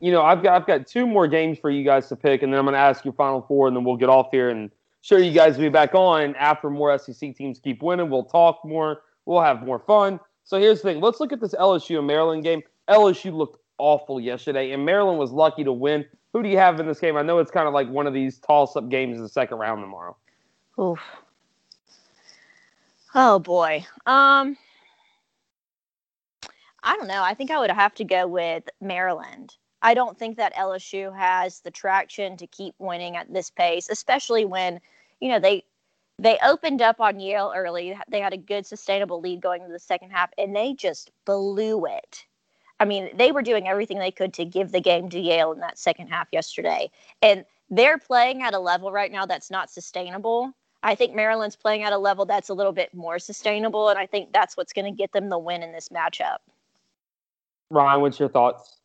You 0.00 0.12
know, 0.12 0.22
I've 0.22 0.42
got 0.42 0.60
I've 0.60 0.66
got 0.66 0.86
two 0.86 1.06
more 1.06 1.26
games 1.26 1.58
for 1.58 1.70
you 1.70 1.82
guys 1.84 2.08
to 2.08 2.16
pick, 2.16 2.42
and 2.42 2.52
then 2.52 2.60
I'm 2.60 2.66
to 2.66 2.76
ask 2.76 3.04
your 3.04 3.14
final 3.14 3.40
four, 3.42 3.68
and 3.68 3.76
then 3.76 3.84
we'll 3.84 3.96
get 3.96 4.10
off 4.10 4.28
here 4.30 4.50
and 4.50 4.70
sure 5.06 5.20
you 5.20 5.30
guys 5.30 5.56
will 5.56 5.62
be 5.62 5.68
back 5.68 5.94
on 5.94 6.34
after 6.34 6.68
more 6.68 6.98
SEC 6.98 7.36
teams 7.36 7.60
keep 7.60 7.80
winning. 7.80 8.10
We'll 8.10 8.24
talk 8.24 8.64
more. 8.64 9.02
We'll 9.26 9.42
have 9.42 9.64
more 9.64 9.78
fun. 9.78 10.18
So 10.44 10.58
here's 10.58 10.80
the 10.80 10.92
thing. 10.92 11.02
Let's 11.02 11.20
look 11.20 11.32
at 11.32 11.40
this 11.40 11.54
LSU 11.54 11.98
and 11.98 12.06
Maryland 12.06 12.44
game. 12.44 12.62
LSU 12.88 13.32
looked 13.34 13.58
awful 13.78 14.20
yesterday, 14.20 14.70
and 14.70 14.84
Maryland 14.84 15.18
was 15.18 15.32
lucky 15.32 15.64
to 15.64 15.72
win. 15.72 16.04
Who 16.32 16.42
do 16.42 16.48
you 16.48 16.58
have 16.58 16.78
in 16.80 16.86
this 16.86 17.00
game? 17.00 17.16
I 17.16 17.22
know 17.22 17.38
it's 17.38 17.50
kind 17.50 17.66
of 17.66 17.74
like 17.74 17.88
one 17.88 18.06
of 18.06 18.14
these 18.14 18.38
toss-up 18.38 18.88
games 18.88 19.16
in 19.16 19.22
the 19.22 19.28
second 19.28 19.58
round 19.58 19.82
tomorrow. 19.82 20.16
Oof. 20.78 21.00
Oh 23.14 23.38
boy. 23.38 23.84
Um 24.04 24.56
I 26.82 26.94
don't 26.94 27.08
know. 27.08 27.22
I 27.22 27.34
think 27.34 27.50
I 27.50 27.58
would 27.58 27.70
have 27.70 27.94
to 27.94 28.04
go 28.04 28.28
with 28.28 28.68
Maryland. 28.80 29.56
I 29.82 29.94
don't 29.94 30.16
think 30.18 30.36
that 30.36 30.54
LSU 30.54 31.16
has 31.16 31.60
the 31.60 31.70
traction 31.70 32.36
to 32.36 32.46
keep 32.46 32.74
winning 32.78 33.16
at 33.16 33.32
this 33.32 33.50
pace, 33.50 33.88
especially 33.88 34.44
when, 34.44 34.80
you 35.20 35.30
know, 35.30 35.40
they 35.40 35.64
they 36.18 36.38
opened 36.42 36.80
up 36.80 37.00
on 37.00 37.20
Yale 37.20 37.52
early. 37.54 37.96
They 38.08 38.20
had 38.20 38.32
a 38.32 38.38
good 38.38 38.66
sustainable 38.66 39.20
lead 39.20 39.40
going 39.42 39.62
into 39.62 39.72
the 39.72 39.78
second 39.78 40.10
half 40.10 40.30
and 40.38 40.54
they 40.54 40.74
just 40.74 41.10
blew 41.24 41.84
it. 41.86 42.24
I 42.78 42.84
mean, 42.84 43.10
they 43.16 43.32
were 43.32 43.42
doing 43.42 43.68
everything 43.68 43.98
they 43.98 44.10
could 44.10 44.34
to 44.34 44.44
give 44.44 44.72
the 44.72 44.80
game 44.80 45.08
to 45.10 45.20
Yale 45.20 45.52
in 45.52 45.60
that 45.60 45.78
second 45.78 46.08
half 46.08 46.28
yesterday. 46.32 46.90
And 47.22 47.44
they're 47.70 47.98
playing 47.98 48.42
at 48.42 48.54
a 48.54 48.58
level 48.58 48.92
right 48.92 49.10
now 49.10 49.26
that's 49.26 49.50
not 49.50 49.70
sustainable. 49.70 50.52
I 50.82 50.94
think 50.94 51.14
Maryland's 51.14 51.56
playing 51.56 51.82
at 51.82 51.92
a 51.92 51.98
level 51.98 52.26
that's 52.26 52.48
a 52.48 52.54
little 52.54 52.72
bit 52.72 52.94
more 52.94 53.18
sustainable, 53.18 53.88
and 53.88 53.98
I 53.98 54.06
think 54.06 54.32
that's 54.32 54.56
what's 54.56 54.72
going 54.72 54.84
to 54.84 54.96
get 54.96 55.10
them 55.12 55.30
the 55.30 55.38
win 55.38 55.62
in 55.62 55.72
this 55.72 55.88
matchup. 55.88 56.36
Ryan, 57.70 58.02
what's 58.02 58.20
your 58.20 58.28
thoughts? 58.28 58.78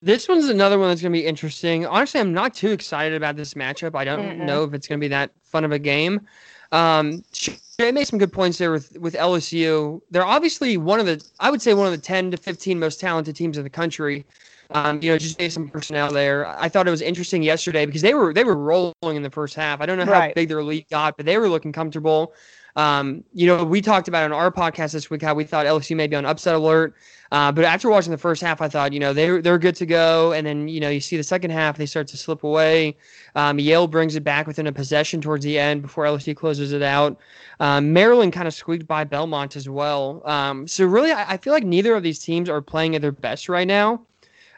This 0.00 0.28
one's 0.28 0.48
another 0.48 0.78
one 0.78 0.88
that's 0.88 1.02
going 1.02 1.12
to 1.12 1.18
be 1.18 1.26
interesting. 1.26 1.84
Honestly, 1.84 2.20
I'm 2.20 2.32
not 2.32 2.54
too 2.54 2.70
excited 2.70 3.14
about 3.16 3.36
this 3.36 3.54
matchup. 3.54 3.96
I 3.96 4.04
don't 4.04 4.38
Mm-mm. 4.38 4.38
know 4.38 4.62
if 4.64 4.72
it's 4.72 4.86
going 4.86 5.00
to 5.00 5.04
be 5.04 5.08
that 5.08 5.32
fun 5.42 5.64
of 5.64 5.72
a 5.72 5.78
game. 5.78 6.26
Um, 6.70 7.24
Shea 7.32 7.90
made 7.92 8.06
some 8.06 8.18
good 8.18 8.32
points 8.32 8.58
there 8.58 8.70
with, 8.70 8.96
with 8.98 9.14
LSU. 9.14 10.00
They're 10.10 10.24
obviously 10.24 10.76
one 10.76 11.00
of 11.00 11.06
the, 11.06 11.24
I 11.40 11.50
would 11.50 11.60
say, 11.60 11.74
one 11.74 11.86
of 11.86 11.92
the 11.92 11.98
10 11.98 12.30
to 12.30 12.36
15 12.36 12.78
most 12.78 13.00
talented 13.00 13.34
teams 13.34 13.58
in 13.58 13.64
the 13.64 13.70
country. 13.70 14.24
Um, 14.70 15.00
you 15.02 15.10
know, 15.10 15.16
just 15.18 15.38
based 15.38 15.56
on 15.56 15.68
personnel 15.68 16.12
there. 16.12 16.46
I 16.46 16.68
thought 16.68 16.86
it 16.86 16.90
was 16.90 17.00
interesting 17.00 17.42
yesterday 17.42 17.86
because 17.86 18.02
they 18.02 18.12
were 18.12 18.34
they 18.34 18.44
were 18.44 18.54
rolling 18.56 18.92
in 19.16 19.22
the 19.22 19.30
first 19.30 19.54
half. 19.54 19.80
I 19.80 19.86
don't 19.86 19.96
know 19.96 20.04
how 20.04 20.20
Right. 20.20 20.34
big 20.34 20.48
their 20.50 20.62
lead 20.62 20.86
got, 20.90 21.16
but 21.16 21.24
they 21.24 21.38
were 21.38 21.48
looking 21.48 21.72
comfortable. 21.72 22.34
Um, 22.78 23.24
you 23.34 23.48
know, 23.48 23.64
we 23.64 23.80
talked 23.80 24.06
about 24.06 24.22
on 24.22 24.32
our 24.32 24.52
podcast 24.52 24.92
this 24.92 25.10
week 25.10 25.20
how 25.20 25.34
we 25.34 25.42
thought 25.42 25.66
LSU 25.66 25.96
may 25.96 26.06
be 26.06 26.14
on 26.14 26.24
upset 26.24 26.54
alert. 26.54 26.94
Uh, 27.32 27.50
but 27.50 27.64
after 27.64 27.90
watching 27.90 28.12
the 28.12 28.18
first 28.18 28.40
half, 28.40 28.62
I 28.62 28.68
thought, 28.68 28.92
you 28.92 29.00
know, 29.00 29.12
they're 29.12 29.42
they're 29.42 29.58
good 29.58 29.74
to 29.76 29.84
go. 29.84 30.32
And 30.32 30.46
then, 30.46 30.68
you 30.68 30.78
know, 30.78 30.88
you 30.88 31.00
see 31.00 31.16
the 31.16 31.24
second 31.24 31.50
half, 31.50 31.76
they 31.76 31.86
start 31.86 32.06
to 32.06 32.16
slip 32.16 32.44
away. 32.44 32.96
Um, 33.34 33.58
Yale 33.58 33.88
brings 33.88 34.14
it 34.14 34.22
back 34.22 34.46
within 34.46 34.68
a 34.68 34.72
possession 34.72 35.20
towards 35.20 35.44
the 35.44 35.58
end 35.58 35.82
before 35.82 36.04
LSU 36.04 36.36
closes 36.36 36.72
it 36.72 36.82
out. 36.82 37.18
Um, 37.58 37.92
Maryland 37.92 38.32
kind 38.32 38.46
of 38.46 38.54
squeaked 38.54 38.86
by 38.86 39.02
Belmont 39.02 39.56
as 39.56 39.68
well. 39.68 40.22
Um, 40.24 40.68
so 40.68 40.86
really, 40.86 41.10
I, 41.10 41.32
I 41.32 41.36
feel 41.36 41.52
like 41.52 41.64
neither 41.64 41.96
of 41.96 42.04
these 42.04 42.20
teams 42.20 42.48
are 42.48 42.62
playing 42.62 42.94
at 42.94 43.02
their 43.02 43.10
best 43.10 43.48
right 43.48 43.66
now. 43.66 44.06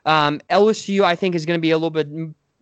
Um, 0.05 0.43
LSU, 0.51 1.05
I 1.05 1.17
think, 1.17 1.35
is 1.35 1.47
going 1.47 1.59
to 1.59 1.63
be 1.63 1.71
a 1.71 1.79
little 1.79 1.89
bit 1.89 2.07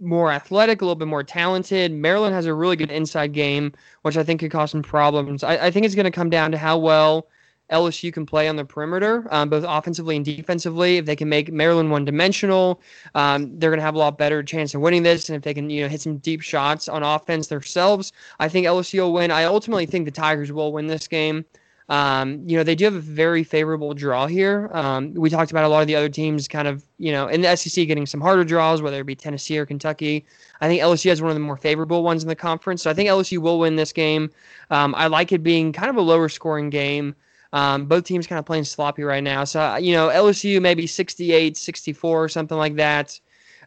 more 0.00 0.30
athletic, 0.30 0.80
a 0.80 0.84
little 0.84 0.94
bit 0.94 1.08
more 1.08 1.24
talented. 1.24 1.92
Maryland 1.92 2.34
has 2.34 2.46
a 2.46 2.54
really 2.54 2.76
good 2.76 2.90
inside 2.90 3.32
game, 3.32 3.72
which 4.02 4.16
I 4.16 4.22
think 4.22 4.40
could 4.40 4.50
cause 4.50 4.70
some 4.70 4.82
problems. 4.82 5.42
I, 5.42 5.66
I 5.66 5.70
think 5.70 5.86
it's 5.86 5.94
going 5.94 6.04
to 6.04 6.10
come 6.10 6.30
down 6.30 6.52
to 6.52 6.58
how 6.58 6.78
well 6.78 7.28
LSU 7.70 8.12
can 8.12 8.24
play 8.24 8.48
on 8.48 8.56
the 8.56 8.64
perimeter, 8.64 9.26
um, 9.30 9.50
both 9.50 9.64
offensively 9.66 10.16
and 10.16 10.24
defensively. 10.24 10.96
If 10.96 11.06
they 11.06 11.16
can 11.16 11.28
make 11.28 11.52
Maryland 11.52 11.90
one 11.90 12.04
dimensional, 12.04 12.80
um, 13.14 13.58
they're 13.58 13.70
going 13.70 13.78
to 13.78 13.84
have 13.84 13.94
a 13.94 13.98
lot 13.98 14.16
better 14.16 14.42
chance 14.42 14.74
of 14.74 14.80
winning 14.80 15.02
this. 15.02 15.28
And 15.28 15.36
if 15.36 15.42
they 15.42 15.52
can, 15.54 15.68
you 15.68 15.82
know, 15.82 15.88
hit 15.88 16.00
some 16.00 16.18
deep 16.18 16.40
shots 16.40 16.88
on 16.88 17.02
offense 17.02 17.48
themselves, 17.48 18.12
I 18.40 18.48
think 18.48 18.66
LSU 18.66 19.00
will 19.00 19.12
win. 19.12 19.30
I 19.30 19.44
ultimately 19.44 19.86
think 19.86 20.06
the 20.06 20.10
Tigers 20.10 20.50
will 20.50 20.72
win 20.72 20.86
this 20.86 21.08
game. 21.08 21.44
Um, 21.88 22.42
you 22.46 22.56
know, 22.56 22.62
they 22.62 22.74
do 22.74 22.84
have 22.84 22.94
a 22.94 23.00
very 23.00 23.42
favorable 23.42 23.94
draw 23.94 24.26
here. 24.26 24.68
Um, 24.74 25.14
we 25.14 25.30
talked 25.30 25.50
about 25.50 25.64
a 25.64 25.68
lot 25.68 25.80
of 25.80 25.86
the 25.86 25.96
other 25.96 26.10
teams 26.10 26.46
kind 26.46 26.68
of, 26.68 26.84
you 26.98 27.12
know, 27.12 27.28
in 27.28 27.40
the 27.40 27.56
SEC 27.56 27.86
getting 27.86 28.04
some 28.04 28.20
harder 28.20 28.44
draws, 28.44 28.82
whether 28.82 29.00
it 29.00 29.04
be 29.04 29.14
Tennessee 29.14 29.56
or 29.58 29.64
Kentucky. 29.64 30.26
I 30.60 30.68
think 30.68 30.82
LSU 30.82 31.08
has 31.08 31.22
one 31.22 31.30
of 31.30 31.34
the 31.34 31.40
more 31.40 31.56
favorable 31.56 32.02
ones 32.02 32.22
in 32.22 32.28
the 32.28 32.36
conference. 32.36 32.82
So 32.82 32.90
I 32.90 32.94
think 32.94 33.08
LSU 33.08 33.38
will 33.38 33.58
win 33.58 33.76
this 33.76 33.92
game. 33.92 34.30
Um, 34.70 34.94
I 34.96 35.06
like 35.06 35.32
it 35.32 35.42
being 35.42 35.72
kind 35.72 35.88
of 35.88 35.96
a 35.96 36.02
lower 36.02 36.28
scoring 36.28 36.68
game. 36.68 37.14
Um, 37.54 37.86
both 37.86 38.04
teams 38.04 38.26
kind 38.26 38.38
of 38.38 38.44
playing 38.44 38.64
sloppy 38.64 39.02
right 39.02 39.24
now. 39.24 39.44
So, 39.44 39.60
uh, 39.60 39.76
you 39.76 39.92
know, 39.94 40.08
LSU 40.08 40.60
maybe 40.60 40.86
68, 40.86 41.56
64, 41.56 42.24
or 42.24 42.28
something 42.28 42.58
like 42.58 42.76
that. 42.76 43.18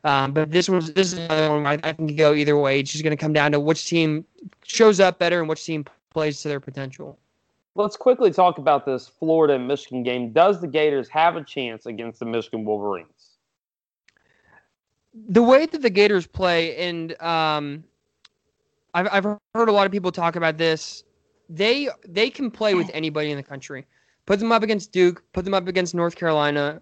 Um, 0.03 0.31
but 0.31 0.51
this 0.51 0.69
was 0.69 0.93
this 0.93 1.13
is 1.13 1.19
another 1.19 1.49
one 1.49 1.65
I, 1.65 1.79
I 1.83 1.93
could 1.93 2.17
go 2.17 2.33
either 2.33 2.57
way. 2.57 2.79
It's 2.79 2.91
just 2.91 3.03
going 3.03 3.15
to 3.15 3.21
come 3.21 3.33
down 3.33 3.51
to 3.51 3.59
which 3.59 3.87
team 3.87 4.25
shows 4.63 4.99
up 4.99 5.19
better 5.19 5.39
and 5.39 5.49
which 5.49 5.63
team 5.63 5.85
plays 6.11 6.41
to 6.41 6.47
their 6.47 6.59
potential. 6.59 7.19
Let's 7.75 7.95
quickly 7.95 8.31
talk 8.31 8.57
about 8.57 8.85
this 8.85 9.07
Florida 9.07 9.53
and 9.53 9.67
Michigan 9.67 10.03
game. 10.03 10.33
Does 10.33 10.59
the 10.59 10.67
Gators 10.67 11.07
have 11.09 11.35
a 11.35 11.43
chance 11.43 11.85
against 11.85 12.19
the 12.19 12.25
Michigan 12.25 12.65
Wolverines? 12.65 13.31
the 15.13 15.41
way 15.41 15.65
that 15.65 15.81
the 15.81 15.89
Gators 15.89 16.27
play, 16.27 16.75
and 16.77 17.19
um, 17.21 17.83
I've 18.93 19.07
I've 19.11 19.23
heard 19.53 19.69
a 19.69 19.71
lot 19.71 19.85
of 19.85 19.91
people 19.91 20.11
talk 20.11 20.35
about 20.35 20.57
this. 20.57 21.03
They 21.49 21.89
they 22.07 22.29
can 22.29 22.49
play 22.49 22.73
with 22.73 22.89
anybody 22.93 23.31
in 23.31 23.37
the 23.37 23.43
country. 23.43 23.85
Put 24.25 24.39
them 24.39 24.51
up 24.51 24.63
against 24.63 24.91
Duke. 24.91 25.23
Put 25.33 25.45
them 25.45 25.53
up 25.53 25.67
against 25.67 25.93
North 25.95 26.15
Carolina. 26.15 26.81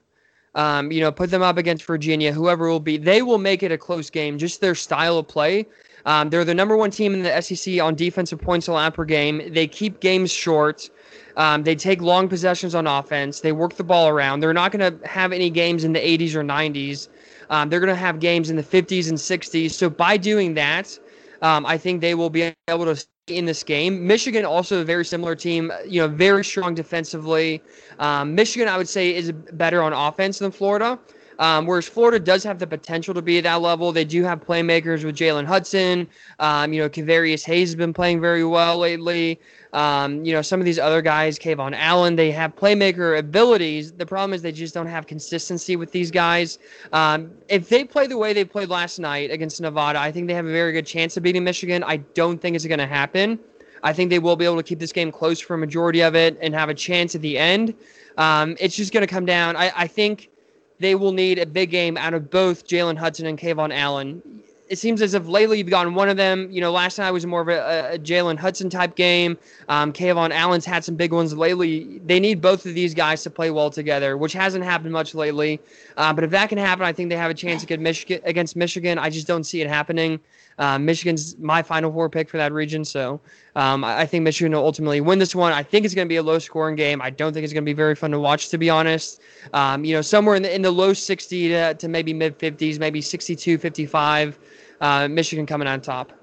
Um, 0.55 0.91
you 0.91 0.99
know, 1.01 1.12
put 1.12 1.29
them 1.29 1.41
up 1.41 1.57
against 1.57 1.85
Virginia. 1.85 2.31
Whoever 2.31 2.67
will 2.67 2.79
be, 2.79 2.97
they 2.97 3.21
will 3.21 3.38
make 3.38 3.63
it 3.63 3.71
a 3.71 3.77
close 3.77 4.09
game. 4.09 4.38
Just 4.38 4.62
their 4.62 4.75
style 4.75 5.17
of 5.17 5.27
play. 5.27 5.65
Um, 6.05 6.29
they're 6.29 6.45
the 6.45 6.55
number 6.55 6.75
one 6.75 6.91
team 6.91 7.13
in 7.13 7.23
the 7.23 7.41
SEC 7.41 7.79
on 7.81 7.95
defensive 7.95 8.39
points 8.39 8.67
allowed 8.67 8.93
per 8.93 9.05
game. 9.05 9.53
They 9.53 9.67
keep 9.67 9.99
games 9.99 10.31
short. 10.31 10.89
Um, 11.38 11.63
they 11.63 11.75
take 11.75 12.01
long 12.01 12.27
possessions 12.27 12.75
on 12.75 12.88
offense. 12.88 13.41
They 13.41 13.51
work 13.51 13.75
the 13.75 13.83
ball 13.83 14.07
around. 14.07 14.39
They're 14.39 14.53
not 14.53 14.71
going 14.71 14.99
to 14.99 15.07
have 15.07 15.31
any 15.31 15.49
games 15.49 15.83
in 15.83 15.93
the 15.93 15.99
80s 15.99 16.35
or 16.35 16.43
90s. 16.43 17.09
Um, 17.49 17.69
they're 17.69 17.79
going 17.79 17.93
to 17.93 17.99
have 17.99 18.19
games 18.19 18.49
in 18.49 18.55
the 18.55 18.63
50s 18.63 19.09
and 19.09 19.17
60s. 19.17 19.71
So 19.71 19.89
by 19.89 20.17
doing 20.17 20.53
that, 20.55 20.97
um, 21.41 21.65
I 21.65 21.77
think 21.77 22.01
they 22.01 22.15
will 22.15 22.29
be 22.29 22.53
able 22.67 22.85
to 22.85 23.05
in 23.29 23.45
this 23.45 23.63
game. 23.63 24.05
Michigan 24.05 24.45
also 24.45 24.81
a 24.81 24.83
very 24.83 25.05
similar 25.05 25.35
team. 25.35 25.71
You 25.87 26.01
know, 26.01 26.07
very 26.07 26.43
strong 26.43 26.73
defensively. 26.73 27.61
Um, 27.99 28.35
Michigan, 28.35 28.67
I 28.67 28.77
would 28.77 28.89
say, 28.89 29.15
is 29.15 29.31
better 29.31 29.81
on 29.81 29.93
offense 29.93 30.39
than 30.39 30.51
Florida. 30.51 30.99
Um, 31.39 31.65
whereas 31.65 31.88
Florida 31.88 32.19
does 32.19 32.43
have 32.43 32.60
the 32.60 32.67
potential 32.67 33.13
to 33.13 33.21
be 33.21 33.38
at 33.38 33.45
that 33.45 33.62
level. 33.62 33.91
They 33.91 34.04
do 34.04 34.23
have 34.23 34.45
playmakers 34.45 35.06
with 35.06 35.15
Jalen 35.15 35.45
Hudson. 35.45 36.08
Um, 36.39 36.73
you 36.73 36.82
know, 36.82 36.89
Kevarrius 36.89 37.45
Hayes 37.45 37.69
has 37.69 37.75
been 37.75 37.93
playing 37.93 38.19
very 38.19 38.43
well 38.43 38.78
lately. 38.78 39.39
Um, 39.71 40.25
you 40.25 40.34
know, 40.34 40.41
some 40.41 40.60
of 40.60 40.65
these 40.65 40.80
other 40.80 41.02
guys, 41.02 41.39
KeVaughn 41.39 41.73
Allen, 41.75 42.15
they 42.15 42.32
have 42.32 42.56
playmaker 42.56 43.19
abilities. 43.19 43.93
The 43.93 44.06
problem 44.06 44.34
is 44.34 44.41
they 44.41 44.52
just 44.52 44.73
don't 44.73 44.88
have 44.88 45.08
consistency 45.08 45.78
with 45.78 45.91
these 45.91 46.12
guys. 46.12 46.60
Um, 46.91 47.32
if 47.47 47.69
they 47.69 47.86
play 47.86 48.08
the 48.08 48.17
way 48.17 48.34
they 48.34 48.43
played 48.43 48.69
last 48.69 48.99
night 48.99 49.32
against 49.32 49.62
Nevada, 49.62 49.99
I 49.99 50.12
think 50.12 50.28
they 50.28 50.34
have 50.34 50.45
a 50.45 50.52
very 50.52 50.73
good 50.73 50.86
chance 50.86 51.15
of 51.15 51.23
beating 51.23 51.43
Michigan. 51.43 51.84
I 51.84 51.97
don't 51.97 52.41
think 52.41 52.56
it's 52.56 52.65
going 52.65 52.80
to 52.80 52.88
happen. 52.88 53.39
I 53.82 53.93
think 53.93 54.10
they 54.10 54.19
will 54.19 54.36
be 54.36 54.43
able 54.43 54.58
to 54.58 54.63
keep 54.63 54.80
this 54.80 54.91
game 54.91 55.10
close 55.10 55.39
for 55.39 55.54
a 55.54 55.58
majority 55.58 56.02
of 56.02 56.15
it 56.15 56.38
and 56.41 56.54
have 56.54 56.67
a 56.67 56.73
chance 56.73 57.15
at 57.15 57.21
the 57.21 57.38
end. 57.38 57.73
Um, 58.17 58.58
it's 58.60 58.75
just 58.75 58.91
going 58.91 59.08
to 59.08 59.08
come 59.08 59.25
down. 59.25 59.56
I, 59.56 59.71
I 59.75 59.88
think 59.88 60.30
they 60.79 60.95
will 60.95 61.11
need 61.11 61.39
a 61.39 61.45
big 61.45 61.71
game 61.71 61.97
out 61.97 62.13
of 62.13 62.29
both 62.29 62.67
Jalen 62.67 62.97
Hudson 62.97 63.25
and 63.25 63.37
KeVaughn 63.37 63.73
Allen. 63.73 64.21
It 64.69 64.77
seems 64.77 65.01
as 65.01 65.15
if 65.15 65.27
lately 65.27 65.57
you've 65.57 65.69
gotten 65.69 65.95
one 65.95 66.09
of 66.09 66.17
them. 66.17 66.47
You 66.51 66.61
know, 66.61 66.71
last 66.71 66.99
night 66.99 67.09
was 67.09 67.25
more 67.25 67.41
of 67.41 67.47
a, 67.47 67.93
a 67.95 67.97
Jalen 67.97 68.37
Hudson 68.37 68.69
type 68.69 68.95
game. 68.95 69.35
Um, 69.67 69.91
KeVaughn 69.91 70.29
Allen's 70.29 70.63
had 70.63 70.83
some 70.83 70.95
big 70.95 71.11
ones 71.11 71.35
lately. 71.35 71.99
They 72.05 72.19
need 72.19 72.39
both 72.39 72.67
of 72.67 72.75
these 72.75 72.93
guys 72.93 73.23
to 73.23 73.31
play 73.31 73.49
well 73.49 73.71
together, 73.71 74.15
which 74.15 74.33
hasn't 74.33 74.63
happened 74.63 74.93
much 74.93 75.15
lately. 75.15 75.59
Uh, 75.97 76.13
but 76.13 76.23
if 76.23 76.29
that 76.29 76.49
can 76.49 76.59
happen, 76.59 76.85
I 76.85 76.93
think 76.93 77.09
they 77.09 77.17
have 77.17 77.31
a 77.31 77.33
chance 77.33 77.63
against 77.63 77.81
Michigan. 77.81 78.21
Against 78.25 78.55
Michigan, 78.55 78.99
I 78.99 79.09
just 79.09 79.25
don't 79.25 79.43
see 79.43 79.59
it 79.61 79.67
happening. 79.67 80.19
Uh, 80.59 80.77
Michigan's 80.77 81.37
my 81.39 81.63
Final 81.63 81.91
Four 81.91 82.09
pick 82.09 82.29
for 82.29 82.37
that 82.37 82.51
region, 82.51 82.83
so 82.83 83.19
um, 83.55 83.83
I 83.83 84.01
I 84.01 84.05
think 84.05 84.23
Michigan 84.23 84.51
will 84.51 84.63
ultimately 84.63 84.99
win 84.99 85.17
this 85.17 85.33
one. 85.33 85.53
I 85.53 85.63
think 85.63 85.85
it's 85.85 85.95
going 85.95 86.05
to 86.05 86.09
be 86.09 86.17
a 86.17 86.23
low-scoring 86.23 86.75
game. 86.75 87.01
I 87.01 87.09
don't 87.09 87.33
think 87.33 87.45
it's 87.45 87.53
going 87.53 87.63
to 87.63 87.69
be 87.69 87.73
very 87.73 87.95
fun 87.95 88.11
to 88.11 88.19
watch, 88.19 88.49
to 88.49 88.57
be 88.57 88.69
honest. 88.69 89.21
Um, 89.53 89.85
you 89.85 89.95
know, 89.95 90.01
somewhere 90.01 90.35
in 90.35 90.43
the 90.43 90.53
in 90.53 90.61
the 90.61 90.71
low 90.71 90.93
60 90.93 91.47
to, 91.47 91.73
to 91.73 91.87
maybe 91.87 92.13
mid 92.13 92.37
50s, 92.37 92.77
maybe 92.77 93.01
62, 93.01 93.57
55. 93.57 94.37
Uh, 94.81 95.07
Michigan 95.07 95.45
coming 95.45 95.67
on 95.67 95.81
top. 95.81 96.13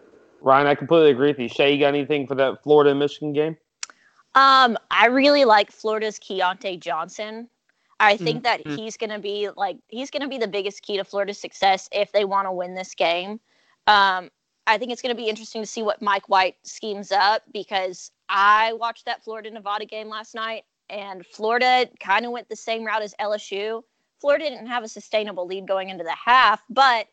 Ryan, 0.43 0.67
I 0.67 0.75
completely 0.75 1.11
agree 1.11 1.29
with 1.29 1.39
you. 1.39 1.49
Shea, 1.49 1.73
you 1.73 1.81
got 1.81 1.89
anything 1.89 2.27
for 2.27 2.35
that 2.37 2.63
Florida 2.63 2.95
Michigan 2.95 3.33
game? 3.33 3.57
Um, 4.35 4.77
I 4.91 5.07
really 5.07 5.47
like 5.47 5.73
Florida's 5.73 6.19
Keyontae 6.19 6.79
Johnson. 6.79 7.49
I 7.99 8.19
think 8.19 8.43
that 8.45 8.63
Mhm. 8.65 8.77
he's 8.77 8.99
going 8.99 9.11
to 9.11 9.19
be 9.19 9.49
like 9.57 9.79
he's 9.89 10.11
going 10.11 10.23
to 10.23 10.29
be 10.29 10.37
the 10.37 10.47
biggest 10.47 10.83
key 10.83 10.99
to 10.99 11.05
Florida's 11.05 11.41
success 11.41 11.89
if 11.91 12.13
they 12.13 12.27
want 12.27 12.47
to 12.47 12.53
win 12.53 12.75
this 12.75 12.95
game. 12.95 13.41
Um, 13.87 14.31
I 14.67 14.79
think 14.79 14.91
it's 14.91 15.03
going 15.03 15.15
to 15.15 15.21
be 15.21 15.29
interesting 15.29 15.63
to 15.63 15.67
see 15.67 15.83
what 15.83 16.03
Mike 16.03 16.29
White 16.29 16.57
schemes 16.65 17.13
up 17.13 17.43
because 17.53 18.11
I 18.29 18.73
watched 18.75 19.05
that 19.05 19.23
Florida 19.23 19.51
Nevada 19.51 19.85
game 19.87 20.09
last 20.09 20.35
night 20.35 20.65
and 20.91 21.25
Florida 21.25 21.89
kind 22.01 22.27
of 22.27 22.33
went 22.33 22.49
the 22.49 22.57
same 22.57 22.85
route 22.85 23.03
as 23.03 23.15
LSU. 23.21 23.83
Florida 24.21 24.51
didn't 24.51 24.67
have 24.67 24.83
a 24.83 24.89
sustainable 24.89 25.47
lead 25.47 25.69
going 25.69 25.89
into 25.89 26.05
the 26.05 26.17
half, 26.25 26.63
but 26.69 27.07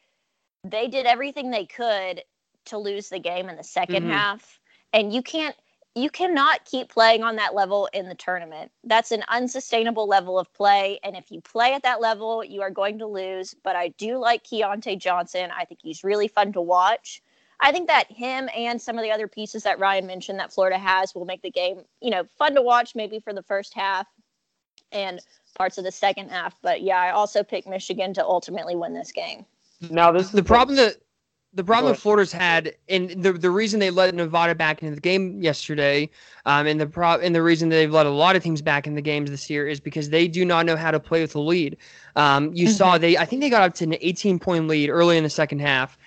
they 0.63 0.87
did 0.87 1.05
everything 1.05 1.51
they 1.51 1.65
could 1.65 2.23
to 2.65 2.77
lose 2.77 3.09
the 3.09 3.19
game 3.19 3.49
in 3.49 3.55
the 3.57 3.63
2nd 3.63 4.03
Mhm. 4.03 4.11
half. 4.11 4.59
And 4.93 5.13
you 5.13 5.21
can't 5.21 5.55
you 5.95 6.09
cannot 6.09 6.65
keep 6.65 6.89
playing 6.89 7.23
on 7.23 7.35
that 7.35 7.53
level 7.53 7.87
in 7.93 8.07
the 8.07 8.15
tournament. 8.15 8.71
That's 8.83 9.11
an 9.11 9.23
unsustainable 9.27 10.07
level 10.07 10.39
of 10.39 10.51
play. 10.53 10.99
And 11.03 11.15
if 11.15 11.31
you 11.31 11.39
play 11.41 11.73
at 11.73 11.83
that 11.83 12.01
level, 12.01 12.43
you 12.43 12.61
are 12.61 12.71
going 12.71 12.97
to 12.99 13.05
lose. 13.05 13.53
But 13.63 13.75
I 13.75 13.89
do 13.89 14.17
like 14.17 14.43
Keyontae 14.43 14.97
Johnson. 14.97 15.51
I 15.55 15.65
think 15.65 15.81
he's 15.83 16.03
really 16.03 16.27
fun 16.27 16.51
to 16.53 16.61
watch. 16.61 17.21
I 17.59 17.71
think 17.71 17.87
that 17.87 18.11
him 18.11 18.49
and 18.55 18.81
some 18.81 18.97
of 18.97 19.03
the 19.03 19.11
other 19.11 19.27
pieces 19.27 19.63
that 19.63 19.79
Ryan 19.79 20.07
mentioned 20.07 20.39
that 20.39 20.51
Florida 20.51 20.77
has 20.77 21.13
will 21.13 21.25
make 21.25 21.43
the 21.43 21.51
game, 21.51 21.83
you 22.01 22.09
know, 22.09 22.23
fun 22.37 22.55
to 22.55 22.61
watch 22.61 22.95
maybe 22.95 23.19
for 23.19 23.31
the 23.31 23.43
first 23.43 23.73
half 23.73 24.07
and 24.91 25.21
parts 25.55 25.77
of 25.77 25.83
the 25.83 25.91
second 25.91 26.29
half. 26.29 26.55
But 26.61 26.81
yeah, 26.81 26.97
I 26.97 27.11
also 27.11 27.43
pick 27.43 27.67
Michigan 27.67 28.13
to 28.15 28.25
ultimately 28.25 28.75
win 28.75 28.93
this 28.93 29.11
game. 29.11 29.45
Now, 29.89 30.11
this 30.11 30.25
is 30.25 30.31
The 30.31 30.43
problem 30.43 30.75
that 30.77 30.97
the 31.53 31.63
problem 31.63 31.85
Go 31.85 31.93
that 31.93 31.99
ahead. 31.99 32.01
Florida's 32.01 32.31
had, 32.31 32.75
and 32.89 33.09
the 33.11 33.33
the 33.33 33.51
reason 33.51 33.79
they 33.79 33.91
let 33.91 34.13
Nevada 34.15 34.55
back 34.55 34.81
into 34.81 34.95
the 34.95 35.01
game 35.01 35.41
yesterday, 35.41 36.09
um, 36.45 36.67
and 36.67 36.79
the 36.81 36.87
pro 36.87 37.13
and 37.19 37.35
the 37.35 37.43
reason 37.43 37.69
they've 37.69 37.91
let 37.91 38.05
a 38.05 38.09
lot 38.09 38.35
of 38.35 38.43
teams 38.43 38.61
back 38.61 38.87
in 38.87 38.95
the 38.95 39.01
games 39.01 39.29
this 39.29 39.49
year 39.49 39.67
is 39.67 39.79
because 39.79 40.09
they 40.09 40.27
do 40.27 40.45
not 40.45 40.65
know 40.65 40.75
how 40.75 40.91
to 40.91 40.99
play 40.99 41.21
with 41.21 41.33
the 41.33 41.39
lead. 41.41 41.77
Um, 42.15 42.51
you 42.53 42.67
saw 42.67 42.97
they, 42.97 43.17
I 43.17 43.25
think 43.25 43.41
they 43.41 43.49
got 43.49 43.61
up 43.63 43.75
to 43.75 43.83
an 43.85 43.95
18 44.01 44.39
point 44.39 44.67
lead 44.67 44.89
early 44.89 45.17
in 45.17 45.23
the 45.23 45.29
second 45.29 45.59
half, 45.59 45.97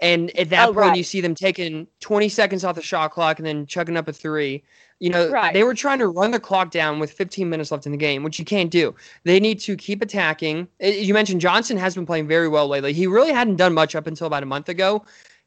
And 0.00 0.36
at 0.38 0.50
that 0.50 0.70
Oh, 0.70 0.74
point, 0.74 0.94
right. 0.94 0.96
you 0.96 1.02
see 1.04 1.20
them 1.20 1.34
taking 1.34 1.86
20 2.00 2.28
seconds 2.28 2.64
off 2.64 2.76
the 2.76 2.82
shot 2.82 3.12
clock 3.12 3.38
and 3.38 3.46
then 3.46 3.66
chucking 3.66 3.96
up 3.96 4.08
a 4.08 4.12
three. 4.12 4.64
You 4.98 5.10
know, 5.10 5.28
Right. 5.28 5.52
they 5.52 5.62
were 5.62 5.74
trying 5.74 5.98
to 5.98 6.08
run 6.08 6.30
the 6.30 6.40
clock 6.40 6.70
down 6.70 6.98
with 6.98 7.12
15 7.12 7.50
minutes 7.50 7.70
left 7.70 7.84
in 7.84 7.92
the 7.92 7.98
game, 7.98 8.22
which 8.22 8.38
you 8.38 8.44
can't 8.46 8.70
do. 8.70 8.94
They 9.24 9.38
need 9.40 9.60
to 9.60 9.76
keep 9.76 10.00
attacking. 10.02 10.68
Uh, 10.82 10.86
You 10.86 11.12
mentioned 11.12 11.40
Johnson 11.42 11.76
has 11.76 11.94
been 11.94 12.06
playing 12.06 12.28
very 12.28 12.48
well 12.48 12.66
lately. 12.66 12.94
He 12.94 13.06
really 13.06 13.32
hadn't 13.32 13.56
done 13.56 13.74
much 13.74 13.94
up 13.94 14.06
until 14.06 14.26
about 14.26 14.42
a 14.42 14.46
month 14.46 14.68
ago. 14.70 15.04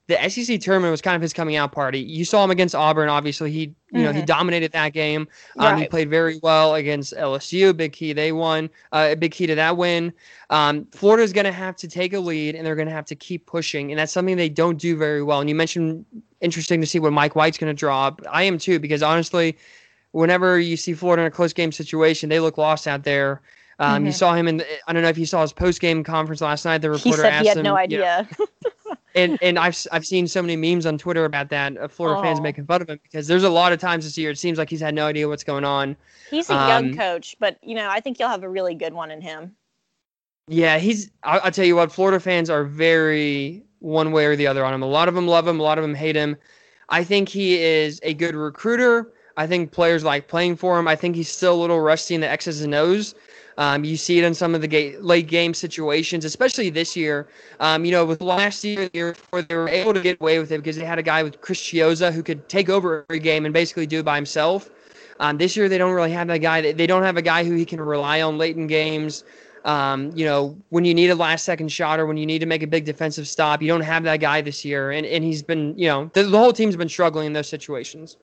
The 0.09 0.17
SEC 0.29 0.59
tournament 0.59 0.91
was 0.91 1.01
kind 1.01 1.15
of 1.15 1.21
his 1.21 1.33
coming 1.33 1.55
out 1.55 1.71
party. 1.71 1.99
You 1.99 2.25
saw 2.25 2.43
him 2.43 2.49
against 2.51 2.73
Auburn. 2.75 3.09
Obviously, 3.09 3.51
he 3.51 3.73
you 3.91 4.03
know 4.03 4.11
he 4.11 4.21
Mhm. 4.21 4.25
dominated 4.25 4.71
that 4.73 4.91
game. 4.93 5.27
Um, 5.57 5.77
He 5.77 5.85
played 5.87 6.09
very 6.09 6.39
well 6.43 6.75
against 6.75 7.13
LSU. 7.15 7.73
Big 7.73 7.93
key 7.93 8.11
they 8.13 8.31
won. 8.31 8.69
Uh, 8.91 9.09
a 9.11 9.15
big 9.15 9.31
key 9.31 9.45
to 9.47 9.55
that 9.55 9.77
win. 9.77 10.11
Um, 10.49 10.87
Florida's 10.91 11.31
going 11.31 11.45
to 11.45 11.51
have 11.51 11.75
to 11.77 11.87
take 11.87 12.13
a 12.13 12.19
lead, 12.19 12.55
and 12.55 12.65
they're 12.65 12.75
going 12.75 12.87
to 12.87 12.93
have 12.93 13.05
to 13.05 13.15
keep 13.15 13.45
pushing, 13.45 13.91
and 13.91 13.99
that's 13.99 14.11
something 14.11 14.35
they 14.35 14.49
don't 14.49 14.77
do 14.79 14.97
very 14.97 15.21
well. 15.23 15.39
And 15.41 15.47
you 15.49 15.55
mentioned 15.55 16.05
interesting 16.41 16.81
to 16.81 16.87
see 16.87 16.99
what 16.99 17.13
Mike 17.13 17.35
White's 17.35 17.57
going 17.59 17.73
to 17.73 17.79
draw. 17.79 18.11
I 18.31 18.43
am 18.43 18.57
too, 18.57 18.79
because 18.79 19.03
honestly, 19.03 19.57
whenever 20.11 20.59
you 20.59 20.75
see 20.75 20.93
Florida 20.93 21.21
in 21.21 21.27
a 21.27 21.31
close 21.31 21.53
game 21.53 21.71
situation, 21.71 22.29
they 22.29 22.39
look 22.39 22.57
lost 22.57 22.87
out 22.87 23.03
there. 23.03 23.41
Um, 23.77 24.05
You 24.05 24.11
Mhm. 24.11 24.15
saw 24.15 24.33
him 24.33 24.47
in. 24.47 24.57
The, 24.57 24.65
I 24.87 24.93
don't 24.93 25.03
know 25.03 25.09
if 25.09 25.17
you 25.17 25.25
saw 25.25 25.41
his 25.41 25.53
post 25.53 25.79
game 25.79 26.03
conference 26.03 26.41
last 26.41 26.65
night. 26.65 26.79
The 26.79 26.89
He 26.89 26.93
reporter 26.93 27.21
said 27.23 27.31
asked 27.33 27.41
he 27.43 27.47
had 27.47 27.57
him, 27.59 27.63
no 27.63 27.77
you 27.87 27.97
know, 27.99 28.03
idea. 28.05 28.27
and 29.15 29.37
and 29.41 29.57
I've 29.59 29.77
I've 29.91 30.05
seen 30.05 30.27
so 30.27 30.41
many 30.41 30.55
memes 30.55 30.85
on 30.85 30.97
Twitter 30.97 31.25
about 31.25 31.49
that. 31.49 31.77
Uh, 31.77 31.87
Florida 31.87 32.21
fans 32.21 32.41
making 32.41 32.65
fun 32.65 32.81
of 32.81 32.89
him 32.89 32.99
because 33.03 33.27
there's 33.27 33.43
a 33.43 33.49
lot 33.49 33.73
of 33.73 33.79
times 33.79 34.05
this 34.05 34.17
year 34.17 34.31
it 34.31 34.37
seems 34.37 34.57
like 34.57 34.69
he's 34.69 34.81
had 34.81 34.93
no 34.93 35.05
idea 35.05 35.27
what's 35.27 35.43
going 35.43 35.65
on. 35.65 35.95
He's 36.29 36.49
a 36.49 36.53
young 36.53 36.91
Um, 36.91 36.97
coach, 36.97 37.35
but 37.39 37.57
you 37.63 37.75
know, 37.75 37.89
I 37.89 37.99
think 37.99 38.19
you'll 38.19 38.29
have 38.29 38.43
a 38.43 38.49
really 38.49 38.75
good 38.75 38.93
one 38.93 39.11
in 39.11 39.21
him. 39.21 39.55
Yeah, 40.47 40.77
he's. 40.77 41.11
I, 41.23 41.39
I'll 41.39 41.51
tell 41.51 41.65
you 41.65 41.75
what, 41.75 41.91
Florida 41.91 42.19
fans 42.19 42.49
are 42.49 42.63
very 42.63 43.63
one 43.79 44.11
way 44.11 44.25
or 44.25 44.35
the 44.35 44.47
other 44.47 44.65
on 44.65 44.73
him. 44.73 44.81
A 44.81 44.87
lot 44.87 45.07
of 45.07 45.15
them 45.15 45.27
love 45.27 45.47
him. 45.47 45.59
A 45.59 45.63
lot 45.63 45.77
of 45.77 45.83
them 45.83 45.95
hate 45.95 46.15
him. 46.15 46.35
I 46.89 47.03
think 47.03 47.29
he 47.29 47.61
is 47.61 47.99
a 48.03 48.13
good 48.13 48.35
recruiter. 48.35 49.13
I 49.37 49.47
think 49.47 49.71
players 49.71 50.03
like 50.03 50.27
playing 50.27 50.57
for 50.57 50.77
him. 50.77 50.87
I 50.87 50.95
think 50.95 51.15
he's 51.15 51.29
still 51.29 51.53
a 51.53 51.61
little 51.61 51.79
rusty 51.79 52.15
in 52.15 52.21
the 52.21 52.27
X's 52.27 52.61
and 52.61 52.75
O's. 52.75 53.15
Um, 53.59 53.83
you 53.83 53.97
see 53.97 54.17
it 54.17 54.23
in 54.23 54.33
some 54.33 54.55
of 54.55 54.61
the 54.61 54.69
ga- 54.69 54.95
late 54.99 55.27
game 55.27 55.53
situations, 55.53 56.23
especially 56.23 56.69
this 56.69 56.95
year. 56.95 57.27
Um, 57.59 57.83
you 57.83 57.91
know, 57.91 58.05
with 58.05 58.21
last 58.21 58.63
year, 58.63 58.87
the 58.87 58.91
year 58.93 59.11
before, 59.11 59.41
they 59.41 59.53
were 59.53 59.67
able 59.67 59.93
to 59.93 59.99
get 59.99 60.19
away 60.21 60.39
with 60.39 60.53
it 60.53 60.59
because 60.59 60.77
they 60.77 60.85
had 60.85 60.97
a 60.97 61.03
guy 61.03 61.23
with 61.23 61.41
Chris 61.41 61.59
Chiozza 61.59 62.13
who 62.13 62.23
could 62.23 62.47
take 62.47 62.69
over 62.69 63.05
every 63.09 63.19
game 63.19 63.43
and 63.43 63.53
basically 63.53 63.85
do 63.85 63.99
it 63.99 64.05
by 64.05 64.15
himself. 64.15 64.69
Um, 65.19 65.37
this 65.37 65.57
year, 65.57 65.67
they 65.67 65.77
don't 65.77 65.91
really 65.91 66.11
have 66.11 66.29
that 66.29 66.37
guy. 66.37 66.71
They, 66.71 66.87
don't 66.87 67.03
have 67.03 67.17
a 67.17 67.21
guy 67.21 67.43
who 67.43 67.53
he 67.53 67.65
can 67.65 67.81
rely 67.81 68.21
on 68.21 68.37
late 68.37 68.55
in 68.55 68.65
games. 68.65 69.25
Um, 69.65 70.13
you 70.15 70.23
know, 70.23 70.57
when 70.69 70.85
you 70.85 70.93
need 70.93 71.09
a 71.09 71.15
last 71.15 71.43
second 71.43 71.69
shot 71.69 71.99
or 71.99 72.05
when 72.05 72.15
you 72.15 72.25
need 72.25 72.39
to 72.39 72.45
make 72.45 72.63
a 72.63 72.67
big 72.67 72.85
defensive 72.85 73.27
stop, 73.27 73.61
you 73.61 73.67
don't 73.67 73.81
have 73.81 74.03
that 74.03 74.21
guy 74.21 74.39
this 74.39 74.63
year. 74.63 74.91
And, 74.91 75.05
and 75.05 75.21
he's 75.21 75.43
been, 75.43 75.77
you 75.77 75.89
know, 75.89 76.09
the, 76.13 76.23
the 76.23 76.37
whole 76.37 76.53
team's 76.53 76.77
been 76.77 76.87
struggling 76.87 77.27
in 77.27 77.33
those 77.33 77.49
situations. 77.49 78.15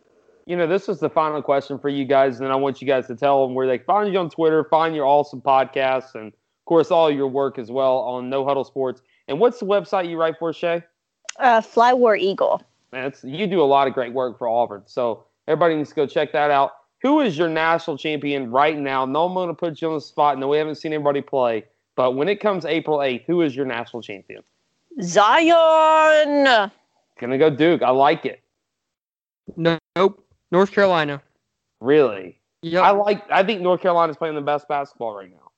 You 0.47 0.57
know, 0.57 0.67
this 0.67 0.89
is 0.89 1.01
the 1.01 1.11
final 1.11 1.43
question 1.43 1.79
for 1.79 1.89
you 1.89 2.05
guys, 2.05 2.37
and 2.37 2.47
then 2.47 2.53
I 2.53 2.57
want 2.57 2.81
you 2.81 2.87
guys 2.87 3.09
to 3.09 3.17
tell 3.17 3.45
them 3.45 3.55
where 3.55 3.67
they 3.67 3.79
can 3.79 3.87
find 3.87 4.13
you 4.13 4.19
on 4.21 4.31
Twitter, 4.31 4.63
find 4.65 4.95
your 4.95 5.05
awesome 5.05 5.41
podcasts, 5.41 6.15
and 6.15 6.29
of 6.29 6.65
course 6.67 6.93
all 6.93 7.11
your 7.11 7.27
work 7.27 7.59
as 7.59 7.71
well 7.71 7.99
on 7.99 8.31
No 8.31 8.45
Huddle 8.45 8.65
Sports. 8.65 9.03
And 9.27 9.41
what's 9.41 9.59
the 9.59 9.67
website 9.67 10.09
you 10.09 10.17
write 10.17 10.37
for, 10.39 10.53
Shea? 10.53 10.83
Uh, 11.39 11.61
Fly 11.61 11.93
War 11.93 12.15
Eagle. 12.15 12.63
Man, 12.93 13.07
it's, 13.07 13.25
you 13.25 13.49
do 13.49 13.61
a 13.61 13.65
lot 13.65 13.89
of 13.89 13.95
great 13.95 14.13
work 14.13 14.39
for 14.39 14.49
Auburn, 14.49 14.83
so 14.87 15.25
everybody 15.49 15.75
needs 15.75 15.89
to 15.89 15.97
go 15.97 16.07
check 16.07 16.33
that 16.33 16.53
out. 16.53 16.73
Who 17.03 17.21
is 17.21 17.37
your 17.37 17.49
national 17.49 17.99
champion 17.99 18.51
right 18.51 18.79
now? 18.79 19.05
No, 19.05 19.27
I'm 19.27 19.35
going 19.35 19.49
to 19.49 19.55
put 19.55 19.83
you 19.83 19.89
on 19.89 19.95
the 19.95 20.01
spot. 20.01 20.39
No, 20.39 20.49
we 20.49 20.59
haven't 20.59 20.77
seen 20.77 20.93
anybody 20.93 21.23
play, 21.23 21.65
but 21.97 22.13
when 22.13 22.29
it 22.29 22.41
comes 22.41 22.65
April 22.65 22.99
8th, 22.99 23.25
who 23.27 23.43
is 23.43 23.55
your 23.55 23.67
national 23.67 24.03
champion? 24.03 24.43
Zion. 25.03 26.71
Gonna 27.19 27.39
go 27.39 27.51
Duke. 27.51 27.83
I 27.83 27.91
like 27.91 28.25
it. 28.25 28.43
No, 29.57 29.79
nope. 29.95 30.26
North 30.57 30.73
Carolina. 30.73 31.21
Really. 31.83 32.41
Yep. 32.63 32.83
I 32.83 32.91
like. 32.91 33.31
I 33.31 33.43
think 33.43 33.61
North 33.61 33.83
Carolina 33.83 34.11
is 34.11 34.17
playing 34.17 34.37
the 34.37 34.41
best 34.41 34.67
basketball 34.69 35.15
right 35.15 35.31
now. 35.31 35.51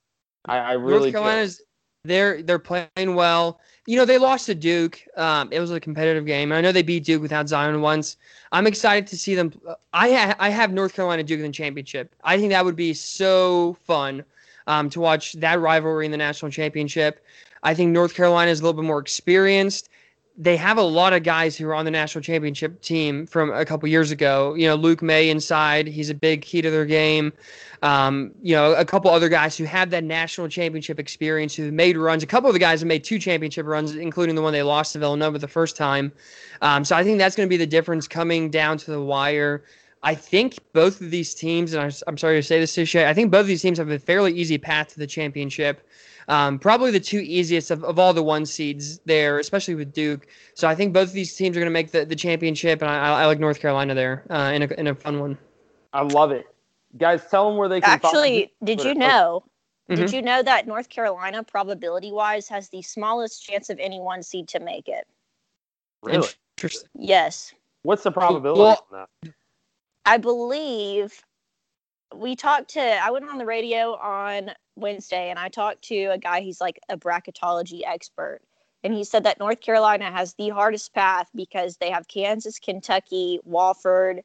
I, 0.46 0.58
I 0.58 0.72
really 0.72 1.12
North 1.12 1.12
Carolina's 1.12 1.62
they're 2.02 2.42
they're 2.42 2.58
playing 2.58 3.14
well. 3.14 3.60
You 3.86 3.96
know, 3.96 4.04
they 4.04 4.18
lost 4.18 4.46
to 4.46 4.56
Duke. 4.56 5.00
Um, 5.16 5.52
it 5.52 5.60
was 5.60 5.70
a 5.70 5.78
competitive 5.78 6.26
game. 6.26 6.50
I 6.50 6.60
know 6.60 6.72
they 6.72 6.82
beat 6.82 7.04
Duke 7.04 7.22
without 7.22 7.48
Zion 7.48 7.80
once. 7.80 8.16
I'm 8.50 8.66
excited 8.66 9.06
to 9.06 9.16
see 9.16 9.36
them. 9.36 9.52
I 9.92 10.12
ha- 10.12 10.36
I 10.40 10.48
have 10.48 10.72
North 10.72 10.94
Carolina 10.94 11.22
Duke 11.22 11.38
in 11.38 11.46
the 11.46 11.52
championship. 11.52 12.16
I 12.24 12.36
think 12.36 12.50
that 12.50 12.64
would 12.64 12.76
be 12.76 12.92
so 12.92 13.76
fun 13.84 14.24
um, 14.66 14.90
to 14.90 14.98
watch 14.98 15.34
that 15.34 15.60
rivalry 15.60 16.06
in 16.06 16.10
the 16.10 16.18
national 16.18 16.50
championship. 16.50 17.24
I 17.62 17.72
think 17.72 17.92
North 17.92 18.16
Carolina 18.16 18.50
is 18.50 18.58
a 18.58 18.64
little 18.64 18.82
bit 18.82 18.86
more 18.86 18.98
experienced. 18.98 19.90
They 20.40 20.56
have 20.56 20.78
a 20.78 20.82
lot 20.82 21.12
of 21.12 21.24
guys 21.24 21.56
who 21.56 21.66
are 21.66 21.74
on 21.74 21.84
the 21.84 21.90
national 21.90 22.22
championship 22.22 22.80
team 22.80 23.26
from 23.26 23.52
a 23.52 23.64
couple 23.64 23.88
years 23.88 24.12
ago. 24.12 24.54
You 24.54 24.68
know, 24.68 24.76
Luke 24.76 25.02
Maye 25.02 25.30
inside, 25.30 25.88
he's 25.88 26.10
a 26.10 26.14
big 26.14 26.42
key 26.42 26.62
to 26.62 26.70
their 26.70 26.86
game. 26.86 27.32
Um, 27.82 28.32
you 28.40 28.54
know, 28.54 28.72
a 28.74 28.84
couple 28.84 29.10
other 29.10 29.28
guys 29.28 29.56
who 29.56 29.64
have 29.64 29.90
that 29.90 30.04
national 30.04 30.48
championship 30.48 31.00
experience 31.00 31.54
who 31.56 31.72
made 31.72 31.96
runs. 31.96 32.22
A 32.22 32.26
couple 32.26 32.48
of 32.48 32.54
the 32.54 32.60
guys 32.60 32.80
have 32.80 32.86
made 32.86 33.02
two 33.02 33.18
championship 33.18 33.66
runs, 33.66 33.96
including 33.96 34.36
the 34.36 34.42
one 34.42 34.52
they 34.52 34.62
lost 34.62 34.92
to 34.92 35.00
Villanova 35.00 35.38
the 35.38 35.48
first 35.48 35.76
time. 35.76 36.12
Um, 36.62 36.84
so 36.84 36.96
I 36.96 37.02
think 37.02 37.18
that's 37.18 37.34
going 37.34 37.48
to 37.48 37.50
be 37.50 37.56
the 37.56 37.66
difference 37.66 38.06
coming 38.06 38.48
down 38.50 38.78
to 38.78 38.90
the 38.90 39.02
wire. 39.02 39.64
I 40.02 40.14
think 40.14 40.58
both 40.72 41.00
of 41.00 41.10
these 41.10 41.34
teams, 41.34 41.72
and 41.72 42.02
I'm, 42.06 42.16
sorry 42.16 42.36
to 42.36 42.42
say 42.42 42.60
this, 42.60 42.74
Shea, 42.74 43.08
I 43.08 43.14
think 43.14 43.32
both 43.32 43.42
of 43.42 43.46
these 43.48 43.62
teams 43.62 43.78
have 43.78 43.90
a 43.90 43.98
fairly 43.98 44.32
easy 44.32 44.58
path 44.58 44.88
to 44.88 44.98
the 44.98 45.06
championship. 45.06 45.86
Um, 46.28 46.58
probably 46.58 46.90
the 46.90 47.00
two 47.00 47.20
easiest 47.20 47.70
of, 47.70 47.82
of 47.84 47.98
all 47.98 48.12
the 48.12 48.22
one 48.22 48.44
seeds 48.44 48.98
there, 49.06 49.38
especially 49.38 49.74
with 49.74 49.92
Duke. 49.94 50.26
So 50.54 50.68
I 50.68 50.74
think 50.74 50.92
both 50.92 51.08
of 51.08 51.14
these 51.14 51.34
teams 51.34 51.56
are 51.56 51.60
going 51.60 51.70
to 51.70 51.72
make 51.72 51.90
the, 51.90 52.04
the 52.04 52.16
championship, 52.16 52.82
and 52.82 52.90
I, 52.90 53.22
I 53.22 53.26
like 53.26 53.38
North 53.40 53.60
Carolina 53.60 53.94
there 53.94 54.24
uh, 54.28 54.52
in, 54.54 54.62
a, 54.62 54.66
in 54.74 54.86
a 54.88 54.94
fun 54.94 55.20
one. 55.20 55.38
I 55.94 56.02
love 56.02 56.30
it. 56.30 56.44
Guys, 56.98 57.22
tell 57.30 57.48
them 57.48 57.56
where 57.56 57.68
they 57.68 57.80
can 57.80 57.98
find 57.98 58.04
Actually, 58.04 58.52
did 58.62 58.84
you 58.84 58.94
know? 58.94 59.42
Did 59.88 60.00
Mhm. 60.00 60.12
you 60.12 60.22
know 60.22 60.42
that 60.42 60.66
North 60.66 60.90
Carolina, 60.90 61.42
probability 61.42 62.12
wise, 62.12 62.46
has 62.48 62.68
the 62.68 62.82
smallest 62.82 63.42
chance 63.42 63.70
of 63.70 63.78
any 63.78 63.98
one 63.98 64.22
seed 64.22 64.48
to 64.48 64.60
make 64.60 64.86
it? 64.86 65.06
Really? 66.02 66.28
Interesting. 66.58 66.90
Yes. 66.94 67.54
What's 67.82 68.02
the 68.02 68.12
probability 68.12 68.60
Well- 68.60 68.86
on 68.92 69.06
that? 69.22 69.32
I 70.04 70.18
believe 70.18 71.22
we 72.14 72.36
talked 72.36 72.70
to 72.70 72.80
I 72.80 73.10
went 73.10 73.28
on 73.28 73.38
the 73.38 73.46
radio 73.46 73.94
on 73.96 74.50
Wednesday 74.76 75.30
and 75.30 75.38
I 75.38 75.48
talked 75.48 75.82
to 75.84 76.04
a 76.06 76.18
guy 76.18 76.40
he's 76.40 76.60
like 76.60 76.80
a 76.88 76.96
bracketology 76.96 77.82
expert 77.86 78.40
and 78.84 78.94
he 78.94 79.04
said 79.04 79.24
that 79.24 79.38
North 79.40 79.60
Carolina 79.60 80.10
has 80.10 80.34
the 80.34 80.50
hardest 80.50 80.94
path 80.94 81.28
because 81.34 81.76
they 81.76 81.90
have 81.90 82.08
Kansas, 82.08 82.58
Kentucky, 82.58 83.40
Wofford, 83.48 84.22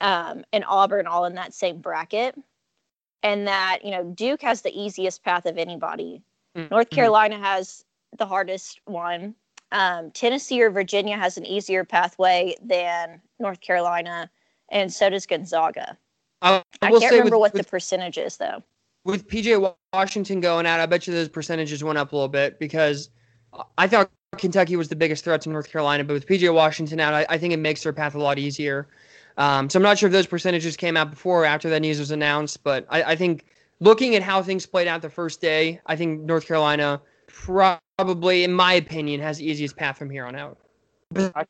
um, 0.00 0.44
and 0.52 0.64
Auburn 0.66 1.06
all 1.06 1.24
in 1.24 1.34
that 1.34 1.54
same 1.54 1.80
bracket. 1.80 2.36
And 3.22 3.48
that, 3.48 3.80
you 3.84 3.90
know, 3.90 4.04
Duke 4.04 4.42
has 4.42 4.62
the 4.62 4.78
easiest 4.78 5.24
path 5.24 5.46
of 5.46 5.58
anybody. 5.58 6.22
North 6.70 6.90
Mhm. 6.90 6.94
Carolina 6.94 7.38
has 7.38 7.84
the 8.16 8.26
hardest 8.26 8.80
one. 8.84 9.34
Um, 9.72 10.10
Tennessee 10.12 10.62
or 10.62 10.70
Virginia 10.70 11.16
has 11.16 11.36
an 11.36 11.46
easier 11.46 11.84
pathway 11.84 12.54
than 12.62 13.20
North 13.40 13.60
Carolina, 13.60 14.30
and 14.68 14.92
so 14.92 15.10
does 15.10 15.26
Gonzaga. 15.26 15.98
I, 16.44 16.62
I 16.82 16.90
will 16.90 17.00
can't 17.00 17.10
say 17.10 17.18
remember 17.18 17.36
with, 17.36 17.40
what 17.40 17.54
with, 17.54 17.64
the 17.64 17.70
percentage 17.70 18.18
is 18.18 18.36
though. 18.36 18.62
with 19.04 19.26
PJ 19.26 19.74
Washington 19.92 20.40
going 20.40 20.66
out, 20.66 20.78
I 20.78 20.86
bet 20.86 21.06
you 21.06 21.14
those 21.14 21.28
percentages 21.28 21.82
went 21.82 21.98
up 21.98 22.12
a 22.12 22.14
little 22.14 22.28
bit 22.28 22.58
because 22.58 23.08
I 23.78 23.88
thought 23.88 24.10
Kentucky 24.36 24.76
was 24.76 24.88
the 24.88 24.96
biggest 24.96 25.24
threat 25.24 25.40
to 25.42 25.48
North 25.48 25.70
Carolina, 25.70 26.04
but 26.04 26.12
with 26.12 26.26
PJ 26.26 26.52
Washington 26.52 27.00
out, 27.00 27.14
I, 27.14 27.26
I 27.30 27.38
think 27.38 27.54
it 27.54 27.58
makes 27.58 27.82
their 27.82 27.92
path 27.92 28.14
a 28.14 28.18
lot 28.18 28.38
easier. 28.38 28.88
Um, 29.38 29.68
so 29.70 29.78
I'm 29.78 29.82
not 29.82 29.98
sure 29.98 30.06
if 30.08 30.12
those 30.12 30.26
percentages 30.26 30.76
came 30.76 30.96
out 30.96 31.10
before 31.10 31.42
or 31.42 31.46
after 31.46 31.68
that 31.70 31.80
news 31.80 31.98
was 31.98 32.10
announced, 32.10 32.62
but 32.62 32.86
I, 32.90 33.02
I 33.02 33.16
think 33.16 33.46
looking 33.80 34.14
at 34.14 34.22
how 34.22 34.42
things 34.42 34.66
played 34.66 34.86
out 34.86 35.02
the 35.02 35.10
first 35.10 35.40
day, 35.40 35.80
I 35.86 35.96
think 35.96 36.20
North 36.20 36.46
Carolina 36.46 37.00
probably, 37.26 38.44
in 38.44 38.52
my 38.52 38.74
opinion, 38.74 39.20
has 39.20 39.38
the 39.38 39.48
easiest 39.48 39.76
path 39.76 39.96
from 39.96 40.10
here 40.10 40.26
on 40.26 40.36
out. 40.36 40.58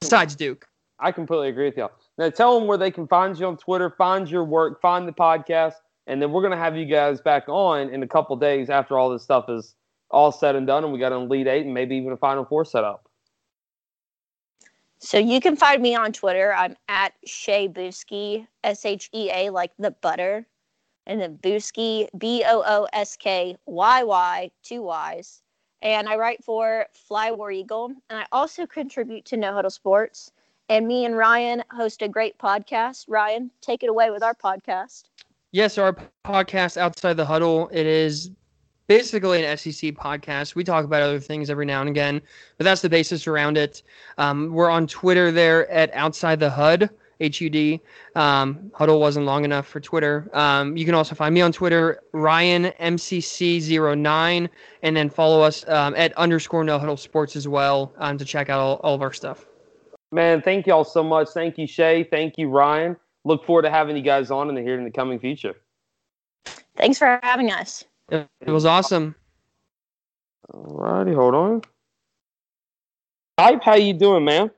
Besides 0.01 0.35
Duke. 0.35 0.67
I 0.99 1.11
completely 1.11 1.49
agree 1.49 1.67
with 1.67 1.77
y'all. 1.77 1.93
Now 2.19 2.31
tell 2.31 2.59
them 2.59 2.69
where 2.69 2.79
they 2.79 2.91
can 2.91 3.07
find 3.09 3.39
you 3.39 3.47
on 3.47 3.57
Twitter, 3.57 3.91
find 3.91 4.31
your 4.31 4.45
work, 4.45 4.81
find 4.81 5.09
the 5.09 5.13
podcast, 5.13 5.75
and 6.07 6.21
then 6.21 6.31
we're 6.33 6.43
gonna 6.43 6.57
have 6.57 6.77
you 6.77 6.85
guys 6.87 7.21
back 7.21 7.49
on 7.49 7.89
in 7.91 8.03
a 8.03 8.09
couple 8.09 8.37
days 8.37 8.71
after 8.71 8.99
all 8.99 9.11
this 9.11 9.23
stuff 9.23 9.49
is 9.49 9.75
all 10.11 10.31
said 10.31 10.55
and 10.55 10.67
done, 10.67 10.85
and 10.85 10.93
we 10.93 10.99
got 10.99 11.13
an 11.13 11.23
Elite 11.23 11.49
Eight 11.49 11.65
and 11.65 11.75
maybe 11.75 11.97
even 11.97 12.13
a 12.13 12.17
Final 12.17 12.45
Four 12.45 12.65
set 12.65 12.85
up. 12.85 13.09
So 14.99 15.19
you 15.19 15.41
can 15.41 15.57
find 15.57 15.83
me 15.83 15.95
on 15.95 16.13
Twitter. 16.13 16.55
I'm 16.55 16.77
at 16.89 17.13
Shea 17.27 17.69
Booski, 17.69 18.47
S 18.63 18.87
H 18.87 19.11
E 19.13 19.31
A, 19.31 19.51
like 19.51 19.73
the 19.79 19.91
butter, 19.91 20.47
and 21.07 21.21
then 21.21 21.37
Booski, 21.43 22.09
B 22.17 22.45
O 22.47 22.63
O 22.67 22.89
S 22.93 23.17
K 23.17 23.57
Y 23.67 24.03
Y, 24.03 24.51
two 24.63 24.83
Y's. 24.83 25.43
And 25.83 26.09
I 26.09 26.17
write 26.17 26.43
for 26.43 26.87
Fly 26.95 27.33
War 27.33 27.51
Eagle, 27.51 27.93
and 28.09 28.19
I 28.19 28.27
also 28.33 28.67
contribute 28.67 29.27
to 29.27 29.37
No 29.37 29.53
Huddle 29.53 29.71
Sports. 29.71 30.33
And 30.69 30.87
me 30.89 31.05
and 31.05 31.17
Ryan 31.17 31.63
host 31.71 32.01
a 32.01 32.09
great 32.09 32.39
podcast. 32.39 33.05
Ryan, 33.09 33.51
take 33.61 33.83
it 33.83 33.91
away 33.91 34.11
with 34.11 34.23
our 34.23 34.35
podcast. 34.35 35.05
Yes, 35.53 35.77
our 35.77 35.97
podcast 36.25 36.77
outside 36.79 37.17
the 37.17 37.25
huddle. 37.25 37.69
It 37.71 37.87
is 37.87 38.31
basically 38.87 39.45
an 39.45 39.57
SEC 39.57 39.93
podcast. 39.93 40.55
We 40.55 40.65
talk 40.65 40.85
about 40.85 41.03
other 41.03 41.21
things 41.21 41.51
every 41.51 41.67
now 41.67 41.81
and 41.81 41.91
again, 41.91 42.21
but 42.57 42.65
that's 42.65 42.81
the 42.81 42.89
basis 42.89 43.27
around 43.27 43.59
it. 43.59 43.83
Um, 44.19 44.53
we're 44.53 44.71
on 44.71 44.87
Twitter 44.87 45.31
there 45.31 45.71
at 45.71 45.93
Outside 45.93 46.41
the 46.41 46.51
HUD. 46.51 46.89
HUD. 47.21 47.81
Um, 48.17 48.71
Huddle 48.75 49.01
wasn't 49.01 49.27
long 49.27 49.45
enough 49.45 49.67
for 49.67 49.81
Twitter. 49.81 50.29
Um, 50.33 50.77
you 50.77 50.85
can 50.85 50.95
also 50.95 51.15
find 51.15 51.35
me 51.35 51.43
on 51.43 51.53
Twitter, 51.53 52.01
Ryan 52.13 52.73
MCC09, 52.81 54.49
and 54.83 54.97
then 54.97 55.11
follow 55.11 55.41
us 55.43 55.67
um, 55.69 55.95
at 55.97 56.13
underscore 56.15 56.65
No 56.65 56.79
Huddle 56.79 56.97
Sports 56.97 57.37
as 57.37 57.47
well 57.47 57.93
um, 57.99 58.19
to 58.19 58.25
check 58.25 58.49
out 58.49 58.61
all, 58.61 58.81
all 58.83 58.95
of 58.95 59.03
our 59.03 59.13
stuff. 59.13 59.47
Man, 60.15 60.43
thank 60.43 60.69
y'all 60.69 60.85
so 60.85 61.03
much. 61.03 61.31
Thank 61.31 61.59
you, 61.59 61.67
Shea. 61.67 62.05
Thank 62.05 62.39
you, 62.39 62.49
Ryan. 62.49 62.97
Look 63.25 63.45
forward 63.45 63.63
to 63.63 63.71
having 63.71 63.97
you 63.97 64.03
guys 64.03 64.31
on 64.31 64.49
in 64.49 64.55
the 64.55 64.63
here 64.63 64.79
in 64.79 64.85
the 64.85 64.91
coming 64.93 65.19
future. 65.19 65.57
Thanks 66.77 66.99
for 66.99 67.19
having 67.25 67.51
us. 67.51 67.83
It 68.11 68.29
was 68.47 68.65
awesome. 68.65 69.17
All 70.53 70.77
righty, 70.79 71.13
hold 71.13 71.35
on. 71.35 71.63
Hype, 73.41 73.65
how 73.65 73.75
you 73.75 73.93
doing, 73.93 74.25
man? 74.25 74.53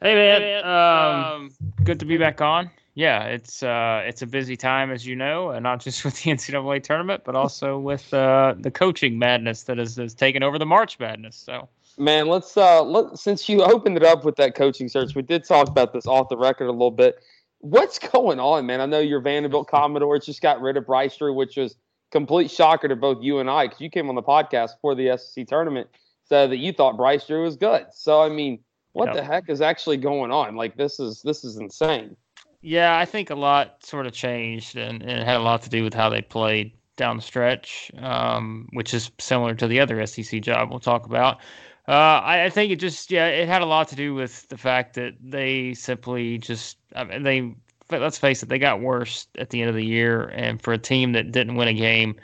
Hey 0.00 0.14
man, 0.14 0.64
um, 0.64 1.50
good 1.84 2.00
to 2.00 2.06
be 2.06 2.16
back 2.16 2.40
on. 2.40 2.70
Yeah, 2.94 3.24
it's 3.24 3.62
uh, 3.62 4.02
it's 4.06 4.22
a 4.22 4.26
busy 4.26 4.56
time 4.56 4.90
as 4.90 5.06
you 5.06 5.14
know, 5.14 5.50
and 5.50 5.62
not 5.62 5.80
just 5.80 6.04
with 6.06 6.22
the 6.22 6.30
NCAA 6.30 6.82
tournament, 6.82 7.20
but 7.22 7.36
also 7.36 7.78
with 7.78 8.14
uh, 8.14 8.54
the 8.58 8.70
coaching 8.70 9.18
madness 9.18 9.64
that 9.64 9.76
has, 9.76 9.96
has 9.96 10.14
taken 10.14 10.42
over 10.42 10.58
the 10.58 10.64
March 10.64 10.98
Madness. 10.98 11.36
So, 11.36 11.68
man, 11.98 12.28
let's 12.28 12.56
uh, 12.56 12.82
let 12.82 13.18
since 13.18 13.48
you 13.48 13.62
opened 13.64 13.96
it 13.96 14.04
up 14.04 14.24
with 14.24 14.36
that 14.36 14.54
coaching 14.54 14.88
search, 14.88 15.14
we 15.14 15.22
did 15.22 15.44
talk 15.44 15.68
about 15.68 15.92
this 15.92 16.06
off 16.06 16.28
the 16.28 16.36
record 16.36 16.66
a 16.66 16.72
little 16.72 16.90
bit. 16.90 17.16
What's 17.60 17.98
going 17.98 18.38
on, 18.38 18.66
man? 18.66 18.80
I 18.80 18.86
know 18.86 19.00
your 19.00 19.20
Vanderbilt 19.20 19.68
Commodores 19.70 20.26
just 20.26 20.42
got 20.42 20.60
rid 20.60 20.76
of 20.76 20.86
Bryce 20.86 21.16
Drew, 21.16 21.32
which 21.32 21.56
was 21.56 21.76
complete 22.12 22.50
shocker 22.50 22.88
to 22.88 22.96
both 22.96 23.22
you 23.22 23.40
and 23.40 23.50
I 23.50 23.66
because 23.66 23.80
you 23.80 23.90
came 23.90 24.08
on 24.08 24.14
the 24.14 24.22
podcast 24.22 24.72
for 24.80 24.94
the 24.94 25.16
SEC 25.18 25.46
tournament, 25.46 25.88
said 26.24 26.50
that 26.50 26.58
you 26.58 26.72
thought 26.72 26.96
Bryce 26.96 27.26
Drew 27.26 27.42
was 27.42 27.56
good. 27.56 27.86
So, 27.92 28.22
I 28.22 28.28
mean 28.28 28.60
what 28.96 29.08
yep. 29.08 29.16
the 29.16 29.22
heck 29.24 29.50
is 29.50 29.60
actually 29.60 29.98
going 29.98 30.30
on? 30.30 30.56
Like 30.56 30.78
this 30.78 30.98
is 30.98 31.20
this 31.20 31.44
is 31.44 31.58
insane. 31.58 32.16
Yeah, 32.62 32.98
I 32.98 33.04
think 33.04 33.28
a 33.28 33.34
lot 33.34 33.84
sort 33.84 34.06
of 34.06 34.14
changed, 34.14 34.76
and, 34.76 35.02
and 35.02 35.20
it 35.20 35.26
had 35.26 35.36
a 35.36 35.42
lot 35.42 35.60
to 35.62 35.68
do 35.68 35.84
with 35.84 35.92
how 35.92 36.08
they 36.08 36.22
played 36.22 36.72
down 36.96 37.16
the 37.16 37.22
stretch, 37.22 37.90
um, 37.98 38.66
which 38.72 38.94
is 38.94 39.10
similar 39.18 39.54
to 39.54 39.68
the 39.68 39.80
other 39.80 40.04
SEC 40.06 40.40
job 40.40 40.70
we'll 40.70 40.80
talk 40.80 41.04
about. 41.04 41.40
Uh, 41.88 42.20
I, 42.24 42.44
I, 42.44 42.50
think 42.50 42.72
it 42.72 42.76
just 42.76 43.12
yeah, 43.12 43.26
it 43.26 43.48
had 43.48 43.62
a 43.62 43.66
lot 43.66 43.86
to 43.88 43.96
do 43.96 44.12
with 44.12 44.48
the 44.48 44.58
fact 44.58 44.94
that 44.94 45.14
they 45.22 45.72
simply 45.74 46.36
just 46.38 46.78
I 46.96 47.04
mean, 47.04 47.22
they 47.22 47.54
let's 47.98 48.18
face 48.18 48.42
it, 48.42 48.48
they 48.48 48.58
got 48.58 48.80
worse 48.80 49.28
at 49.38 49.50
the 49.50 49.60
end 49.60 49.68
of 49.68 49.76
the 49.76 49.84
year, 49.84 50.24
and 50.34 50.60
for 50.60 50.72
a 50.72 50.78
team 50.78 51.12
that 51.12 51.30
didn't 51.30 51.54
win 51.54 51.68
a 51.68 51.74
game 51.74 52.16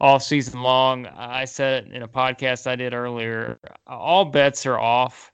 all 0.00 0.18
season 0.18 0.62
long, 0.62 1.06
I 1.06 1.44
said 1.44 1.84
it 1.84 1.92
in 1.92 2.02
a 2.02 2.08
podcast 2.08 2.66
I 2.66 2.74
did 2.74 2.92
earlier. 2.92 3.60
All 3.86 4.24
bets 4.24 4.66
are 4.66 4.80
off 4.80 5.30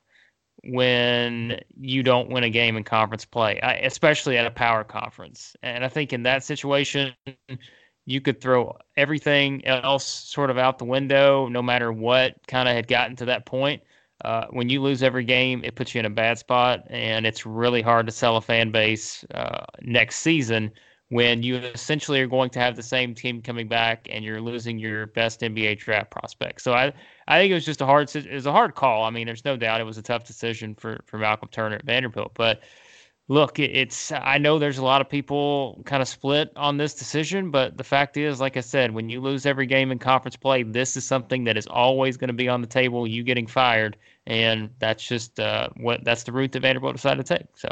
when 0.65 1.59
you 1.81 2.03
don't 2.03 2.29
win 2.29 2.45
a 2.45 2.51
game 2.51 2.77
in 2.77 2.85
conference 2.85 3.25
play, 3.25 3.59
especially 3.83 4.37
at 4.37 4.47
a 4.47 4.51
power 4.51 4.85
conference. 4.85 5.57
And 5.63 5.85
I 5.85 5.89
think 5.89 6.13
in 6.13 6.23
that 6.25 6.45
situation, 6.45 7.15
you 8.07 8.21
could 8.21 8.41
throw 8.41 8.77
everything 8.97 9.65
else 9.67 10.05
sort 10.07 10.51
of 10.51 10.59
out 10.59 10.79
the 10.79 10.85
window, 10.85 11.49
no 11.49 11.63
matter 11.63 11.93
what 11.93 12.35
kind 12.47 12.69
of 12.69 12.75
had 12.75 12.89
gotten 12.89 13.17
to 13.17 13.25
that 13.27 13.47
point. 13.47 13.83
Uh, 14.25 14.47
when 14.51 14.69
you 14.69 14.83
lose 14.83 15.03
every 15.03 15.25
game, 15.25 15.63
it 15.65 15.75
puts 15.77 15.95
you 15.95 16.01
in 16.01 16.07
a 16.07 16.11
bad 16.11 16.39
spot, 16.39 16.85
and 16.91 17.27
it's 17.27 17.47
really 17.47 17.81
hard 17.81 18.07
to 18.07 18.13
sell 18.13 18.37
a 18.37 18.41
fan 18.41 18.71
base 18.71 19.25
uh, 19.35 19.65
next 19.83 20.17
season 20.17 20.71
when 21.09 21.43
you 21.43 21.57
essentially 21.57 22.21
are 22.21 22.27
going 22.27 22.51
to 22.51 22.61
have 22.61 22.77
the 22.77 22.83
same 22.83 23.15
team 23.15 23.43
coming 23.43 23.67
back 23.67 24.07
and 24.11 24.25
you're 24.25 24.41
losing 24.41 24.79
your 24.79 25.07
best 25.09 25.41
NBA 25.41 25.79
draft 25.79 26.11
prospect. 26.11 26.61
So 26.63 26.73
I, 26.73 26.93
I 27.27 27.39
think 27.39 27.51
it 27.51 27.55
was 27.55 27.65
just 27.65 27.81
a 27.81 27.87
hard 27.87 28.15
it 28.15 28.33
was 28.33 28.47
a 28.47 28.53
hard 28.53 28.75
call. 28.77 29.05
I 29.05 29.11
mean, 29.11 29.27
there's 29.27 29.45
no 29.45 29.57
doubt 29.57 29.81
it 29.81 29.85
was 29.85 29.99
a 29.99 30.03
tough 30.03 30.25
decision 30.25 30.75
for 30.75 31.01
for 31.07 31.19
Malcolm 31.19 31.49
Turner 31.51 31.77
at 31.77 31.85
Vanderbilt, 31.85 32.33
but 32.35 32.63
look, 33.31 33.61
it's 33.61 34.11
I 34.11 34.39
know 34.39 34.59
there's 34.59 34.79
a 34.79 34.85
lot 34.85 35.01
of 35.01 35.09
people 35.09 35.81
kind 35.87 36.03
of 36.03 36.09
split 36.09 36.53
on 36.57 36.77
this 36.77 36.95
decision, 36.95 37.53
but 37.53 37.79
the 37.79 37.85
fact 37.85 38.17
is, 38.17 38.41
like 38.41 38.57
I 38.57 38.61
said, 38.61 38.91
when 38.91 39.09
you 39.09 39.21
lose 39.21 39.47
every 39.47 39.67
game 39.67 39.93
in 39.93 40.01
conference 40.01 40.37
play, 40.37 40.65
this 40.65 40.97
is 40.97 41.07
something 41.07 41.45
that 41.45 41.57
is 41.57 41.67
always 41.69 42.17
going 42.17 42.29
to 42.29 42.35
be 42.35 42.49
on 42.49 42.61
the 42.61 42.67
table. 42.67 43.07
You 43.07 43.23
getting 43.23 43.47
fired, 43.47 43.97
and 44.27 44.69
that's 44.81 45.07
just 45.07 45.39
uh, 45.39 45.69
what 45.77 46.05
that's 46.05 46.25
the 46.25 46.33
route 46.33 46.51
that 46.53 46.63
Vanderbilt 46.63 46.97
decided 46.97 47.25
to 47.25 47.39
take. 47.39 47.47
So. 47.55 47.69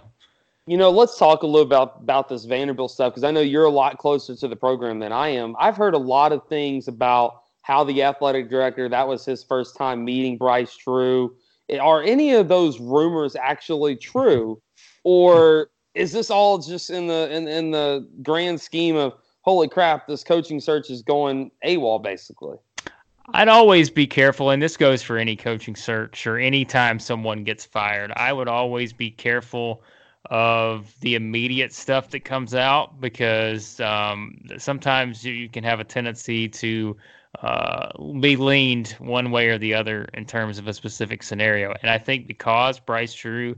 You 0.67 0.77
know, 0.77 0.91
let's 0.91 1.19
talk 1.19 1.43
a 1.43 1.47
little 1.47 1.67
about 1.67 1.97
about 2.03 2.29
this 2.29 2.45
Vanderbilt 2.45 2.93
stuff 2.93 3.13
because 3.13 3.25
I 3.25 3.33
know 3.33 3.41
you're 3.41 3.65
a 3.65 3.71
lot 3.71 3.99
closer 3.99 4.37
to 4.37 4.49
the 4.49 4.57
program 4.57 5.01
than 5.01 5.13
I 5.13 5.29
am. 5.29 5.57
I've 5.59 5.77
heard 5.77 5.95
a 5.95 5.99
lot 5.99 6.31
of 6.31 6.47
things 6.47 6.87
about 6.87 7.43
how 7.63 7.83
the 7.85 8.03
athletic 8.03 8.49
director 8.49 8.89
that 8.89 9.09
was 9.09 9.25
his 9.25 9.43
first 9.43 9.77
time 9.77 10.05
meeting 10.05 10.37
Bryce 10.39 10.77
Drew. 10.77 11.35
Are 11.81 12.03
any 12.03 12.33
of 12.33 12.49
those 12.49 12.79
rumors 12.81 13.35
actually 13.35 13.97
true, 13.97 14.61
or 15.05 15.71
is 15.95 16.13
this 16.13 16.31
all 16.31 16.59
just 16.59 16.91
in 16.91 17.07
the 17.07 17.35
in, 17.35 17.49
in 17.49 17.71
the 17.71 18.09
grand 18.23 18.61
scheme 18.61 18.97
of 18.97 19.15
holy 19.43 19.69
crap, 19.69 20.07
this 20.07 20.23
coaching 20.23 20.61
search 20.61 20.91
is 20.91 21.03
going 21.03 21.51
AWOL 21.65 22.03
basically? 22.03 22.57
I'd 23.35 23.49
always 23.49 23.91
be 23.91 24.07
careful, 24.07 24.51
and 24.51 24.63
this 24.63 24.77
goes 24.77 25.03
for 25.03 25.19
any 25.19 25.37
coaching 25.37 25.77
search 25.77 26.27
or 26.27 26.39
anytime 26.39 26.99
someone 26.99 27.45
gets 27.45 27.65
fired. 27.65 28.11
I 28.17 28.33
would 28.33 28.49
always 28.49 28.93
be 28.93 29.11
careful 29.11 29.83
of 30.31 30.95
the 31.01 31.15
immediate 31.15 31.73
stuff 31.73 32.11
that 32.11 32.21
comes 32.21 32.55
out 32.55 33.01
because 33.01 33.81
um, 33.81 34.39
sometimes 34.57 35.25
you 35.25 35.49
can 35.49 35.63
have 35.63 35.79
a 35.79 35.85
tendency 35.85 36.49
to 36.49 36.97
uh, 37.43 37.91
be 38.21 38.37
leaned 38.37 38.89
one 38.99 39.31
way 39.31 39.49
or 39.49 39.59
the 39.59 39.75
other 39.75 40.07
in 40.15 40.25
terms 40.25 40.59
of 40.59 40.67
a 40.67 40.73
specific 40.73 41.23
scenario. 41.23 41.75
And 41.83 41.91
I 41.91 41.99
think 41.99 42.27
because 42.27 42.81
Bryce 42.81 43.15
Drew 43.15 43.57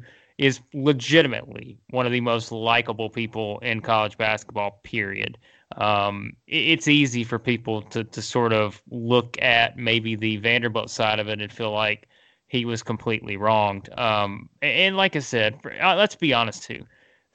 is 0.48 0.60
legitimately 0.72 1.78
one 1.90 2.06
of 2.06 2.12
the 2.12 2.20
most 2.20 2.50
likable 2.50 3.10
people 3.10 3.58
in 3.60 3.80
college 3.80 4.16
basketball, 4.16 4.80
period. 4.82 5.38
Um, 5.76 6.32
it's 6.46 6.88
easy 6.88 7.24
for 7.24 7.38
people 7.38 7.82
to, 7.82 8.04
to 8.04 8.22
sort 8.22 8.52
of 8.52 8.82
look 8.90 9.40
at 9.42 9.76
maybe 9.76 10.16
the 10.16 10.36
Vanderbilt 10.38 10.90
side 10.90 11.20
of 11.20 11.28
it 11.28 11.40
and 11.40 11.52
feel 11.52 11.72
like, 11.72 12.06
he 12.50 12.64
was 12.64 12.82
completely 12.82 13.36
wronged. 13.36 13.88
Um, 13.96 14.48
and 14.60 14.96
like 14.96 15.14
I 15.14 15.20
said, 15.20 15.60
uh, 15.80 15.94
let's 15.94 16.16
be 16.16 16.34
honest 16.34 16.64
too. 16.64 16.84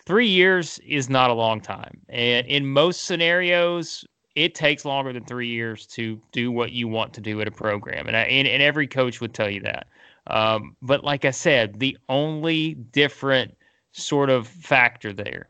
Three 0.06 0.28
years 0.28 0.78
is 0.86 1.10
not 1.10 1.30
a 1.30 1.34
long 1.34 1.62
time, 1.62 2.02
and 2.10 2.46
in 2.48 2.68
most 2.68 3.06
scenarios, 3.06 4.06
it 4.36 4.54
takes 4.54 4.84
longer 4.84 5.14
than 5.14 5.24
three 5.24 5.48
years 5.48 5.88
to 5.88 6.22
do 6.34 6.52
what 6.52 6.74
you 6.74 6.90
want 6.90 7.14
to 7.14 7.22
do 7.22 7.40
at 7.40 7.48
a 7.48 7.52
program, 7.52 8.08
and 8.08 8.18
I, 8.18 8.24
and, 8.24 8.48
and 8.48 8.62
every 8.62 8.88
coach 8.88 9.22
would 9.22 9.34
tell 9.34 9.50
you 9.50 9.62
that. 9.62 9.88
Um, 10.28 10.76
but 10.82 11.04
like 11.04 11.26
I 11.26 11.32
said, 11.32 11.80
the 11.80 11.98
only 12.10 12.74
different 12.74 13.56
sort 13.92 14.30
of 14.30 14.48
factor 14.48 15.14
there 15.14 15.50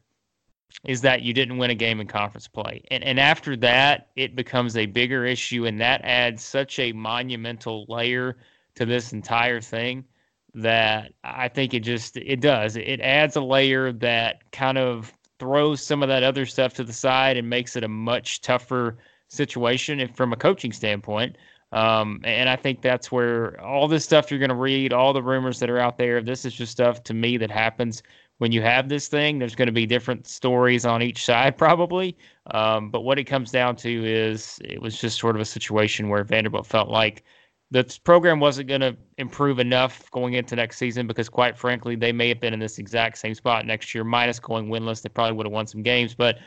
is 0.85 1.01
that 1.01 1.21
you 1.21 1.33
didn't 1.33 1.57
win 1.57 1.71
a 1.71 1.75
game 1.75 1.99
in 1.99 2.07
conference 2.07 2.47
play. 2.47 2.83
And 2.91 3.03
and 3.03 3.19
after 3.19 3.55
that, 3.57 4.09
it 4.15 4.35
becomes 4.35 4.75
a 4.77 4.85
bigger 4.85 5.25
issue 5.25 5.65
and 5.65 5.79
that 5.81 6.01
adds 6.03 6.43
such 6.43 6.79
a 6.79 6.91
monumental 6.91 7.85
layer 7.87 8.37
to 8.75 8.85
this 8.85 9.13
entire 9.13 9.61
thing 9.61 10.05
that 10.53 11.11
I 11.23 11.47
think 11.47 11.73
it 11.73 11.81
just 11.81 12.17
it 12.17 12.39
does. 12.41 12.75
It 12.75 13.01
adds 13.01 13.35
a 13.35 13.41
layer 13.41 13.91
that 13.93 14.51
kind 14.51 14.77
of 14.77 15.13
throws 15.39 15.85
some 15.85 16.01
of 16.01 16.09
that 16.09 16.23
other 16.23 16.45
stuff 16.45 16.73
to 16.75 16.83
the 16.83 16.93
side 16.93 17.37
and 17.37 17.49
makes 17.49 17.75
it 17.75 17.83
a 17.83 17.89
much 17.89 18.41
tougher 18.41 18.97
situation 19.27 19.99
if, 19.99 20.15
from 20.15 20.33
a 20.33 20.37
coaching 20.37 20.71
standpoint. 20.71 21.37
Um, 21.71 22.21
and 22.23 22.47
I 22.49 22.55
think 22.55 22.81
that's 22.81 23.11
where 23.11 23.59
all 23.61 23.87
this 23.87 24.03
stuff 24.03 24.31
you're 24.31 24.39
going 24.39 24.49
to 24.49 24.55
read, 24.55 24.93
all 24.93 25.13
the 25.13 25.23
rumors 25.23 25.59
that 25.59 25.69
are 25.69 25.79
out 25.79 25.97
there, 25.97 26.21
this 26.21 26.45
is 26.45 26.53
just 26.53 26.71
stuff 26.71 27.03
to 27.03 27.13
me 27.13 27.37
that 27.37 27.51
happens 27.51 28.01
when 28.37 28.51
you 28.51 28.61
have 28.61 28.89
this 28.89 29.07
thing. 29.07 29.39
There's 29.39 29.55
going 29.55 29.67
to 29.67 29.71
be 29.71 29.85
different 29.85 30.27
stories 30.27 30.85
on 30.85 31.01
each 31.01 31.25
side, 31.25 31.57
probably. 31.57 32.17
Um, 32.51 32.89
but 32.91 33.01
what 33.01 33.19
it 33.19 33.25
comes 33.25 33.51
down 33.51 33.75
to 33.77 34.05
is 34.05 34.59
it 34.63 34.81
was 34.81 34.99
just 34.99 35.19
sort 35.19 35.35
of 35.35 35.41
a 35.41 35.45
situation 35.45 36.09
where 36.09 36.23
Vanderbilt 36.23 36.67
felt 36.67 36.89
like 36.89 37.23
the 37.71 37.99
program 38.03 38.39
wasn't 38.39 38.67
going 38.67 38.81
to 38.81 38.95
improve 39.17 39.59
enough 39.59 40.09
going 40.11 40.35
into 40.35 40.55
next 40.55 40.77
season 40.77 41.07
because, 41.07 41.27
quite 41.29 41.57
frankly, 41.57 41.95
they 41.95 42.11
may 42.11 42.29
have 42.29 42.39
been 42.39 42.53
in 42.53 42.59
this 42.59 42.77
exact 42.77 43.17
same 43.17 43.33
spot 43.33 43.65
next 43.65 43.93
year, 43.93 44.03
minus 44.03 44.39
going 44.39 44.67
winless. 44.67 45.01
They 45.01 45.09
probably 45.09 45.35
would 45.35 45.47
have 45.47 45.53
won 45.53 45.65
some 45.65 45.81
games, 45.81 46.13
but 46.13 46.37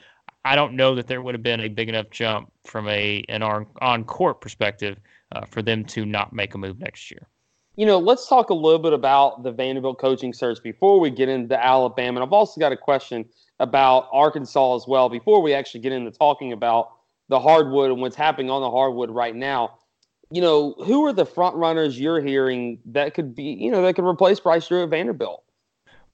I 0.48 0.56
don't 0.56 0.74
know 0.74 0.94
that 0.94 1.06
there 1.06 1.20
would 1.20 1.34
have 1.34 1.42
been 1.42 1.60
a 1.60 1.68
big 1.68 1.90
enough 1.90 2.08
jump 2.10 2.50
from 2.64 2.88
a 2.88 3.22
an 3.28 3.42
on 3.42 4.04
court 4.04 4.40
perspective 4.40 4.98
uh, 5.32 5.44
for 5.44 5.60
them 5.60 5.84
to 5.86 6.06
not 6.06 6.32
make 6.32 6.54
a 6.54 6.58
move 6.58 6.78
next 6.78 7.10
year. 7.10 7.28
You 7.76 7.84
know, 7.84 7.98
let's 7.98 8.26
talk 8.26 8.48
a 8.48 8.54
little 8.54 8.78
bit 8.78 8.94
about 8.94 9.42
the 9.42 9.52
Vanderbilt 9.52 9.98
coaching 9.98 10.32
search 10.32 10.62
before 10.62 11.00
we 11.00 11.10
get 11.10 11.28
into 11.28 11.62
Alabama. 11.62 12.20
And 12.20 12.26
I've 12.26 12.32
also 12.32 12.58
got 12.58 12.72
a 12.72 12.76
question 12.76 13.26
about 13.60 14.08
Arkansas 14.10 14.76
as 14.76 14.86
well 14.88 15.10
before 15.10 15.42
we 15.42 15.52
actually 15.52 15.80
get 15.80 15.92
into 15.92 16.10
talking 16.10 16.52
about 16.52 16.92
the 17.28 17.38
hardwood 17.38 17.90
and 17.90 18.00
what's 18.00 18.16
happening 18.16 18.50
on 18.50 18.62
the 18.62 18.70
hardwood 18.70 19.10
right 19.10 19.36
now 19.36 19.78
you 20.30 20.42
know, 20.42 20.74
who 20.84 21.06
are 21.06 21.12
the 21.12 21.24
front 21.24 21.56
runners 21.56 21.98
you're 21.98 22.20
hearing 22.20 22.78
that 22.84 23.14
could 23.14 23.34
be, 23.34 23.44
you 23.44 23.70
know, 23.70 23.82
that 23.82 23.94
could 23.94 24.04
replace 24.04 24.40
Bryce 24.40 24.68
Drew 24.68 24.82
at 24.82 24.90
Vanderbilt? 24.90 25.42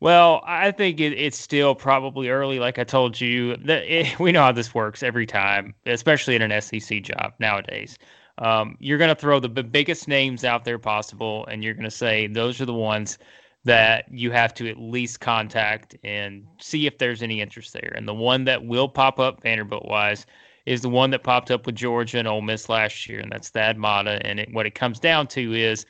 Well, 0.04 0.42
I 0.44 0.70
think 0.70 1.00
it, 1.00 1.14
it's 1.14 1.38
still 1.38 1.74
probably 1.74 2.28
early. 2.28 2.58
Like 2.58 2.78
I 2.78 2.84
told 2.84 3.18
you, 3.18 3.56
it, 3.64 4.18
we 4.20 4.32
know 4.32 4.42
how 4.42 4.52
this 4.52 4.74
works 4.74 5.02
every 5.02 5.24
time, 5.24 5.74
especially 5.86 6.36
in 6.36 6.42
an 6.42 6.60
SEC 6.60 7.02
job 7.02 7.32
nowadays. 7.38 7.98
Um, 8.36 8.76
you're 8.80 8.98
going 8.98 9.08
to 9.08 9.18
throw 9.18 9.40
the 9.40 9.48
b- 9.48 9.62
biggest 9.62 10.06
names 10.06 10.44
out 10.44 10.66
there 10.66 10.78
possible, 10.78 11.46
and 11.46 11.64
you're 11.64 11.72
going 11.72 11.84
to 11.84 11.90
say 11.90 12.26
those 12.26 12.60
are 12.60 12.66
the 12.66 12.74
ones 12.74 13.16
that 13.64 14.04
you 14.10 14.30
have 14.30 14.52
to 14.54 14.68
at 14.68 14.76
least 14.76 15.20
contact 15.20 15.96
and 16.04 16.46
see 16.60 16.86
if 16.86 16.98
there's 16.98 17.22
any 17.22 17.40
interest 17.40 17.72
there. 17.72 17.94
And 17.96 18.06
the 18.06 18.12
one 18.12 18.44
that 18.44 18.62
will 18.62 18.90
pop 18.90 19.18
up 19.18 19.42
Vanderbilt 19.42 19.86
wise 19.86 20.26
is 20.66 20.82
the 20.82 20.90
one 20.90 21.12
that 21.12 21.22
popped 21.22 21.50
up 21.50 21.64
with 21.64 21.76
Georgia 21.76 22.18
and 22.18 22.28
Ole 22.28 22.42
Miss 22.42 22.68
last 22.68 23.08
year, 23.08 23.20
and 23.20 23.32
that's 23.32 23.48
Thad 23.48 23.78
Matta. 23.78 24.20
And 24.26 24.38
it, 24.38 24.52
what 24.52 24.66
it 24.66 24.74
comes 24.74 25.00
down 25.00 25.28
to 25.28 25.54
is, 25.54 25.86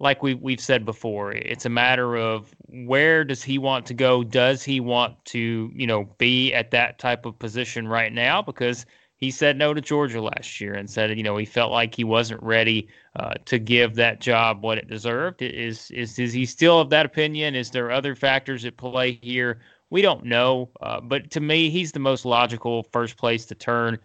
like 0.00 0.22
we 0.22 0.34
we've 0.34 0.60
said 0.60 0.84
before, 0.84 1.32
it's 1.32 1.66
a 1.66 1.70
matter 1.70 2.16
of 2.16 2.54
where 2.68 3.22
does 3.22 3.42
he 3.42 3.58
want 3.58 3.86
to 3.86 3.94
go? 3.94 4.24
Does 4.24 4.64
he 4.64 4.80
want 4.80 5.22
to, 5.26 5.70
you 5.74 5.86
know, 5.86 6.04
be 6.18 6.52
at 6.54 6.70
that 6.72 6.98
type 6.98 7.26
of 7.26 7.38
position 7.38 7.86
right 7.86 8.12
now? 8.12 8.40
Because 8.42 8.86
he 9.16 9.30
said 9.30 9.58
no 9.58 9.74
to 9.74 9.82
Georgia 9.82 10.22
last 10.22 10.60
year 10.60 10.72
and 10.72 10.88
said, 10.88 11.14
you 11.16 11.22
know, 11.22 11.36
he 11.36 11.44
felt 11.44 11.70
like 11.70 11.94
he 11.94 12.04
wasn't 12.04 12.42
ready 12.42 12.88
uh, 13.16 13.34
to 13.44 13.58
give 13.58 13.94
that 13.96 14.20
job 14.20 14.62
what 14.62 14.78
it 14.78 14.88
deserved. 14.88 15.42
Is, 15.42 15.90
is 15.90 16.18
is 16.18 16.32
he 16.32 16.46
still 16.46 16.80
of 16.80 16.88
that 16.90 17.04
opinion? 17.04 17.54
Is 17.54 17.70
there 17.70 17.90
other 17.90 18.14
factors 18.14 18.64
at 18.64 18.78
play 18.78 19.12
here? 19.22 19.60
We 19.90 20.00
don't 20.02 20.24
know, 20.24 20.70
uh, 20.80 21.00
but 21.00 21.30
to 21.32 21.40
me, 21.40 21.68
he's 21.68 21.92
the 21.92 21.98
most 21.98 22.24
logical 22.24 22.84
first 22.92 23.16
place 23.18 23.44
to 23.46 23.54
turn. 23.54 23.98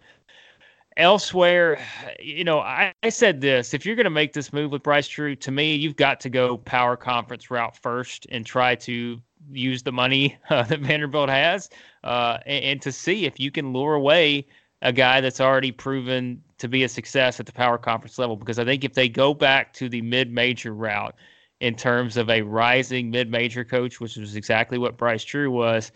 Elsewhere, 0.96 1.78
you 2.18 2.42
know, 2.42 2.60
I, 2.60 2.94
I 3.02 3.10
said 3.10 3.40
this: 3.40 3.74
if 3.74 3.84
you're 3.84 3.96
going 3.96 4.04
to 4.04 4.10
make 4.10 4.32
this 4.32 4.52
move 4.52 4.70
with 4.70 4.82
Bryce 4.82 5.08
Drew, 5.08 5.36
to 5.36 5.50
me, 5.50 5.74
you've 5.74 5.96
got 5.96 6.20
to 6.20 6.30
go 6.30 6.56
power 6.56 6.96
conference 6.96 7.50
route 7.50 7.76
first 7.76 8.26
and 8.30 8.46
try 8.46 8.74
to 8.76 9.20
use 9.50 9.82
the 9.82 9.92
money 9.92 10.38
uh, 10.50 10.62
that 10.62 10.80
Vanderbilt 10.80 11.28
has, 11.28 11.68
uh, 12.04 12.38
and, 12.46 12.64
and 12.64 12.82
to 12.82 12.92
see 12.92 13.26
if 13.26 13.38
you 13.38 13.50
can 13.50 13.72
lure 13.72 13.94
away 13.94 14.46
a 14.82 14.92
guy 14.92 15.20
that's 15.20 15.40
already 15.40 15.72
proven 15.72 16.42
to 16.58 16.68
be 16.68 16.84
a 16.84 16.88
success 16.88 17.40
at 17.40 17.46
the 17.46 17.52
power 17.52 17.76
conference 17.76 18.18
level. 18.18 18.36
Because 18.36 18.58
I 18.58 18.64
think 18.64 18.84
if 18.84 18.94
they 18.94 19.08
go 19.08 19.34
back 19.34 19.72
to 19.74 19.88
the 19.88 20.00
mid 20.02 20.30
major 20.30 20.74
route 20.74 21.14
in 21.60 21.74
terms 21.74 22.16
of 22.16 22.28
a 22.30 22.42
rising 22.42 23.10
mid 23.10 23.30
major 23.30 23.64
coach, 23.64 24.00
which 24.00 24.16
was 24.16 24.36
exactly 24.36 24.78
what 24.78 24.96
Bryce 24.96 25.24
Drew 25.24 25.50
was, 25.50 25.92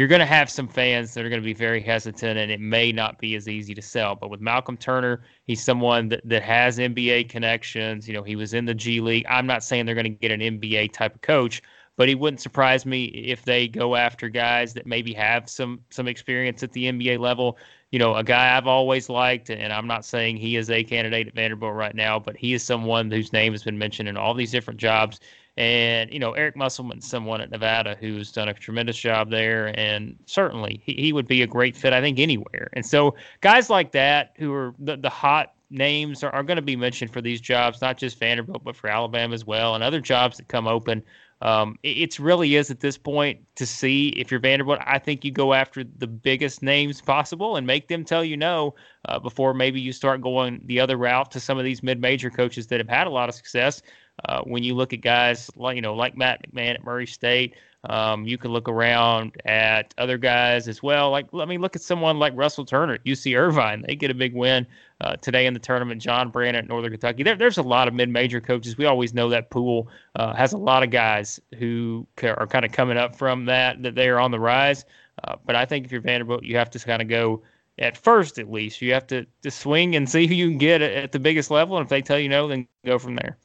you're 0.00 0.08
going 0.08 0.20
to 0.20 0.24
have 0.24 0.48
some 0.48 0.66
fans 0.66 1.12
that 1.12 1.26
are 1.26 1.28
going 1.28 1.42
to 1.42 1.44
be 1.44 1.52
very 1.52 1.82
hesitant 1.82 2.38
and 2.38 2.50
it 2.50 2.58
may 2.58 2.90
not 2.90 3.18
be 3.18 3.34
as 3.34 3.46
easy 3.46 3.74
to 3.74 3.82
sell. 3.82 4.14
But 4.14 4.30
with 4.30 4.40
Malcolm 4.40 4.78
Turner, 4.78 5.24
he's 5.46 5.62
someone 5.62 6.08
that, 6.08 6.22
that 6.24 6.42
has 6.42 6.78
NBA 6.78 7.28
connections. 7.28 8.08
You 8.08 8.14
know, 8.14 8.22
he 8.22 8.34
was 8.34 8.54
in 8.54 8.64
the 8.64 8.72
G 8.72 9.02
League. 9.02 9.26
I'm 9.28 9.46
not 9.46 9.62
saying 9.62 9.84
they're 9.84 9.94
going 9.94 10.04
to 10.04 10.08
get 10.08 10.30
an 10.30 10.40
NBA 10.40 10.94
type 10.94 11.16
of 11.16 11.20
coach, 11.20 11.60
but 11.98 12.08
he 12.08 12.14
wouldn't 12.14 12.40
surprise 12.40 12.86
me 12.86 13.04
if 13.04 13.44
they 13.44 13.68
go 13.68 13.94
after 13.94 14.30
guys 14.30 14.72
that 14.72 14.86
maybe 14.86 15.12
have 15.12 15.50
some 15.50 15.80
some 15.90 16.08
experience 16.08 16.62
at 16.62 16.72
the 16.72 16.84
NBA 16.84 17.18
level 17.18 17.58
you 17.90 17.98
know, 17.98 18.14
a 18.14 18.22
guy 18.22 18.56
I've 18.56 18.68
always 18.68 19.08
liked, 19.08 19.50
and 19.50 19.72
I'm 19.72 19.88
not 19.88 20.04
saying 20.04 20.36
he 20.36 20.56
is 20.56 20.70
a 20.70 20.84
candidate 20.84 21.26
at 21.26 21.34
Vanderbilt 21.34 21.74
right 21.74 21.94
now, 21.94 22.20
but 22.20 22.36
he 22.36 22.54
is 22.54 22.62
someone 22.62 23.10
whose 23.10 23.32
name 23.32 23.52
has 23.52 23.64
been 23.64 23.78
mentioned 23.78 24.08
in 24.08 24.16
all 24.16 24.32
these 24.32 24.52
different 24.52 24.78
jobs. 24.78 25.18
And, 25.60 26.10
you 26.10 26.18
know, 26.18 26.32
Eric 26.32 26.56
Musselman's 26.56 27.06
someone 27.06 27.42
at 27.42 27.50
Nevada 27.50 27.94
who's 28.00 28.32
done 28.32 28.48
a 28.48 28.54
tremendous 28.54 28.96
job 28.96 29.30
there. 29.30 29.78
And 29.78 30.16
certainly 30.24 30.80
he, 30.86 30.94
he 30.94 31.12
would 31.12 31.28
be 31.28 31.42
a 31.42 31.46
great 31.46 31.76
fit, 31.76 31.92
I 31.92 32.00
think, 32.00 32.18
anywhere. 32.18 32.70
And 32.72 32.86
so 32.86 33.14
guys 33.42 33.68
like 33.68 33.92
that 33.92 34.32
who 34.38 34.54
are 34.54 34.74
the, 34.78 34.96
the 34.96 35.10
hot 35.10 35.52
names 35.68 36.24
are, 36.24 36.30
are 36.30 36.42
going 36.42 36.56
to 36.56 36.62
be 36.62 36.76
mentioned 36.76 37.12
for 37.12 37.20
these 37.20 37.42
jobs, 37.42 37.82
not 37.82 37.98
just 37.98 38.18
Vanderbilt, 38.18 38.64
but 38.64 38.74
for 38.74 38.88
Alabama 38.88 39.34
as 39.34 39.44
well, 39.44 39.74
and 39.74 39.84
other 39.84 40.00
jobs 40.00 40.38
that 40.38 40.48
come 40.48 40.66
open. 40.66 41.02
Um, 41.42 41.78
it, 41.82 42.18
really 42.18 42.54
is 42.56 42.70
at 42.70 42.80
this 42.80 42.96
point 42.96 43.40
to 43.56 43.66
see 43.66 44.08
if 44.10 44.30
you're 44.30 44.40
Vanderbilt. 44.40 44.78
I 44.84 44.98
think 44.98 45.26
you 45.26 45.30
go 45.30 45.52
after 45.52 45.84
the 45.84 46.06
biggest 46.06 46.62
names 46.62 47.02
possible 47.02 47.56
and 47.56 47.66
make 47.66 47.88
them 47.88 48.02
tell 48.04 48.24
you 48.24 48.36
no 48.36 48.74
uh, 49.06 49.18
before 49.18 49.52
maybe 49.52 49.80
you 49.80 49.92
start 49.92 50.22
going 50.22 50.62
the 50.64 50.80
other 50.80 50.96
route 50.96 51.30
to 51.32 51.40
some 51.40 51.58
of 51.58 51.64
these 51.64 51.82
mid-major 51.82 52.30
coaches 52.30 52.66
that 52.68 52.80
have 52.80 52.88
had 52.88 53.06
a 53.06 53.10
lot 53.10 53.28
of 53.28 53.34
success. 53.34 53.82
Uh, 54.24 54.42
when 54.42 54.62
you 54.62 54.74
look 54.74 54.92
at 54.92 55.00
guys 55.00 55.50
like 55.56 55.76
you 55.76 55.82
know 55.82 55.94
like 55.94 56.16
Matt 56.16 56.44
McMahon 56.52 56.74
at 56.74 56.84
Murray 56.84 57.06
State, 57.06 57.54
um, 57.84 58.26
you 58.26 58.36
can 58.36 58.52
look 58.52 58.68
around 58.68 59.40
at 59.46 59.94
other 59.96 60.18
guys 60.18 60.68
as 60.68 60.82
well. 60.82 61.10
Like 61.10 61.32
let 61.32 61.48
me 61.48 61.58
look 61.58 61.76
at 61.76 61.82
someone 61.82 62.18
like 62.18 62.32
Russell 62.36 62.64
Turner 62.64 62.98
UC 62.98 63.38
Irvine. 63.38 63.84
They 63.86 63.96
get 63.96 64.10
a 64.10 64.14
big 64.14 64.34
win 64.34 64.66
uh, 65.00 65.16
today 65.16 65.46
in 65.46 65.54
the 65.54 65.60
tournament. 65.60 66.02
John 66.02 66.30
Brannen 66.30 66.56
at 66.56 66.68
Northern 66.68 66.90
Kentucky. 66.90 67.22
There, 67.22 67.36
there's 67.36 67.58
a 67.58 67.62
lot 67.62 67.88
of 67.88 67.94
mid-major 67.94 68.40
coaches. 68.40 68.76
We 68.76 68.84
always 68.84 69.14
know 69.14 69.28
that 69.30 69.50
pool 69.50 69.88
uh, 70.16 70.34
has 70.34 70.52
a 70.52 70.58
lot 70.58 70.82
of 70.82 70.90
guys 70.90 71.40
who 71.58 72.06
are 72.22 72.46
kind 72.46 72.64
of 72.64 72.72
coming 72.72 72.98
up 72.98 73.16
from 73.16 73.46
that 73.46 73.82
that 73.82 73.94
they 73.94 74.08
are 74.08 74.20
on 74.20 74.30
the 74.30 74.40
rise. 74.40 74.84
Uh, 75.24 75.36
but 75.44 75.56
I 75.56 75.64
think 75.64 75.84
if 75.86 75.92
you're 75.92 76.00
Vanderbilt, 76.00 76.44
you 76.44 76.56
have 76.56 76.70
to 76.70 76.78
kind 76.78 77.00
of 77.00 77.08
go 77.08 77.42
at 77.78 77.96
first, 77.96 78.38
at 78.38 78.50
least. 78.50 78.82
You 78.82 78.92
have 78.92 79.06
to, 79.08 79.26
to 79.42 79.50
swing 79.50 79.96
and 79.96 80.08
see 80.08 80.26
who 80.26 80.34
you 80.34 80.48
can 80.48 80.58
get 80.58 80.82
at, 80.82 80.92
at 80.92 81.12
the 81.12 81.18
biggest 81.18 81.50
level. 81.50 81.76
And 81.78 81.84
if 81.84 81.88
they 81.88 82.02
tell 82.02 82.18
you 82.18 82.28
no, 82.28 82.46
then 82.48 82.68
go 82.84 82.98
from 82.98 83.16
there. 83.16 83.38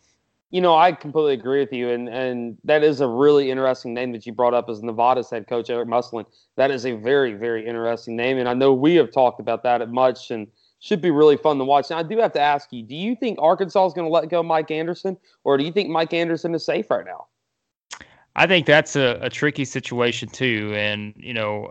You 0.56 0.62
know, 0.62 0.74
I 0.74 0.94
completely 0.94 1.34
agree 1.34 1.60
with 1.60 1.74
you, 1.74 1.90
and 1.90 2.08
and 2.08 2.58
that 2.64 2.82
is 2.82 3.02
a 3.02 3.08
really 3.10 3.52
interesting 3.52 3.94
name 3.94 4.14
that 4.14 4.26
you 4.26 4.32
brought 4.32 4.54
up 4.54 4.70
as 4.70 4.82
Nevada's 4.82 5.30
head 5.30 5.50
coach 5.50 5.70
Eric 5.70 5.90
Musselman. 5.90 6.26
That 6.56 6.72
is 6.72 6.86
a 6.86 6.94
very 6.94 7.34
very 7.34 7.68
interesting 7.68 8.16
name, 8.16 8.38
and 8.38 8.48
I 8.48 8.54
know 8.54 8.74
we 8.74 8.96
have 8.96 9.12
talked 9.12 9.42
about 9.42 9.64
that 9.64 9.82
at 9.82 9.90
much, 9.90 10.32
and 10.32 10.48
should 10.80 11.02
be 11.02 11.12
really 11.12 11.36
fun 11.36 11.58
to 11.58 11.66
watch. 11.66 11.90
Now, 11.90 11.98
I 11.98 12.04
do 12.04 12.18
have 12.20 12.32
to 12.32 12.40
ask 12.40 12.72
you: 12.72 12.84
Do 12.84 12.96
you 12.96 13.18
think 13.18 13.38
Arkansas 13.42 13.88
is 13.88 13.94
going 13.94 14.08
to 14.08 14.10
let 14.10 14.30
go 14.30 14.42
Mike 14.42 14.72
Anderson, 14.72 15.18
or 15.44 15.58
do 15.58 15.66
you 15.66 15.74
think 15.74 15.90
Mike 15.90 16.14
Anderson 16.14 16.56
is 16.56 16.64
safe 16.64 16.90
right 16.90 17.06
now? 17.06 17.26
I 18.38 18.48
think 18.48 18.66
that's 18.66 18.96
a, 18.96 19.20
a 19.22 19.30
tricky 19.30 19.66
situation 19.66 20.30
too, 20.30 20.72
and 20.74 21.14
you 21.18 21.34
know, 21.34 21.70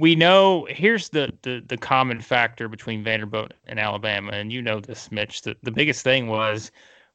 we 0.00 0.14
know 0.14 0.66
here's 0.70 1.10
the, 1.10 1.30
the 1.42 1.62
the 1.66 1.76
common 1.76 2.22
factor 2.22 2.68
between 2.68 3.04
Vanderbilt 3.04 3.52
and 3.66 3.78
Alabama, 3.78 4.32
and 4.32 4.50
you 4.50 4.62
know 4.62 4.80
this, 4.80 5.12
Mitch. 5.12 5.42
The 5.42 5.56
the 5.62 5.70
biggest 5.70 6.02
thing 6.02 6.28
was 6.28 6.70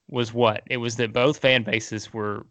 was 0.10 0.34
what? 0.34 0.64
It 0.68 0.78
was 0.78 0.96
that 0.98 1.14
both 1.14 1.40
fan 1.40 1.64
bases 1.64 2.14
were, 2.14 2.46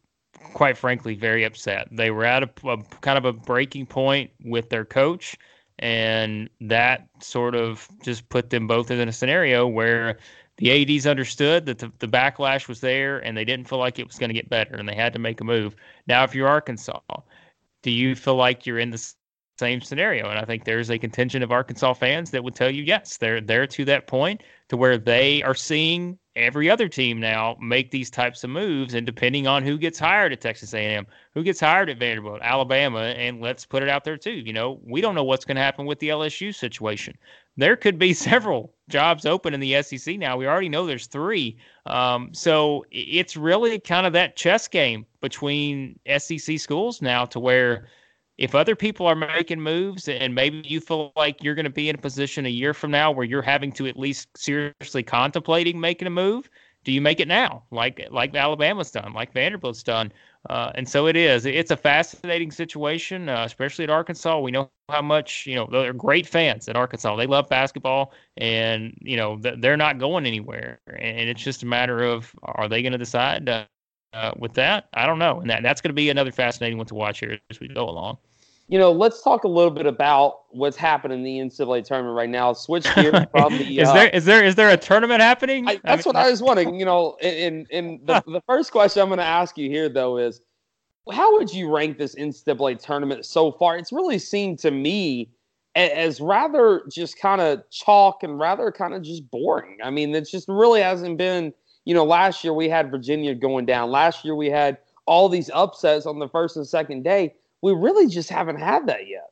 quite 0.55 0.79
frankly, 0.79 1.15
very 1.15 1.45
upset. 1.45 1.89
They 1.91 2.11
were 2.11 2.25
at 2.25 2.43
a, 2.43 2.69
a 2.69 2.83
kind 3.01 3.19
of 3.19 3.25
a 3.25 3.33
breaking 3.33 3.87
point 3.87 4.31
with 4.45 4.71
their 4.71 4.85
coach, 4.85 5.37
and 5.79 6.49
that 6.61 7.09
sort 7.21 7.55
of 7.55 7.89
just 8.03 8.29
put 8.29 8.51
them 8.51 8.67
both 8.67 8.91
in 8.91 9.09
a 9.09 9.13
scenario 9.13 9.67
where 9.67 10.19
the 10.59 10.97
ADs 10.97 11.07
understood 11.07 11.67
that 11.67 11.79
the, 11.79 11.93
the 12.01 12.09
backlash 12.09 12.69
was 12.69 12.81
there 12.81 13.19
and 13.19 13.37
they 13.37 13.45
didn't 13.45 13.69
feel 13.69 13.79
like 13.79 13.99
it 13.99 14.07
was 14.07 14.19
going 14.19 14.31
to 14.31 14.35
get 14.35 14.49
better 14.49 14.75
and 14.75 14.89
they 14.89 14.95
had 14.95 15.13
to 15.13 15.19
make 15.19 15.41
a 15.41 15.45
move. 15.45 15.77
Now, 16.07 16.25
if 16.25 16.35
you're 16.35 16.49
Arkansas, 16.49 17.01
do 17.83 17.91
you 17.93 18.17
feel 18.17 18.35
like 18.35 18.67
you're 18.67 18.81
in 18.81 18.91
the 18.91 19.15
same 19.59 19.81
scenario? 19.81 20.29
And 20.29 20.39
I 20.39 20.45
think 20.45 20.65
there's 20.65 20.91
a 20.91 20.99
contingent 20.99 21.45
of 21.45 21.53
Arkansas 21.53 21.95
fans 21.95 22.33
that 22.33 22.43
would 22.43 22.57
tell 22.57 22.71
you, 22.71 22.83
yes, 22.83 23.19
they're 23.19 23.41
there 23.41 23.69
to 23.69 23.85
that 23.85 24.09
point 24.09 24.43
to 24.69 24.77
where 24.77 24.99
they 24.99 25.45
are 25.45 25.55
seeing 25.55 26.19
every 26.39 26.71
other 26.71 26.89
team 26.89 27.21
now 27.21 27.57
make 27.61 27.91
these 27.91 28.11
types 28.11 28.45
of 28.45 28.51
moves 28.51 28.95
and 28.95 29.05
depending 29.05 29.47
on 29.47 29.63
who 29.63 29.77
gets 29.77 29.99
hired 29.99 30.33
at 30.33 30.41
Texas 30.41 30.73
A&M, 30.73 31.07
who 31.35 31.43
gets 31.43 31.61
hired 31.61 31.91
at 31.91 31.99
Vanderbilt, 31.99 32.41
Alabama, 32.43 33.01
and 33.01 33.41
let's 33.41 33.67
put 33.67 33.83
it 33.83 33.89
out 33.89 34.05
there 34.05 34.17
too, 34.17 34.33
you 34.33 34.53
know, 34.53 34.81
we 34.85 35.01
don't 35.01 35.15
know 35.15 35.25
what's 35.25 35.45
going 35.45 35.57
to 35.57 35.63
happen 35.63 35.87
with 35.87 35.99
the 35.99 36.09
LSU 36.09 36.55
situation. 36.55 37.17
There 37.57 37.77
could 37.77 37.99
be 37.99 38.15
several 38.15 38.73
jobs 38.89 39.27
open 39.27 39.53
in 39.53 39.61
the 39.61 39.83
SEC 39.83 40.19
now. 40.19 40.37
We 40.37 40.47
already 40.47 40.69
know 40.69 40.87
there's 40.87 41.07
3. 41.07 41.57
Um, 41.87 42.33
so 42.33 42.87
it's 42.91 43.37
really 43.37 43.79
kind 43.79 44.07
of 44.07 44.13
that 44.15 44.37
chess 44.37 44.69
game 44.69 45.07
between 45.21 45.99
SEC 46.19 46.59
schools 46.59 47.03
now 47.03 47.25
to 47.27 47.41
where 47.41 47.89
if 48.39 48.55
other 48.55 48.77
people 48.77 49.07
are 49.07 49.17
making 49.17 49.61
moves 49.61 50.09
and 50.09 50.35
maybe 50.35 50.63
you 50.65 50.81
feel 50.81 51.13
like 51.17 51.43
you're 51.43 51.57
going 51.57 51.65
to 51.65 51.71
be 51.71 51.89
in 51.89 51.97
a 51.97 51.99
position 51.99 52.47
a 52.47 52.49
year 52.49 52.73
from 52.73 52.93
now 52.93 53.11
where 53.11 53.27
you're 53.27 53.43
having 53.43 53.73
to 53.73 53.87
at 53.87 53.99
least 53.99 54.29
seriously 54.37 55.03
contemplating 55.03 55.79
making 55.79 56.07
a 56.07 56.11
move, 56.11 56.49
do 56.85 56.93
you 56.93 57.01
make 57.01 57.19
it 57.19 57.29
now, 57.29 57.65
like 57.73 58.07
like 58.11 58.35
Alabama's 58.35 58.93
done, 58.93 59.13
like 59.13 59.33
Vanderbilt's 59.33 59.83
done? 59.83 60.13
Uh, 60.49 60.71
and 60.77 60.89
so 60.89 61.09
it 61.09 61.17
is. 61.17 61.45
It's 61.45 61.73
a 61.73 61.77
fascinating 61.77 62.53
situation, 62.53 63.29
uh, 63.29 63.43
especially 63.45 63.83
at 63.83 63.91
Arkansas. 63.91 64.39
We 64.39 64.53
know 64.53 64.71
how 64.89 65.03
much 65.03 65.45
you 65.45 65.57
know 65.57 65.69
they're 65.71 65.93
great 65.93 66.27
fans 66.27 66.69
at 66.69 66.77
Arkansas. 66.77 67.17
They 67.17 67.27
love 67.27 67.49
basketball, 67.49 68.13
and 68.37 68.97
you 69.01 69.17
know 69.17 69.39
they're 69.41 69.77
not 69.77 69.99
going 69.99 70.25
anywhere. 70.27 70.81
And 70.87 71.29
it's 71.29 71.43
just 71.43 71.65
a 71.65 71.67
matter 71.67 72.05
of 72.05 72.33
are 72.43 72.69
they 72.69 72.83
going 72.83 72.93
to 72.93 72.99
decide 72.99 73.49
uh, 73.49 73.65
uh, 74.13 74.33
with 74.39 74.55
that? 74.55 74.89
I 74.95 75.07
don't 75.07 75.19
know, 75.19 75.41
and 75.41 75.51
that 75.51 75.65
that's 75.65 75.81
going 75.81 75.91
to 75.91 75.95
be 75.95 76.09
another 76.09 76.33
fascinating 76.33 76.79
one 76.79 76.87
to 76.87 76.95
watch 76.95 77.19
here 77.19 77.41
as 77.51 77.59
we 77.59 77.67
go 77.67 77.89
along 77.89 78.19
you 78.69 78.79
know, 78.79 78.93
let's 78.93 79.23
talk 79.23 79.45
a 79.45 79.49
little 79.49 79.71
bit 79.71 79.87
about 79.87 80.41
what's 80.51 80.77
happening 80.77 81.19
in 81.19 81.25
the 81.25 81.39
NCAA 81.39 81.85
tournament 81.85 82.15
right 82.15 82.29
now. 82.29 82.53
Switch 82.53 82.85
gears 82.95 83.25
from 83.31 83.57
the. 83.57 83.79
is 83.79 83.89
uh, 83.89 83.95
there 83.95 84.09
is 84.11 84.25
there 84.27 84.45
is 84.45 84.55
there 84.55 84.69
a 84.69 84.77
tournament 84.77 85.23
happening? 85.23 85.67
I, 85.67 85.81
that's 85.83 86.07
I 86.07 86.11
mean, 86.11 86.15
what 86.15 86.17
I 86.17 86.31
was 86.31 86.43
wondering. 86.43 86.79
You 86.79 86.85
know, 86.85 87.17
in 87.23 87.67
in 87.71 88.01
the, 88.05 88.23
the 88.27 88.43
first 88.47 88.71
question 88.71 89.03
I'm 89.03 89.09
going 89.09 89.19
to 89.19 89.25
ask 89.25 89.57
you 89.57 89.71
here 89.71 89.89
though 89.89 90.19
is, 90.19 90.43
how 91.11 91.39
would 91.39 91.53
you 91.53 91.75
rank 91.75 91.97
this 91.97 92.15
NCAA 92.15 92.79
tournament 92.79 93.25
so 93.25 93.53
far? 93.53 93.79
It's 93.79 93.91
really 93.91 94.19
seemed 94.19 94.59
to 94.61 94.71
me 94.71 95.31
as 95.75 96.21
rather 96.21 96.83
just 96.91 97.19
kind 97.19 97.41
of 97.41 97.63
chalk 97.71 98.23
and 98.23 98.39
rather 98.39 98.71
kind 98.71 98.93
of 98.93 99.03
just 99.03 99.31
boring. 99.31 99.79
I 99.83 99.91
mean, 99.91 100.15
it 100.15 100.29
just 100.29 100.47
really 100.47 100.83
hasn't 100.83 101.17
been. 101.17 101.55
You 101.87 101.95
know, 101.95 102.05
last 102.05 102.45
year 102.45 102.53
we 102.53 102.69
had 102.69 102.91
Virginia 102.91 103.35
going 103.35 103.65
down. 103.65 103.91
Last 103.91 104.23
year 104.23 104.35
we 104.35 104.51
had 104.51 104.77
all 105.07 105.31
these 105.31 105.49
upsets 105.55 106.05
on 106.05 106.19
the 106.19 106.29
first 106.29 106.59
and 106.59 106.67
second 106.67 107.03
day 107.03 107.33
we 107.63 107.73
really 107.73 108.07
just 108.07 108.31
haven't 108.31 108.59
had 108.59 108.87
that 108.87 109.07
yet. 109.07 109.27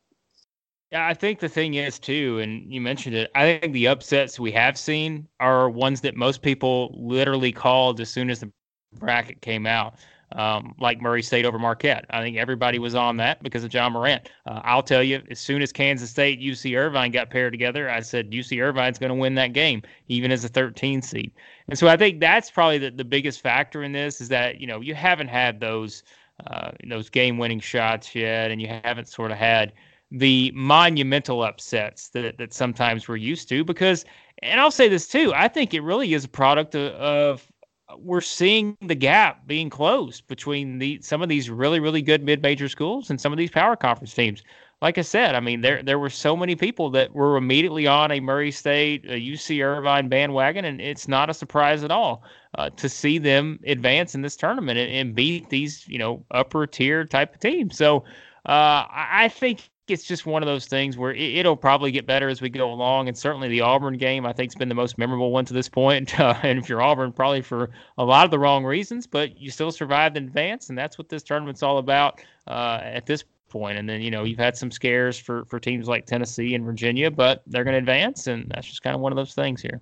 Yeah, 0.93 1.07
I 1.07 1.14
think 1.14 1.41
the 1.41 1.49
thing 1.49 1.74
is 1.74 1.99
too, 1.99 2.39
and 2.39 2.72
you 2.72 2.81
mentioned 2.81 3.16
it. 3.16 3.31
I 3.35 3.59
think 3.59 3.72
the 3.72 3.89
upsets 3.89 4.39
we 4.39 4.53
have 4.53 4.79
seen 4.79 5.27
are 5.41 5.68
ones 5.68 6.01
that 6.03 6.14
most 6.14 6.43
people 6.43 6.95
literally 6.97 7.53
called 7.53 8.01
as 8.01 8.09
soon 8.09 8.31
as 8.31 8.41
the 8.41 8.51
bracket 8.95 9.43
came 9.43 9.66
out 9.66 9.97
um, 10.33 10.74
like 10.81 11.01
Murray 11.01 11.22
State 11.22 11.45
over 11.45 11.59
Marquette. 11.59 12.05
I 12.11 12.20
think 12.20 12.37
everybody 12.37 12.79
was 12.79 12.95
on 12.95 13.16
that 13.18 13.43
because 13.43 13.64
of 13.64 13.72
Ja 13.72 13.89
Morant. 13.89 14.29
Uh, 14.47 14.61
I'll 14.64 14.83
tell 14.83 15.03
you, 15.03 15.22
as 15.31 15.39
soon 15.39 15.62
as 15.62 15.72
Kansas 15.72 16.11
State, 16.11 16.41
UC 16.41 16.77
Irvine 16.77 17.12
got 17.12 17.31
paired 17.31 17.53
together, 17.53 17.89
I 17.89 18.01
said 18.01 18.31
UC 18.31 18.61
Irvine's 18.62 18.99
going 18.99 19.11
to 19.11 19.14
win 19.14 19.35
that 19.37 19.53
game, 19.53 19.83
even 20.09 20.33
as 20.33 20.45
a 20.45 20.49
13 20.49 21.03
seed. 21.03 21.33
And 21.68 21.79
so 21.79 21.89
I 21.89 21.97
think 21.97 22.20
that's 22.20 22.51
probably 22.51 22.79
the, 22.79 22.91
the 22.91 23.05
biggest 23.05 23.41
factor 23.41 23.83
in 23.83 23.93
this 23.93 24.20
is 24.20 24.29
that 24.29 24.61
you 24.61 24.66
know 24.66 24.81
you 24.81 24.95
haven't 24.95 25.29
had 25.29 25.61
those 25.61 26.03
uh, 26.47 26.72
those 26.89 27.09
game 27.11 27.39
winning 27.39 27.61
shots 27.61 28.14
yet, 28.14 28.51
and 28.51 28.61
you 28.61 28.68
haven't 28.84 29.09
sort 29.09 29.30
of 29.30 29.39
had 29.39 29.72
the 30.11 30.53
monumental 30.55 31.43
upsets 31.43 32.09
that 32.11 32.39
that 32.39 32.53
sometimes 32.53 33.09
we're 33.09 33.16
used 33.16 33.49
to 33.49 33.64
because. 33.64 34.05
And 34.43 34.61
I'll 34.61 34.70
say 34.70 34.87
this 34.87 35.09
too. 35.09 35.32
I 35.34 35.49
think 35.49 35.72
it 35.72 35.80
really 35.80 36.12
is 36.12 36.26
a 36.26 36.28
product 36.28 36.74
of, 36.74 36.93
of 36.93 37.51
we're 37.99 38.20
seeing 38.20 38.76
the 38.80 38.95
gap 38.95 39.47
being 39.47 39.70
closed 39.70 40.26
between 40.26 40.78
the 40.78 41.01
some 41.01 41.22
of 41.22 41.28
these 41.28 41.49
really 41.49 41.80
really 41.80 42.03
good 42.03 42.22
mid-major 42.22 42.68
schools 42.68 43.11
and 43.11 43.20
some 43.20 43.32
of 43.32 43.39
these 43.39 43.51
power 43.51 43.76
conference 43.76 44.12
teams. 44.12 44.43
Like 44.87 44.99
I 44.99 45.03
said, 45.03 45.34
I 45.34 45.41
mean 45.41 45.62
there 45.62 45.82
there 45.82 45.99
were 45.99 46.09
so 46.09 46.37
many 46.37 46.55
people 46.55 46.91
that 46.91 47.12
were 47.12 47.37
immediately 47.37 47.89
on 47.89 48.12
a 48.12 48.20
Murray 48.20 48.53
State, 48.53 49.05
a 49.07 49.20
UC 49.20 49.61
Irvine 49.61 50.09
bandwagon, 50.09 50.64
and 50.64 50.80
it's 50.80 51.09
not 51.09 51.28
a 51.28 51.34
surprise 51.34 51.82
at 51.82 51.91
all 51.91 52.22
uh, 52.57 52.70
to 52.70 52.89
see 52.89 53.18
them 53.18 53.59
advance 53.66 54.14
in 54.14 54.22
this 54.22 54.37
tournament 54.37 54.78
and, 54.78 54.89
and, 54.93 55.12
beat 55.16 55.51
these 55.51 55.89
you 55.89 55.99
know 55.99 56.24
upper 56.30 56.68
tier 56.68 57.05
type 57.05 57.34
of 57.34 57.41
teams. 57.41 57.76
So 57.76 58.05
uh, 58.49 58.87
I 58.89 59.28
think 59.28 59.68
it's 59.89 60.05
just 60.05 60.24
one 60.24 60.45
of 60.45 60.47
those 60.47 60.66
things 60.66 60.97
where 60.97 61.12
it, 61.12 61.45
will 61.45 61.57
probably 61.57 61.91
get 61.91 62.07
better 62.07 62.28
as 62.28 62.41
we 62.41 62.49
go 62.49 62.70
along. 62.70 63.09
And 63.09 63.18
certainly 63.18 63.49
the 63.49 63.62
Auburn 63.62 63.97
game, 63.97 64.24
I 64.24 64.32
think, 64.32 64.53
has 64.53 64.57
been 64.57 64.68
the 64.68 64.74
most 64.76 64.99
memorable 64.99 65.32
one 65.32 65.45
to 65.47 65.55
this 65.55 65.68
point. 65.68 66.14
Uh, 66.26 66.39
and 66.45 66.59
if 66.61 66.68
you're 66.68 66.80
Auburn, 66.80 67.12
probably 67.12 67.43
for 67.43 67.70
a 67.99 68.05
lot 68.05 68.24
of 68.24 68.30
the 68.30 68.39
wrong 68.39 68.64
reasons, 68.64 69.07
but 69.07 69.37
you 69.37 69.51
still 69.51 69.72
survived 69.72 70.16
in 70.16 70.24
advance. 70.24 70.68
And 70.68 70.78
that's 70.78 70.97
what 70.97 71.09
this 71.09 71.24
tournament's 71.24 71.62
all 71.62 71.78
about 71.78 72.20
uh, 72.47 72.80
at 72.82 73.07
this 73.07 73.24
point. 73.59 73.79
And 73.79 73.89
then, 73.89 74.01
you 74.03 74.11
know, 74.11 74.25
you've 74.25 74.39
had 74.39 74.57
some 74.57 74.71
scares 74.71 75.19
for, 75.19 75.45
for 75.47 75.59
teams 75.59 75.89
like 75.89 76.07
Tennessee 76.07 76.55
and 76.55 76.65
Virginia, 76.65 77.11
but 77.11 77.43
they're 77.47 77.65
going 77.65 77.75
to 77.75 77.79
advance. 77.79 78.27
And 78.27 78.51
that's 78.55 78.67
just 78.67 78.83
kind 78.83 78.95
of 78.95 79.01
one 79.01 79.13
of 79.13 79.17
those 79.17 79.35
things 79.35 79.61
here. 79.61 79.81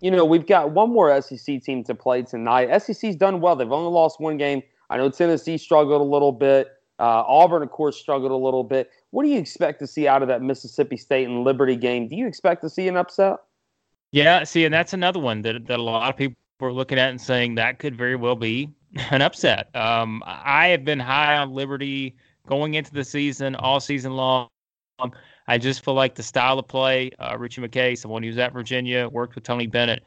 You 0.00 0.10
know, 0.10 0.24
we've 0.24 0.46
got 0.46 0.72
one 0.72 0.90
more 0.90 1.20
SEC 1.22 1.62
team 1.62 1.84
to 1.84 1.94
play 1.94 2.22
tonight. 2.22 2.78
SEC's 2.82 3.16
done 3.16 3.40
well. 3.40 3.56
They've 3.56 3.70
only 3.70 3.90
lost 3.90 4.20
one 4.20 4.36
game. 4.36 4.62
I 4.90 4.96
know 4.96 5.08
Tennessee 5.08 5.56
struggled 5.56 6.00
a 6.00 6.04
little 6.04 6.32
bit. 6.32 6.68
Uh, 6.98 7.24
Auburn, 7.26 7.62
of 7.62 7.70
course, 7.70 7.96
struggled 7.96 8.30
a 8.30 8.36
little 8.36 8.64
bit. 8.64 8.90
What 9.10 9.24
do 9.24 9.30
you 9.30 9.38
expect 9.38 9.80
to 9.80 9.86
see 9.86 10.06
out 10.06 10.22
of 10.22 10.28
that 10.28 10.42
Mississippi 10.42 10.96
State 10.96 11.26
and 11.26 11.44
Liberty 11.44 11.76
game? 11.76 12.08
Do 12.08 12.16
you 12.16 12.26
expect 12.26 12.62
to 12.62 12.70
see 12.70 12.86
an 12.88 12.96
upset? 12.96 13.36
Yeah, 14.12 14.44
see, 14.44 14.64
and 14.64 14.72
that's 14.72 14.92
another 14.92 15.18
one 15.18 15.42
that, 15.42 15.66
that 15.66 15.78
a 15.78 15.82
lot 15.82 16.08
of 16.08 16.16
people 16.16 16.36
are 16.60 16.72
looking 16.72 16.98
at 16.98 17.10
and 17.10 17.20
saying 17.20 17.56
that 17.56 17.80
could 17.80 17.96
very 17.96 18.14
well 18.14 18.36
be 18.36 18.70
an 19.10 19.22
upset. 19.22 19.74
Um, 19.74 20.22
I 20.24 20.68
have 20.68 20.84
been 20.84 21.00
high 21.00 21.36
on 21.36 21.52
Liberty 21.52 22.16
going 22.46 22.74
into 22.74 22.92
the 22.92 23.04
season, 23.04 23.54
all 23.56 23.80
season 23.80 24.12
long. 24.12 24.48
I 25.46 25.58
just 25.58 25.84
feel 25.84 25.94
like 25.94 26.14
the 26.14 26.22
style 26.22 26.58
of 26.58 26.68
play, 26.68 27.10
uh, 27.18 27.36
Ritchie 27.38 27.60
McKay, 27.60 27.98
someone 27.98 28.22
who's 28.22 28.38
at 28.38 28.52
Virginia, 28.52 29.08
worked 29.08 29.34
with 29.34 29.44
Tony 29.44 29.66
Bennett, 29.66 30.02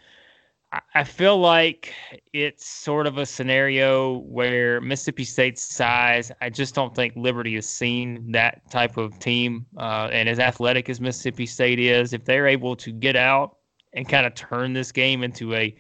I 0.94 1.06
feel 1.06 1.38
like 1.38 1.94
it's 2.34 2.66
sort 2.66 3.08
of 3.08 3.18
a 3.18 3.26
scenario 3.26 4.18
where 4.18 4.82
Mississippi 4.82 5.24
State's 5.24 5.64
size, 5.64 6.30
I 6.42 6.50
just 6.50 6.76
don't 6.76 6.94
think 6.94 7.14
Liberty 7.16 7.56
has 7.56 7.70
seen 7.70 8.32
that 8.34 8.70
type 8.70 8.98
of 8.98 9.18
team. 9.20 9.66
Uh, 9.78 10.10
and 10.12 10.28
as 10.28 10.40
athletic 10.40 10.90
as 10.90 11.00
Mississippi 11.00 11.46
State 11.46 11.80
is, 11.80 12.12
if 12.12 12.26
they're 12.26 12.48
able 12.48 12.76
to 12.78 12.92
get 12.92 13.16
out 13.16 13.58
and 13.94 14.10
kind 14.10 14.26
of 14.26 14.36
turn 14.36 14.74
this 14.74 14.92
game 14.92 15.24
into 15.24 15.54
a 15.56 15.74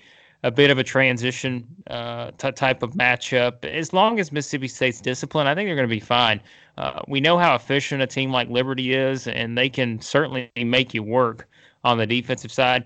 a 0.43 0.51
bit 0.51 0.69
of 0.69 0.77
a 0.77 0.83
transition 0.83 1.67
uh, 1.87 2.31
t- 2.37 2.51
type 2.51 2.83
of 2.83 2.93
matchup. 2.93 3.65
As 3.65 3.91
long 3.93 4.19
as 4.19 4.31
Mississippi 4.31 4.67
State's 4.67 5.01
disciplined, 5.01 5.49
I 5.49 5.55
think 5.55 5.67
they're 5.67 5.75
going 5.75 5.89
to 5.89 5.95
be 5.95 5.99
fine. 5.99 6.41
Uh, 6.77 7.01
we 7.07 7.19
know 7.19 7.37
how 7.37 7.55
efficient 7.55 8.01
a 8.01 8.07
team 8.07 8.31
like 8.31 8.49
Liberty 8.49 8.93
is, 8.93 9.27
and 9.27 9.57
they 9.57 9.69
can 9.69 9.99
certainly 9.99 10.51
make 10.55 10.93
you 10.93 11.01
work 11.01 11.47
on 11.83 11.97
the 11.97 12.05
defensive 12.05 12.51
side 12.51 12.85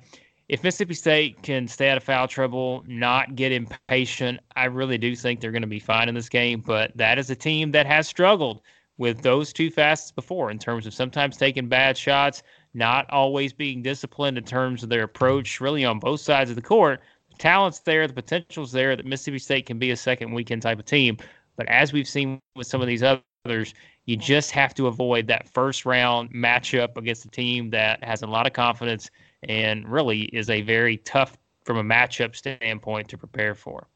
if 0.52 0.66
Mississippi 0.66 0.96
State 0.96 1.42
can 1.44 1.66
stay 1.66 1.90
out 1.90 1.96
of 1.96 2.04
foul 2.04 2.28
trouble, 2.28 2.84
not 2.86 3.36
get 3.36 3.54
impatient, 3.54 4.42
I 4.58 4.66
really 4.66 4.98
do 4.98 5.16
think 5.16 5.40
they're 5.40 5.54
going 5.54 5.62
to 5.62 5.68
be 5.68 5.80
fine 5.80 6.10
in 6.10 6.14
this 6.14 6.28
game. 6.28 6.60
But 6.60 6.92
that 6.98 7.18
is 7.18 7.30
a 7.30 7.38
team 7.38 7.72
that 7.72 7.86
has 7.86 8.06
struggled 8.06 8.60
with 8.98 9.22
those 9.22 9.54
two 9.54 9.72
facets 9.72 10.12
before 10.12 10.52
in 10.52 10.60
terms 10.60 10.86
of 10.86 10.94
sometimes 10.94 11.38
taking 11.38 11.70
bad 11.70 11.98
shots, 11.98 12.44
not 12.74 13.10
always 13.12 13.54
being 13.54 13.82
disciplined 13.82 14.38
in 14.38 14.44
terms 14.44 14.84
of 14.84 14.90
their 14.90 15.04
approach, 15.04 15.62
really 15.62 15.86
on 15.86 16.00
both 16.00 16.20
sides 16.20 16.50
of 16.50 16.58
the 16.58 16.62
court. 16.62 17.00
Talent's 17.42 17.80
there, 17.80 18.06
the 18.06 18.14
potential's 18.14 18.72
there 18.72 18.96
that 18.96 19.04
Mississippi 19.04 19.40
State 19.40 19.66
can 19.66 19.80
be 19.80 19.90
a 19.90 19.96
second 19.98 20.32
weekend 20.32 20.62
type 20.62 20.78
of 20.78 20.86
team. 20.86 21.18
But 21.56 21.68
as 21.70 21.92
we've 21.92 22.08
seen 22.08 22.40
with 22.56 22.68
some 22.68 22.82
of 22.82 22.88
these 22.88 23.02
others, 23.02 23.74
you 24.06 24.16
just 24.16 24.52
have 24.52 24.76
to 24.76 24.86
avoid 24.86 25.26
that 25.26 25.50
first 25.50 25.84
round 25.84 26.32
matchup 26.32 26.98
against 26.98 27.26
a 27.26 27.30
team 27.30 27.72
that 27.72 28.04
has 28.04 28.22
a 28.22 28.28
lot 28.28 28.46
of 28.46 28.54
confidence 28.54 29.10
and 29.42 29.92
really 29.92 30.26
is 30.26 30.52
a 30.52 30.62
very 30.62 30.98
tough 30.98 31.36
from 31.66 31.78
a 31.78 31.84
matchup 31.84 32.36
standpoint 32.36 33.10
to 33.10 33.18
prepare 33.18 33.56
for. 33.56 33.88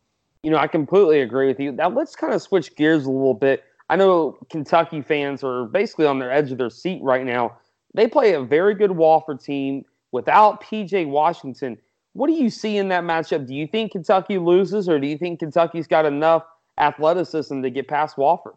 You 0.41 0.49
know, 0.49 0.57
I 0.57 0.65
completely 0.65 1.21
agree 1.21 1.45
with 1.45 1.59
you. 1.59 1.71
Now 1.71 1.89
let's 1.89 2.15
kind 2.15 2.33
of 2.33 2.41
switch 2.41 2.75
gears 2.75 3.05
a 3.05 3.11
little 3.11 3.35
bit. 3.35 3.63
I 3.91 3.95
know 3.95 4.39
Kentucky 4.49 5.03
fans 5.03 5.43
are 5.43 5.65
basically 5.65 6.07
on 6.07 6.17
their 6.17 6.31
edge 6.31 6.51
of 6.51 6.57
their 6.57 6.71
seat 6.71 6.99
right 7.03 7.23
now. 7.23 7.59
They 7.93 8.07
play 8.07 8.33
a 8.33 8.41
very 8.41 8.73
good 8.73 8.89
Wofford 8.89 9.43
team 9.43 9.85
without 10.11 10.63
PJ 10.63 11.07
Washington. 11.07 11.77
What 12.15 12.27
do 12.27 12.33
you 12.33 12.49
see 12.49 12.77
in 12.77 12.87
that 12.89 13.03
matchup? 13.03 13.45
Do 13.45 13.53
you 13.53 13.67
think 13.67 13.91
Kentucky 13.91 14.37
loses, 14.37 14.87
or 14.87 14.99
do 14.99 15.07
you 15.07 15.17
think 15.17 15.39
Kentucky's 15.39 15.85
got 15.87 16.05
enough 16.05 16.43
athleticism 16.77 17.61
to 17.61 17.69
get 17.69 17.87
past 17.87 18.15
Wofford? 18.15 18.55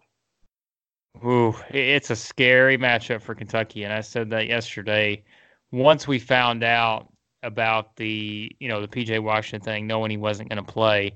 Ooh, 1.24 1.54
it's 1.70 2.10
a 2.10 2.16
scary 2.16 2.78
matchup 2.78 3.20
for 3.20 3.34
Kentucky, 3.34 3.82
and 3.82 3.92
I 3.92 4.00
said 4.00 4.30
that 4.30 4.46
yesterday 4.46 5.24
once 5.72 6.08
we 6.08 6.18
found 6.18 6.62
out 6.64 7.08
about 7.42 7.96
the 7.96 8.50
you 8.58 8.68
know 8.68 8.80
the 8.80 8.88
PJ 8.88 9.22
Washington 9.22 9.64
thing, 9.64 9.86
knowing 9.86 10.10
he 10.10 10.16
wasn't 10.16 10.48
going 10.48 10.64
to 10.64 10.72
play, 10.72 11.14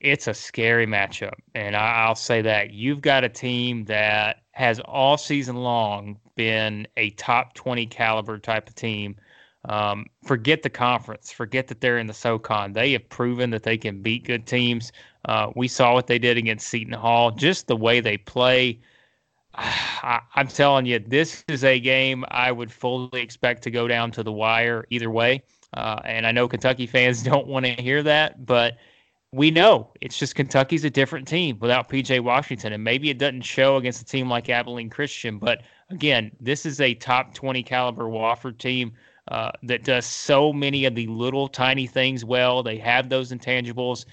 it's 0.00 0.26
a 0.26 0.34
scary 0.34 0.86
matchup. 0.86 1.34
And 1.54 1.76
I, 1.76 2.08
will 2.08 2.14
say 2.14 2.42
that 2.42 2.72
you've 2.72 3.00
got 3.00 3.24
a 3.24 3.28
team 3.28 3.84
that 3.84 4.42
has 4.52 4.80
all 4.80 5.16
season 5.16 5.56
long 5.56 6.18
been 6.36 6.86
a 6.96 7.10
top 7.10 7.54
twenty 7.54 7.86
caliber 7.86 8.38
type 8.38 8.68
of 8.68 8.74
team. 8.74 9.16
Um, 9.64 10.06
forget 10.24 10.62
the 10.62 10.70
conference. 10.70 11.32
Forget 11.32 11.66
that 11.68 11.80
they're 11.80 11.98
in 11.98 12.06
the 12.06 12.14
SoCon. 12.14 12.72
They 12.72 12.92
have 12.92 13.08
proven 13.08 13.50
that 13.50 13.64
they 13.64 13.76
can 13.76 14.00
beat 14.00 14.24
good 14.24 14.46
teams. 14.46 14.92
Uh, 15.24 15.50
we 15.56 15.68
saw 15.68 15.94
what 15.94 16.06
they 16.06 16.18
did 16.18 16.36
against 16.36 16.68
Seton 16.68 16.92
Hall. 16.92 17.30
Just 17.30 17.66
the 17.66 17.76
way 17.76 18.00
they 18.00 18.16
play, 18.16 18.78
I, 19.54 20.20
am 20.36 20.48
telling 20.48 20.86
you, 20.86 21.00
this 21.00 21.44
is 21.48 21.64
a 21.64 21.80
game 21.80 22.24
I 22.28 22.52
would 22.52 22.72
fully 22.72 23.20
expect 23.20 23.62
to 23.64 23.70
go 23.70 23.88
down 23.88 24.10
to 24.12 24.22
the 24.22 24.32
wire 24.32 24.86
either 24.90 25.10
way. 25.10 25.42
Uh, 25.74 26.00
and 26.04 26.26
I 26.26 26.32
know 26.32 26.48
Kentucky 26.48 26.86
fans 26.86 27.22
don't 27.24 27.46
want 27.46 27.66
to 27.66 27.72
hear 27.72 28.02
that, 28.04 28.46
but 28.46 28.76
we 29.32 29.50
know 29.50 29.92
it's 30.00 30.18
just 30.18 30.34
Kentucky's 30.34 30.84
a 30.84 30.90
different 30.90 31.28
team 31.28 31.58
without 31.60 31.88
PJ 31.88 32.20
Washington. 32.20 32.72
And 32.72 32.82
maybe 32.82 33.10
it 33.10 33.18
doesn't 33.18 33.42
show 33.42 33.76
against 33.76 34.00
a 34.00 34.04
team 34.04 34.30
like 34.30 34.48
Abilene 34.48 34.88
Christian, 34.88 35.38
but 35.38 35.62
again, 35.90 36.30
this 36.40 36.64
is 36.64 36.80
a 36.80 36.94
top 36.94 37.34
20 37.34 37.62
caliber 37.62 38.04
Wofford 38.04 38.58
team. 38.58 38.92
Uh, 39.28 39.50
that 39.62 39.84
does 39.84 40.06
so 40.06 40.52
many 40.52 40.86
of 40.86 40.94
the 40.94 41.06
little 41.06 41.48
tiny 41.48 41.86
things 41.86 42.24
well. 42.24 42.62
They 42.62 42.78
have 42.78 43.08
those 43.08 43.30
intangibles 43.30 44.06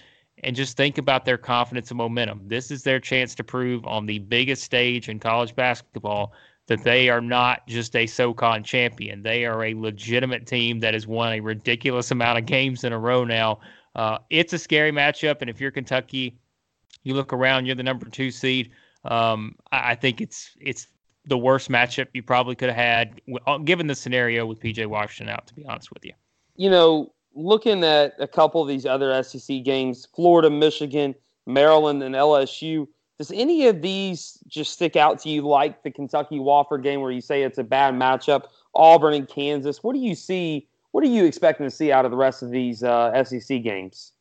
and 0.44 0.56
just 0.56 0.76
think 0.76 0.98
about 0.98 1.24
their 1.24 1.38
confidence 1.38 1.90
and 1.90 1.98
momentum. 1.98 2.42
This 2.46 2.70
is 2.70 2.84
their 2.84 3.00
chance 3.00 3.34
to 3.36 3.44
prove 3.44 3.86
on 3.86 4.06
the 4.06 4.20
biggest 4.20 4.64
stage 4.64 5.08
in 5.08 5.20
college 5.20 5.56
basketball 5.56 6.34
that 6.68 6.84
they 6.84 7.10
are 7.10 7.22
not 7.22 7.66
just 7.68 7.96
a 7.96 8.08
SoCon 8.08 8.64
champion. 8.64 9.22
They 9.22 9.46
are 9.46 9.64
a 9.64 9.74
legitimate 9.74 10.48
team 10.48 10.80
that 10.80 10.94
has 10.94 11.08
won 11.08 11.34
a 11.34 11.40
ridiculous 11.40 12.12
amount 12.12 12.40
of 12.40 12.46
games 12.46 12.84
in 12.84 12.92
a 12.92 13.00
row 13.00 13.24
now. 13.24 13.60
Uh, 13.94 14.18
it's 14.30 14.52
a 14.52 14.58
scary 14.58 14.92
matchup, 14.92 15.38
and 15.42 15.50
if 15.50 15.62
you're 15.62 15.72
Kentucky, 15.72 16.38
you 17.04 17.14
look 17.14 17.32
around, 17.32 17.66
you're 17.66 17.76
the 17.76 17.84
number 17.84 18.10
two 18.10 18.32
seed. 18.32 18.72
Um, 19.06 19.56
I 19.72 19.94
think 19.96 20.20
it's 20.20 20.52
it's 20.60 20.88
the 21.28 21.38
worst 21.38 21.70
matchup 21.70 22.08
you 22.14 22.24
probably 22.24 22.56
could 22.56 22.70
have 22.70 22.78
had, 22.78 23.22
uh, 23.48 23.58
given 23.58 23.88
the 23.88 23.96
scenario 23.96 24.46
with 24.46 24.60
PJ 24.60 24.86
Washington 24.86 25.34
out. 25.34 25.48
To 25.48 25.54
be 25.54 25.66
honest 25.66 25.92
with 25.92 26.06
you, 26.06 26.14
you 26.56 26.70
know, 26.70 27.14
looking 27.34 27.84
at 27.84 28.14
a 28.20 28.28
couple 28.28 28.62
of 28.62 28.68
these 28.68 28.86
other 28.86 29.22
SEC 29.24 29.64
games, 29.64 30.08
Florida, 30.16 30.50
Michigan, 30.50 31.16
Maryland, 31.46 32.02
and 32.04 32.16
LSU, 32.16 32.88
does 33.18 33.32
any 33.32 33.68
of 33.68 33.82
these 33.82 34.38
just 34.48 34.74
stick 34.74 34.96
out 34.96 35.20
to 35.22 35.30
you 35.30 35.42
like 35.42 35.84
the 35.84 35.92
Kentucky 35.92 36.38
Wofford 36.38 36.84
game 36.84 37.02
where 37.02 37.12
you 37.12 37.22
say 37.22 37.44
it's 37.44 37.58
a 37.58 37.64
bad 37.64 37.94
matchup? 37.94 38.46
Auburn 38.74 39.14
and 39.14 39.28
Kansas. 39.28 39.84
What 39.84 39.94
do 39.94 40.00
you 40.00 40.16
see? 40.16 40.68
What 40.92 41.04
are 41.04 41.08
you 41.08 41.26
expecting 41.26 41.66
to 41.66 41.72
see 41.72 41.92
out 41.92 42.06
of 42.06 42.12
the 42.12 42.18
rest 42.18 42.42
of 42.42 42.52
these 42.52 42.84
uh, 42.84 43.24
SEC 43.24 43.64
games? 43.64 44.12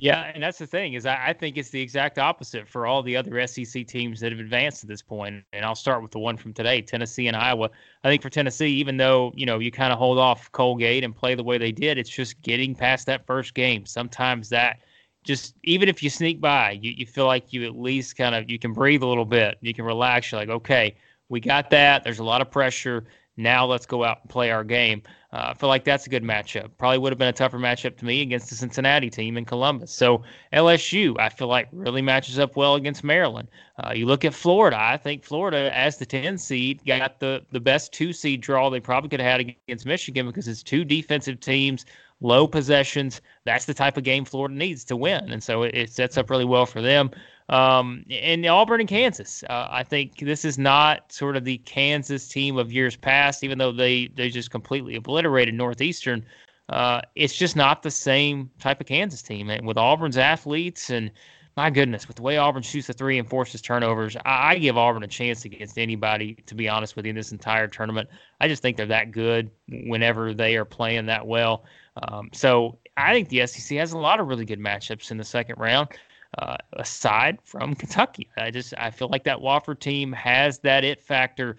Yeah, 0.00 0.30
and 0.32 0.40
that's 0.40 0.58
the 0.58 0.66
thing 0.66 0.94
is 0.94 1.06
I, 1.06 1.28
I, 1.28 1.32
think 1.32 1.56
it's 1.56 1.70
the 1.70 1.80
exact 1.80 2.20
opposite 2.20 2.68
for 2.68 2.86
all 2.86 3.02
the 3.02 3.16
other 3.16 3.44
SEC 3.48 3.84
teams 3.84 4.20
that 4.20 4.30
have 4.30 4.38
advanced 4.38 4.80
to 4.82 4.86
this 4.86 5.02
point. 5.02 5.44
And 5.52 5.64
I'll 5.64 5.74
start 5.74 6.02
with 6.02 6.12
the 6.12 6.20
one 6.20 6.36
from 6.36 6.52
today, 6.52 6.80
Tennessee 6.82 7.26
and 7.26 7.36
Iowa. 7.36 7.68
I 8.04 8.08
think 8.08 8.22
for 8.22 8.30
Tennessee, 8.30 8.68
even 8.68 8.96
though 8.96 9.32
you 9.34 9.44
know 9.44 9.58
you 9.58 9.72
kind 9.72 9.92
of 9.92 9.98
hold 9.98 10.18
off 10.18 10.52
Colgate 10.52 11.02
and 11.02 11.14
play 11.14 11.34
the 11.34 11.42
way 11.42 11.58
they 11.58 11.72
did, 11.72 11.98
it's 11.98 12.08
just 12.08 12.40
getting 12.42 12.76
past 12.76 13.06
that 13.06 13.26
first 13.26 13.54
game. 13.54 13.86
Sometimes 13.86 14.48
that 14.50 14.78
just 15.24 15.56
even 15.64 15.88
if 15.88 16.00
you 16.00 16.10
sneak 16.10 16.40
by, 16.40 16.78
you, 16.80 16.92
you 16.96 17.04
feel 17.04 17.26
like 17.26 17.52
you 17.52 17.64
at 17.64 17.76
least 17.76 18.16
kind 18.16 18.36
of 18.36 18.48
you 18.48 18.58
can 18.58 18.72
breathe 18.72 19.02
a 19.02 19.06
little 19.06 19.24
bit, 19.24 19.58
you 19.62 19.74
can 19.74 19.84
relax. 19.84 20.30
You're 20.30 20.40
like, 20.40 20.48
okay, 20.48 20.94
we 21.28 21.40
got 21.40 21.70
that. 21.70 22.04
There's 22.04 22.20
a 22.20 22.24
lot 22.24 22.40
of 22.40 22.52
pressure. 22.52 23.04
Now 23.38 23.64
let's 23.66 23.86
go 23.86 24.04
out 24.04 24.18
and 24.22 24.28
play 24.28 24.50
our 24.50 24.64
game. 24.64 25.00
Uh, 25.32 25.50
I 25.50 25.54
feel 25.54 25.68
like 25.68 25.84
that's 25.84 26.06
a 26.06 26.10
good 26.10 26.24
matchup. 26.24 26.70
Probably 26.76 26.98
would 26.98 27.12
have 27.12 27.18
been 27.18 27.28
a 27.28 27.32
tougher 27.32 27.58
matchup 27.58 27.96
to 27.98 28.04
me 28.04 28.20
against 28.20 28.48
the 28.48 28.56
Cincinnati 28.56 29.10
team 29.10 29.36
in 29.36 29.44
Columbus. 29.44 29.92
So 29.92 30.22
LSU, 30.52 31.14
I 31.20 31.28
feel 31.28 31.46
like 31.46 31.68
really 31.70 32.02
matches 32.02 32.38
up 32.40 32.56
well 32.56 32.74
against 32.74 33.04
Maryland. 33.04 33.48
Uh, 33.78 33.92
you 33.94 34.06
look 34.06 34.24
at 34.24 34.34
Florida. 34.34 34.76
I 34.80 34.96
think 34.96 35.22
Florida, 35.22 35.70
as 35.76 35.98
the 35.98 36.06
10 36.06 36.36
seed, 36.38 36.84
got 36.84 37.20
the 37.20 37.44
the 37.52 37.60
best 37.60 37.92
two 37.92 38.12
seed 38.12 38.40
draw 38.40 38.70
they 38.70 38.80
probably 38.80 39.08
could 39.08 39.20
have 39.20 39.40
had 39.40 39.40
against 39.40 39.86
Michigan 39.86 40.26
because 40.26 40.48
it's 40.48 40.64
two 40.64 40.84
defensive 40.84 41.38
teams, 41.38 41.86
low 42.20 42.48
possessions. 42.48 43.20
That's 43.44 43.66
the 43.66 43.74
type 43.74 43.96
of 43.96 44.02
game 44.02 44.24
Florida 44.24 44.54
needs 44.54 44.82
to 44.84 44.96
win, 44.96 45.30
and 45.30 45.42
so 45.42 45.62
it, 45.62 45.74
it 45.76 45.92
sets 45.92 46.16
up 46.16 46.28
really 46.28 46.44
well 46.44 46.66
for 46.66 46.82
them. 46.82 47.10
Um, 47.48 48.04
and 48.10 48.44
Auburn 48.44 48.80
and 48.80 48.88
Kansas. 48.88 49.42
Uh, 49.48 49.68
I 49.70 49.82
think 49.82 50.18
this 50.18 50.44
is 50.44 50.58
not 50.58 51.10
sort 51.10 51.36
of 51.36 51.44
the 51.44 51.58
Kansas 51.58 52.28
team 52.28 52.58
of 52.58 52.72
years 52.72 52.94
past, 52.94 53.42
even 53.42 53.58
though 53.58 53.72
they, 53.72 54.08
they 54.08 54.28
just 54.28 54.50
completely 54.50 54.96
obliterated 54.96 55.54
Northeastern. 55.54 56.24
Uh, 56.68 57.00
it's 57.14 57.34
just 57.34 57.56
not 57.56 57.82
the 57.82 57.90
same 57.90 58.50
type 58.58 58.80
of 58.80 58.86
Kansas 58.86 59.22
team. 59.22 59.48
And 59.48 59.66
with 59.66 59.78
Auburn's 59.78 60.18
athletes 60.18 60.90
and 60.90 61.10
my 61.56 61.70
goodness, 61.70 62.06
with 62.06 62.16
the 62.16 62.22
way 62.22 62.36
Auburn 62.36 62.62
shoots 62.62 62.86
the 62.86 62.92
three 62.92 63.18
and 63.18 63.28
forces 63.28 63.60
turnovers, 63.60 64.16
I, 64.24 64.52
I 64.52 64.58
give 64.58 64.76
Auburn 64.76 65.02
a 65.02 65.08
chance 65.08 65.44
against 65.44 65.76
anybody, 65.76 66.34
to 66.46 66.54
be 66.54 66.68
honest 66.68 66.94
with 66.94 67.04
you, 67.04 67.10
in 67.10 67.16
this 67.16 67.32
entire 67.32 67.66
tournament. 67.66 68.08
I 68.40 68.46
just 68.46 68.62
think 68.62 68.76
they're 68.76 68.86
that 68.86 69.10
good 69.10 69.50
whenever 69.68 70.34
they 70.34 70.56
are 70.56 70.64
playing 70.64 71.06
that 71.06 71.26
well. 71.26 71.64
Um, 72.00 72.28
so 72.32 72.78
I 72.96 73.12
think 73.12 73.28
the 73.28 73.44
SEC 73.46 73.76
has 73.78 73.92
a 73.92 73.98
lot 73.98 74.20
of 74.20 74.28
really 74.28 74.44
good 74.44 74.60
matchups 74.60 75.10
in 75.10 75.16
the 75.16 75.24
second 75.24 75.58
round 75.58 75.88
uh, 76.36 76.56
aside 76.74 77.38
from 77.42 77.74
Kentucky. 77.74 78.28
I 78.36 78.50
just 78.50 78.74
I 78.76 78.90
feel 78.90 79.08
like 79.08 79.24
that 79.24 79.38
Wofford 79.38 79.80
team 79.80 80.12
has 80.12 80.58
that 80.60 80.84
it 80.84 81.00
factor, 81.00 81.56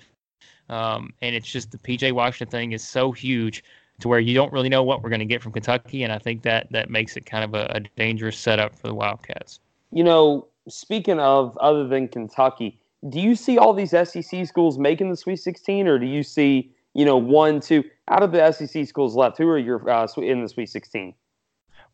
um, 0.69 1.13
and 1.21 1.35
it's 1.35 1.47
just 1.47 1.71
the 1.71 1.77
PJ 1.77 2.11
Washington 2.11 2.51
thing 2.51 2.71
is 2.73 2.87
so 2.87 3.11
huge 3.11 3.63
to 3.99 4.07
where 4.07 4.19
you 4.19 4.33
don't 4.33 4.53
really 4.53 4.69
know 4.69 4.83
what 4.83 5.03
we're 5.03 5.09
going 5.09 5.19
to 5.19 5.25
get 5.25 5.41
from 5.41 5.51
Kentucky, 5.51 6.03
and 6.03 6.13
I 6.13 6.19
think 6.19 6.43
that 6.43 6.71
that 6.71 6.89
makes 6.89 7.17
it 7.17 7.25
kind 7.25 7.43
of 7.43 7.53
a, 7.53 7.71
a 7.75 7.79
dangerous 7.97 8.37
setup 8.37 8.75
for 8.75 8.87
the 8.87 8.93
Wildcats. 8.93 9.59
You 9.91 10.03
know, 10.03 10.47
speaking 10.67 11.19
of 11.19 11.57
other 11.57 11.87
than 11.87 12.07
Kentucky, 12.07 12.79
do 13.09 13.19
you 13.19 13.35
see 13.35 13.57
all 13.57 13.73
these 13.73 13.91
SEC 13.91 14.45
schools 14.45 14.77
making 14.77 15.09
the 15.09 15.17
Sweet 15.17 15.37
16, 15.37 15.87
or 15.87 15.97
do 15.97 16.05
you 16.05 16.23
see 16.23 16.71
you 16.93 17.05
know 17.05 17.17
one, 17.17 17.59
two 17.59 17.83
out 18.07 18.23
of 18.23 18.31
the 18.31 18.51
SEC 18.51 18.87
schools 18.87 19.15
left? 19.15 19.37
Who 19.37 19.47
are 19.47 19.57
your 19.57 19.89
uh, 19.89 20.07
in 20.17 20.41
the 20.41 20.49
Sweet 20.49 20.69
16? 20.69 21.13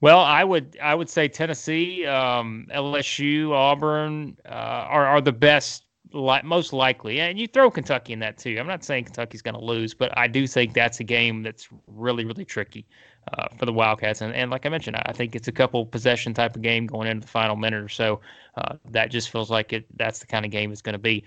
Well, 0.02 0.20
I 0.20 0.44
would 0.44 0.78
I 0.82 0.94
would 0.94 1.10
say 1.10 1.28
Tennessee, 1.28 2.06
um, 2.06 2.68
LSU, 2.72 3.52
Auburn 3.52 4.38
uh, 4.46 4.50
are 4.50 5.06
are 5.06 5.22
the 5.22 5.32
best, 5.32 5.84
li- 6.12 6.42
most 6.44 6.74
likely, 6.74 7.20
and 7.22 7.40
you 7.40 7.48
throw 7.48 7.72
Kentucky 7.72 8.14
in 8.14 8.20
that 8.20 8.38
too. 8.38 8.58
I'm 8.60 8.68
not 8.68 8.84
saying 8.84 9.06
Kentucky's 9.06 9.42
going 9.42 9.56
to 9.56 9.64
lose, 9.64 9.94
but 9.94 10.16
I 10.18 10.28
do 10.28 10.48
think 10.48 10.74
that's 10.74 11.00
a 11.00 11.04
game 11.04 11.44
that's 11.44 11.70
really 11.88 12.26
really 12.26 12.46
tricky 12.46 12.86
uh, 13.34 13.48
for 13.58 13.66
the 13.66 13.74
Wildcats. 13.74 14.22
And, 14.22 14.34
and 14.36 14.52
like 14.52 14.66
I 14.66 14.70
mentioned, 14.70 14.98
I 15.06 15.14
think 15.14 15.36
it's 15.36 15.48
a 15.48 15.52
couple 15.52 15.86
possession 15.86 16.34
type 16.34 16.56
of 16.56 16.62
game 16.62 16.86
going 16.88 17.08
into 17.08 17.22
the 17.26 17.32
final 17.32 17.56
minute 17.56 17.82
or 17.82 17.90
so. 17.90 18.22
Uh, 18.58 18.76
that 18.92 19.12
just 19.12 19.30
feels 19.32 19.50
like 19.50 19.74
it. 19.74 19.86
That's 19.98 20.20
the 20.20 20.28
kind 20.28 20.46
of 20.46 20.52
game 20.52 20.72
it's 20.72 20.82
going 20.82 20.94
to 20.94 21.00
be. 21.00 21.24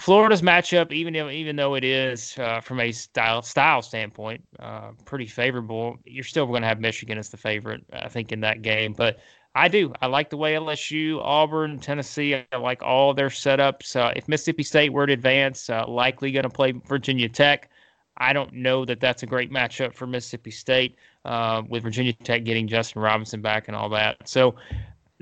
Florida's 0.00 0.40
matchup, 0.40 0.92
even 0.92 1.14
if, 1.14 1.30
even 1.30 1.56
though 1.56 1.74
it 1.74 1.84
is 1.84 2.34
uh, 2.38 2.58
from 2.62 2.80
a 2.80 2.90
style 2.90 3.42
style 3.42 3.82
standpoint 3.82 4.42
uh, 4.58 4.92
pretty 5.04 5.26
favorable, 5.26 5.98
you're 6.06 6.24
still 6.24 6.46
going 6.46 6.62
to 6.62 6.68
have 6.68 6.80
Michigan 6.80 7.18
as 7.18 7.28
the 7.28 7.36
favorite, 7.36 7.84
I 7.92 8.08
think, 8.08 8.32
in 8.32 8.40
that 8.40 8.62
game. 8.62 8.94
But 8.94 9.18
I 9.54 9.68
do. 9.68 9.92
I 10.00 10.06
like 10.06 10.30
the 10.30 10.38
way 10.38 10.54
LSU, 10.54 11.20
Auburn, 11.22 11.78
Tennessee. 11.78 12.34
I 12.34 12.56
like 12.56 12.82
all 12.82 13.12
their 13.12 13.28
setups. 13.28 13.94
Uh, 13.94 14.14
if 14.16 14.26
Mississippi 14.26 14.62
State 14.62 14.90
were 14.90 15.06
to 15.06 15.12
advance, 15.12 15.68
uh, 15.68 15.84
likely 15.86 16.32
going 16.32 16.44
to 16.44 16.48
play 16.48 16.72
Virginia 16.72 17.28
Tech. 17.28 17.68
I 18.16 18.32
don't 18.32 18.54
know 18.54 18.86
that 18.86 19.00
that's 19.00 19.22
a 19.22 19.26
great 19.26 19.52
matchup 19.52 19.94
for 19.94 20.06
Mississippi 20.06 20.50
State 20.50 20.96
uh, 21.26 21.62
with 21.68 21.82
Virginia 21.82 22.14
Tech 22.14 22.44
getting 22.44 22.66
Justin 22.66 23.02
Robinson 23.02 23.42
back 23.42 23.68
and 23.68 23.76
all 23.76 23.90
that. 23.90 24.26
So 24.26 24.54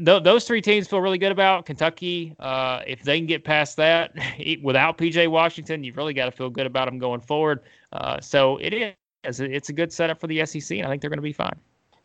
th- 0.05 0.23
those 0.23 0.45
three 0.45 0.61
teams 0.61 0.89
feel 0.89 1.01
really 1.01 1.19
good 1.19 1.33
about 1.33 1.67
Kentucky. 1.67 2.35
Uh, 2.39 2.81
if 2.87 3.03
they 3.03 3.19
can 3.19 3.27
get 3.27 3.45
past 3.45 3.77
that 3.77 4.13
without 4.63 4.99
PJ 4.99 5.29
Washington, 5.29 5.85
you've 5.85 5.97
really 5.97 6.15
got 6.15 6.27
to 6.27 6.33
feel 6.33 6.51
good 6.51 6.67
about 6.67 6.87
them 6.87 6.99
going 6.99 7.21
forward. 7.21 7.61
Uh, 7.93 8.21
so 8.21 8.57
it 8.59 8.73
is. 8.73 8.95
It's 9.25 9.69
a 9.69 9.73
good 9.73 9.93
setup 9.93 10.21
for 10.21 10.29
the 10.29 10.47
SEC, 10.47 10.79
and 10.79 10.87
I 10.87 10.91
think 10.91 11.03
they're 11.03 11.11
going 11.11 11.19
to 11.19 11.23
be 11.23 11.33
fine. 11.33 11.57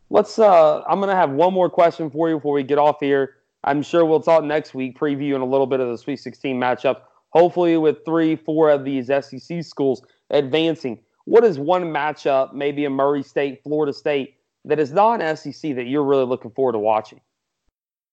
Let's. 0.09 0.39
Uh, 0.39 0.81
I'm 0.81 0.99
going 0.99 1.09
to 1.09 1.15
have 1.15 1.29
one 1.29 1.53
more 1.53 1.69
question 1.69 2.09
for 2.09 2.27
you 2.27 2.35
before 2.35 2.53
we 2.53 2.63
get 2.63 2.79
off 2.79 2.97
here. 2.99 3.35
I'm 3.63 3.81
sure 3.81 4.03
we'll 4.03 4.19
talk 4.19 4.43
next 4.43 4.73
week, 4.73 4.97
previewing 4.97 5.41
a 5.41 5.45
little 5.45 5.67
bit 5.67 5.79
of 5.79 5.89
the 5.89 5.97
Sweet 5.97 6.17
16 6.17 6.59
matchup. 6.59 7.01
Hopefully, 7.29 7.77
with 7.77 8.03
three, 8.03 8.35
four 8.35 8.69
of 8.69 8.83
these 8.83 9.07
SEC 9.07 9.63
schools 9.63 10.01
advancing. 10.31 10.99
What 11.25 11.45
is 11.45 11.57
one 11.57 11.83
matchup, 11.83 12.53
maybe 12.53 12.83
a 12.85 12.89
Murray 12.89 13.23
State, 13.23 13.61
Florida 13.63 13.93
State, 13.93 14.35
that 14.65 14.79
is 14.79 14.91
not 14.91 15.21
an 15.21 15.37
SEC 15.37 15.75
that 15.75 15.85
you're 15.85 16.03
really 16.03 16.25
looking 16.25 16.51
forward 16.51 16.73
to 16.73 16.79
watching? 16.79 17.21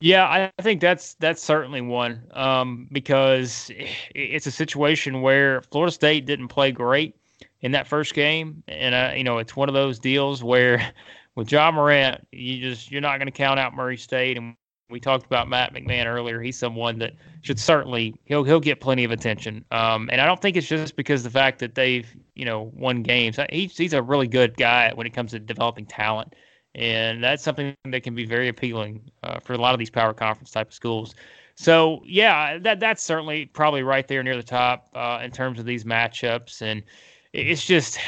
Yeah, 0.01 0.51
I 0.59 0.62
think 0.62 0.80
that's 0.80 1.14
that's 1.14 1.42
certainly 1.42 1.82
one 1.82 2.22
um, 2.32 2.88
because 2.90 3.70
it's 4.14 4.46
a 4.46 4.51
situation 4.51 5.20
where 5.20 5.61
Florida 5.61 5.92
State 5.92 6.24
didn't 6.24 6.48
play 6.48 6.72
great 6.72 7.16
in 7.61 7.72
that 7.72 7.86
first 7.86 8.14
game, 8.14 8.62
and 8.66 8.94
uh, 8.94 9.12
you 9.14 9.24
know 9.24 9.36
it's 9.38 9.55
one 9.57 9.68
of 9.68 9.74
those 9.74 9.98
deals 9.98 10.42
where 10.42 10.92
with 11.34 11.53
Ja 11.53 11.70
Morant, 11.70 12.26
you 12.32 12.61
just 12.61 12.90
you're 12.90 13.03
not 13.03 13.18
going 13.18 13.26
to 13.26 13.32
count 13.32 13.61
out 13.61 13.74
Murray 13.74 13.98
State, 13.98 14.38
and 14.38 14.57
we 14.88 15.01
talked 15.01 15.26
about 15.26 15.48
Matt 15.51 15.74
McMahon 15.74 16.07
earlier. 16.07 16.40
He's 16.40 16.59
someone 16.59 16.98
that 17.01 17.12
should 17.42 17.61
certainly 17.61 18.14
he'll 18.24 18.42
he'll 18.42 18.59
get 18.59 18.80
plenty 18.80 19.05
of 19.05 19.11
attention, 19.11 19.66
um, 19.70 20.09
and 20.11 20.22
I 20.22 20.24
don't 20.24 20.40
think 20.40 20.57
it's 20.57 20.66
just 20.66 20.96
because 20.96 21.24
the 21.24 21.30
fact 21.30 21.59
that 21.59 21.74
they've 21.74 22.09
you 22.34 22.46
know 22.46 22.72
won 22.74 23.03
games. 23.03 23.38
He's 23.51 23.76
he's 23.76 23.92
a 23.92 24.01
really 24.03 24.28
good 24.28 24.57
guy 24.57 24.92
when 24.94 25.07
it 25.07 25.12
comes 25.12 25.32
to 25.32 25.38
developing 25.38 25.84
talent 25.84 26.34
and 26.75 27.23
that's 27.23 27.43
something 27.43 27.75
that 27.85 28.03
can 28.03 28.14
be 28.14 28.25
very 28.25 28.49
appealing 28.49 29.03
uh, 29.23 29.41
for 29.41 29.55
a 29.55 29.59
lot 29.59 29.75
of 29.75 29.79
these 29.79 29.91
power 29.91 30.14
conference 30.14 30.51
type 30.51 30.68
of 30.68 30.75
schools. 30.75 31.14
So 31.55 32.01
yeah, 32.07 32.59
that 32.59 32.81
that's 32.81 33.03
certainly 33.03 33.47
probably 33.47 33.83
right 33.83 34.07
there 34.07 34.23
near 34.23 34.37
the 34.37 34.43
top 34.43 34.89
uh, 34.95 35.21
in 35.23 35.31
terms 35.31 35.59
of 35.59 35.66
these 35.66 35.85
matchups, 35.85 36.62
and 36.62 36.83
it's 37.33 37.64
just, 37.64 37.99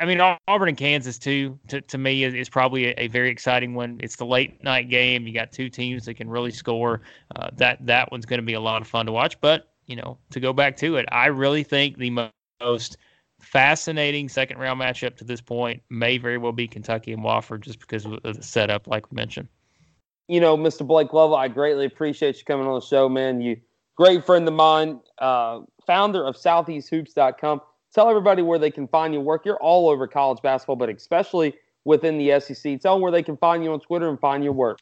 I 0.00 0.04
mean, 0.04 0.20
Auburn 0.20 0.68
and 0.68 0.76
Kansas 0.76 1.18
too. 1.18 1.58
To, 1.68 1.80
to 1.80 1.98
me, 1.98 2.24
is, 2.24 2.34
is 2.34 2.48
probably 2.48 2.88
a, 2.88 2.94
a, 2.98 3.08
very 3.08 3.30
exciting 3.30 3.74
one. 3.74 3.98
It's 4.02 4.16
the 4.16 4.26
late 4.26 4.62
night 4.62 4.90
game. 4.90 5.26
You 5.26 5.32
got 5.32 5.50
two 5.50 5.70
teams 5.70 6.04
that 6.04 6.14
can 6.14 6.28
really 6.28 6.50
score. 6.50 7.00
Uh, 7.34 7.48
that 7.54 7.84
that 7.86 8.10
one's 8.12 8.26
going 8.26 8.40
to 8.40 8.46
be 8.46 8.52
a 8.52 8.60
lot 8.60 8.82
of 8.82 8.88
fun 8.88 9.06
to 9.06 9.12
watch. 9.12 9.40
But 9.40 9.72
you 9.86 9.96
know, 9.96 10.18
to 10.30 10.40
go 10.40 10.52
back 10.52 10.76
to 10.78 10.96
it, 10.96 11.06
I 11.10 11.26
really 11.26 11.62
think 11.62 11.96
the 11.96 12.30
most 12.60 12.98
fascinating 13.46 14.28
second 14.28 14.58
round 14.58 14.80
matchup 14.80 15.16
to 15.16 15.24
this 15.24 15.40
point 15.40 15.80
may 15.88 16.18
very 16.18 16.36
well 16.36 16.52
be 16.52 16.66
Kentucky 16.66 17.12
and 17.12 17.22
Wofford 17.22 17.60
just 17.60 17.78
because 17.78 18.04
of 18.04 18.20
the 18.22 18.42
setup, 18.42 18.86
like 18.88 19.10
we 19.10 19.14
mentioned. 19.14 19.48
You 20.28 20.40
know, 20.40 20.56
Mr. 20.56 20.84
Blake 20.84 21.12
Lovell, 21.12 21.36
I 21.36 21.46
greatly 21.46 21.86
appreciate 21.86 22.36
you 22.36 22.44
coming 22.44 22.66
on 22.66 22.74
the 22.74 22.84
show, 22.84 23.08
man. 23.08 23.40
You 23.40 23.56
great 23.96 24.26
friend 24.26 24.46
of 24.48 24.54
mine, 24.54 25.00
uh, 25.18 25.60
founder 25.86 26.24
of 26.26 26.36
SoutheastHoops.com. 26.36 27.60
Tell 27.94 28.10
everybody 28.10 28.42
where 28.42 28.58
they 28.58 28.70
can 28.70 28.88
find 28.88 29.14
your 29.14 29.22
work. 29.22 29.46
You're 29.46 29.62
all 29.62 29.88
over 29.88 30.08
college 30.08 30.42
basketball, 30.42 30.76
but 30.76 30.88
especially 30.88 31.54
within 31.84 32.18
the 32.18 32.40
SEC. 32.40 32.80
Tell 32.80 32.96
them 32.96 33.00
where 33.00 33.12
they 33.12 33.22
can 33.22 33.36
find 33.36 33.62
you 33.62 33.72
on 33.72 33.80
Twitter 33.80 34.08
and 34.08 34.18
find 34.18 34.42
your 34.42 34.52
work. 34.52 34.80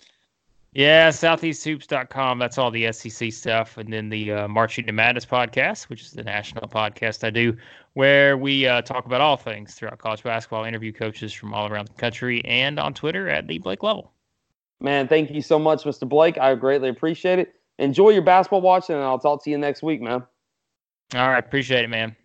Yeah, 0.75 1.11
southeasthoops.com. 1.11 2.41
That's 2.41 2.59
all 2.59 2.70
the 2.72 2.91
SEC 2.93 3.33
stuff. 3.33 3.79
And 3.79 3.93
then 3.93 4.09
the 4.09 4.33
uh, 4.33 4.49
Marching 4.49 4.87
to 4.87 4.93
Madness 4.93 5.25
podcast, 5.25 5.85
which 5.85 6.03
is 6.03 6.11
the 6.11 6.25
national 6.25 6.68
podcast 6.68 7.22
I 7.22 7.31
do, 7.31 7.57
where 7.93 8.37
we 8.37 8.66
uh, 8.66 8.83
talk 8.83 9.07
about 9.07 9.20
all 9.20 9.37
things 9.37 9.75
throughout 9.75 9.99
college 9.99 10.25
basketball, 10.25 10.64
interview 10.64 10.93
coaches 10.93 11.33
from 11.33 11.55
all 11.55 11.70
around 11.70 11.87
the 11.87 11.95
country, 11.95 12.45
and 12.45 12.81
on 12.81 12.93
Twitter 12.93 13.29
at 13.29 13.47
the 13.47 13.59
Blake 13.59 13.85
Lovell. 13.85 14.12
Man, 14.81 15.07
thank 15.07 15.31
you 15.31 15.43
so 15.43 15.61
much, 15.61 15.85
Mr. 15.85 16.09
Blake. 16.09 16.39
I 16.39 16.55
greatly 16.57 16.89
appreciate 16.89 17.39
it. 17.39 17.55
Enjoy 17.79 18.11
your 18.11 18.22
basketball 18.22 18.61
watching, 18.61 18.97
and 18.97 19.05
I'll 19.05 19.18
talk 19.18 19.45
to 19.45 19.51
you 19.51 19.59
next 19.59 19.83
week, 19.83 20.03
man. 20.03 20.25
All 21.14 21.29
right. 21.29 21.45
Appreciate 21.45 21.85
it, 21.85 21.91
man. 21.91 22.16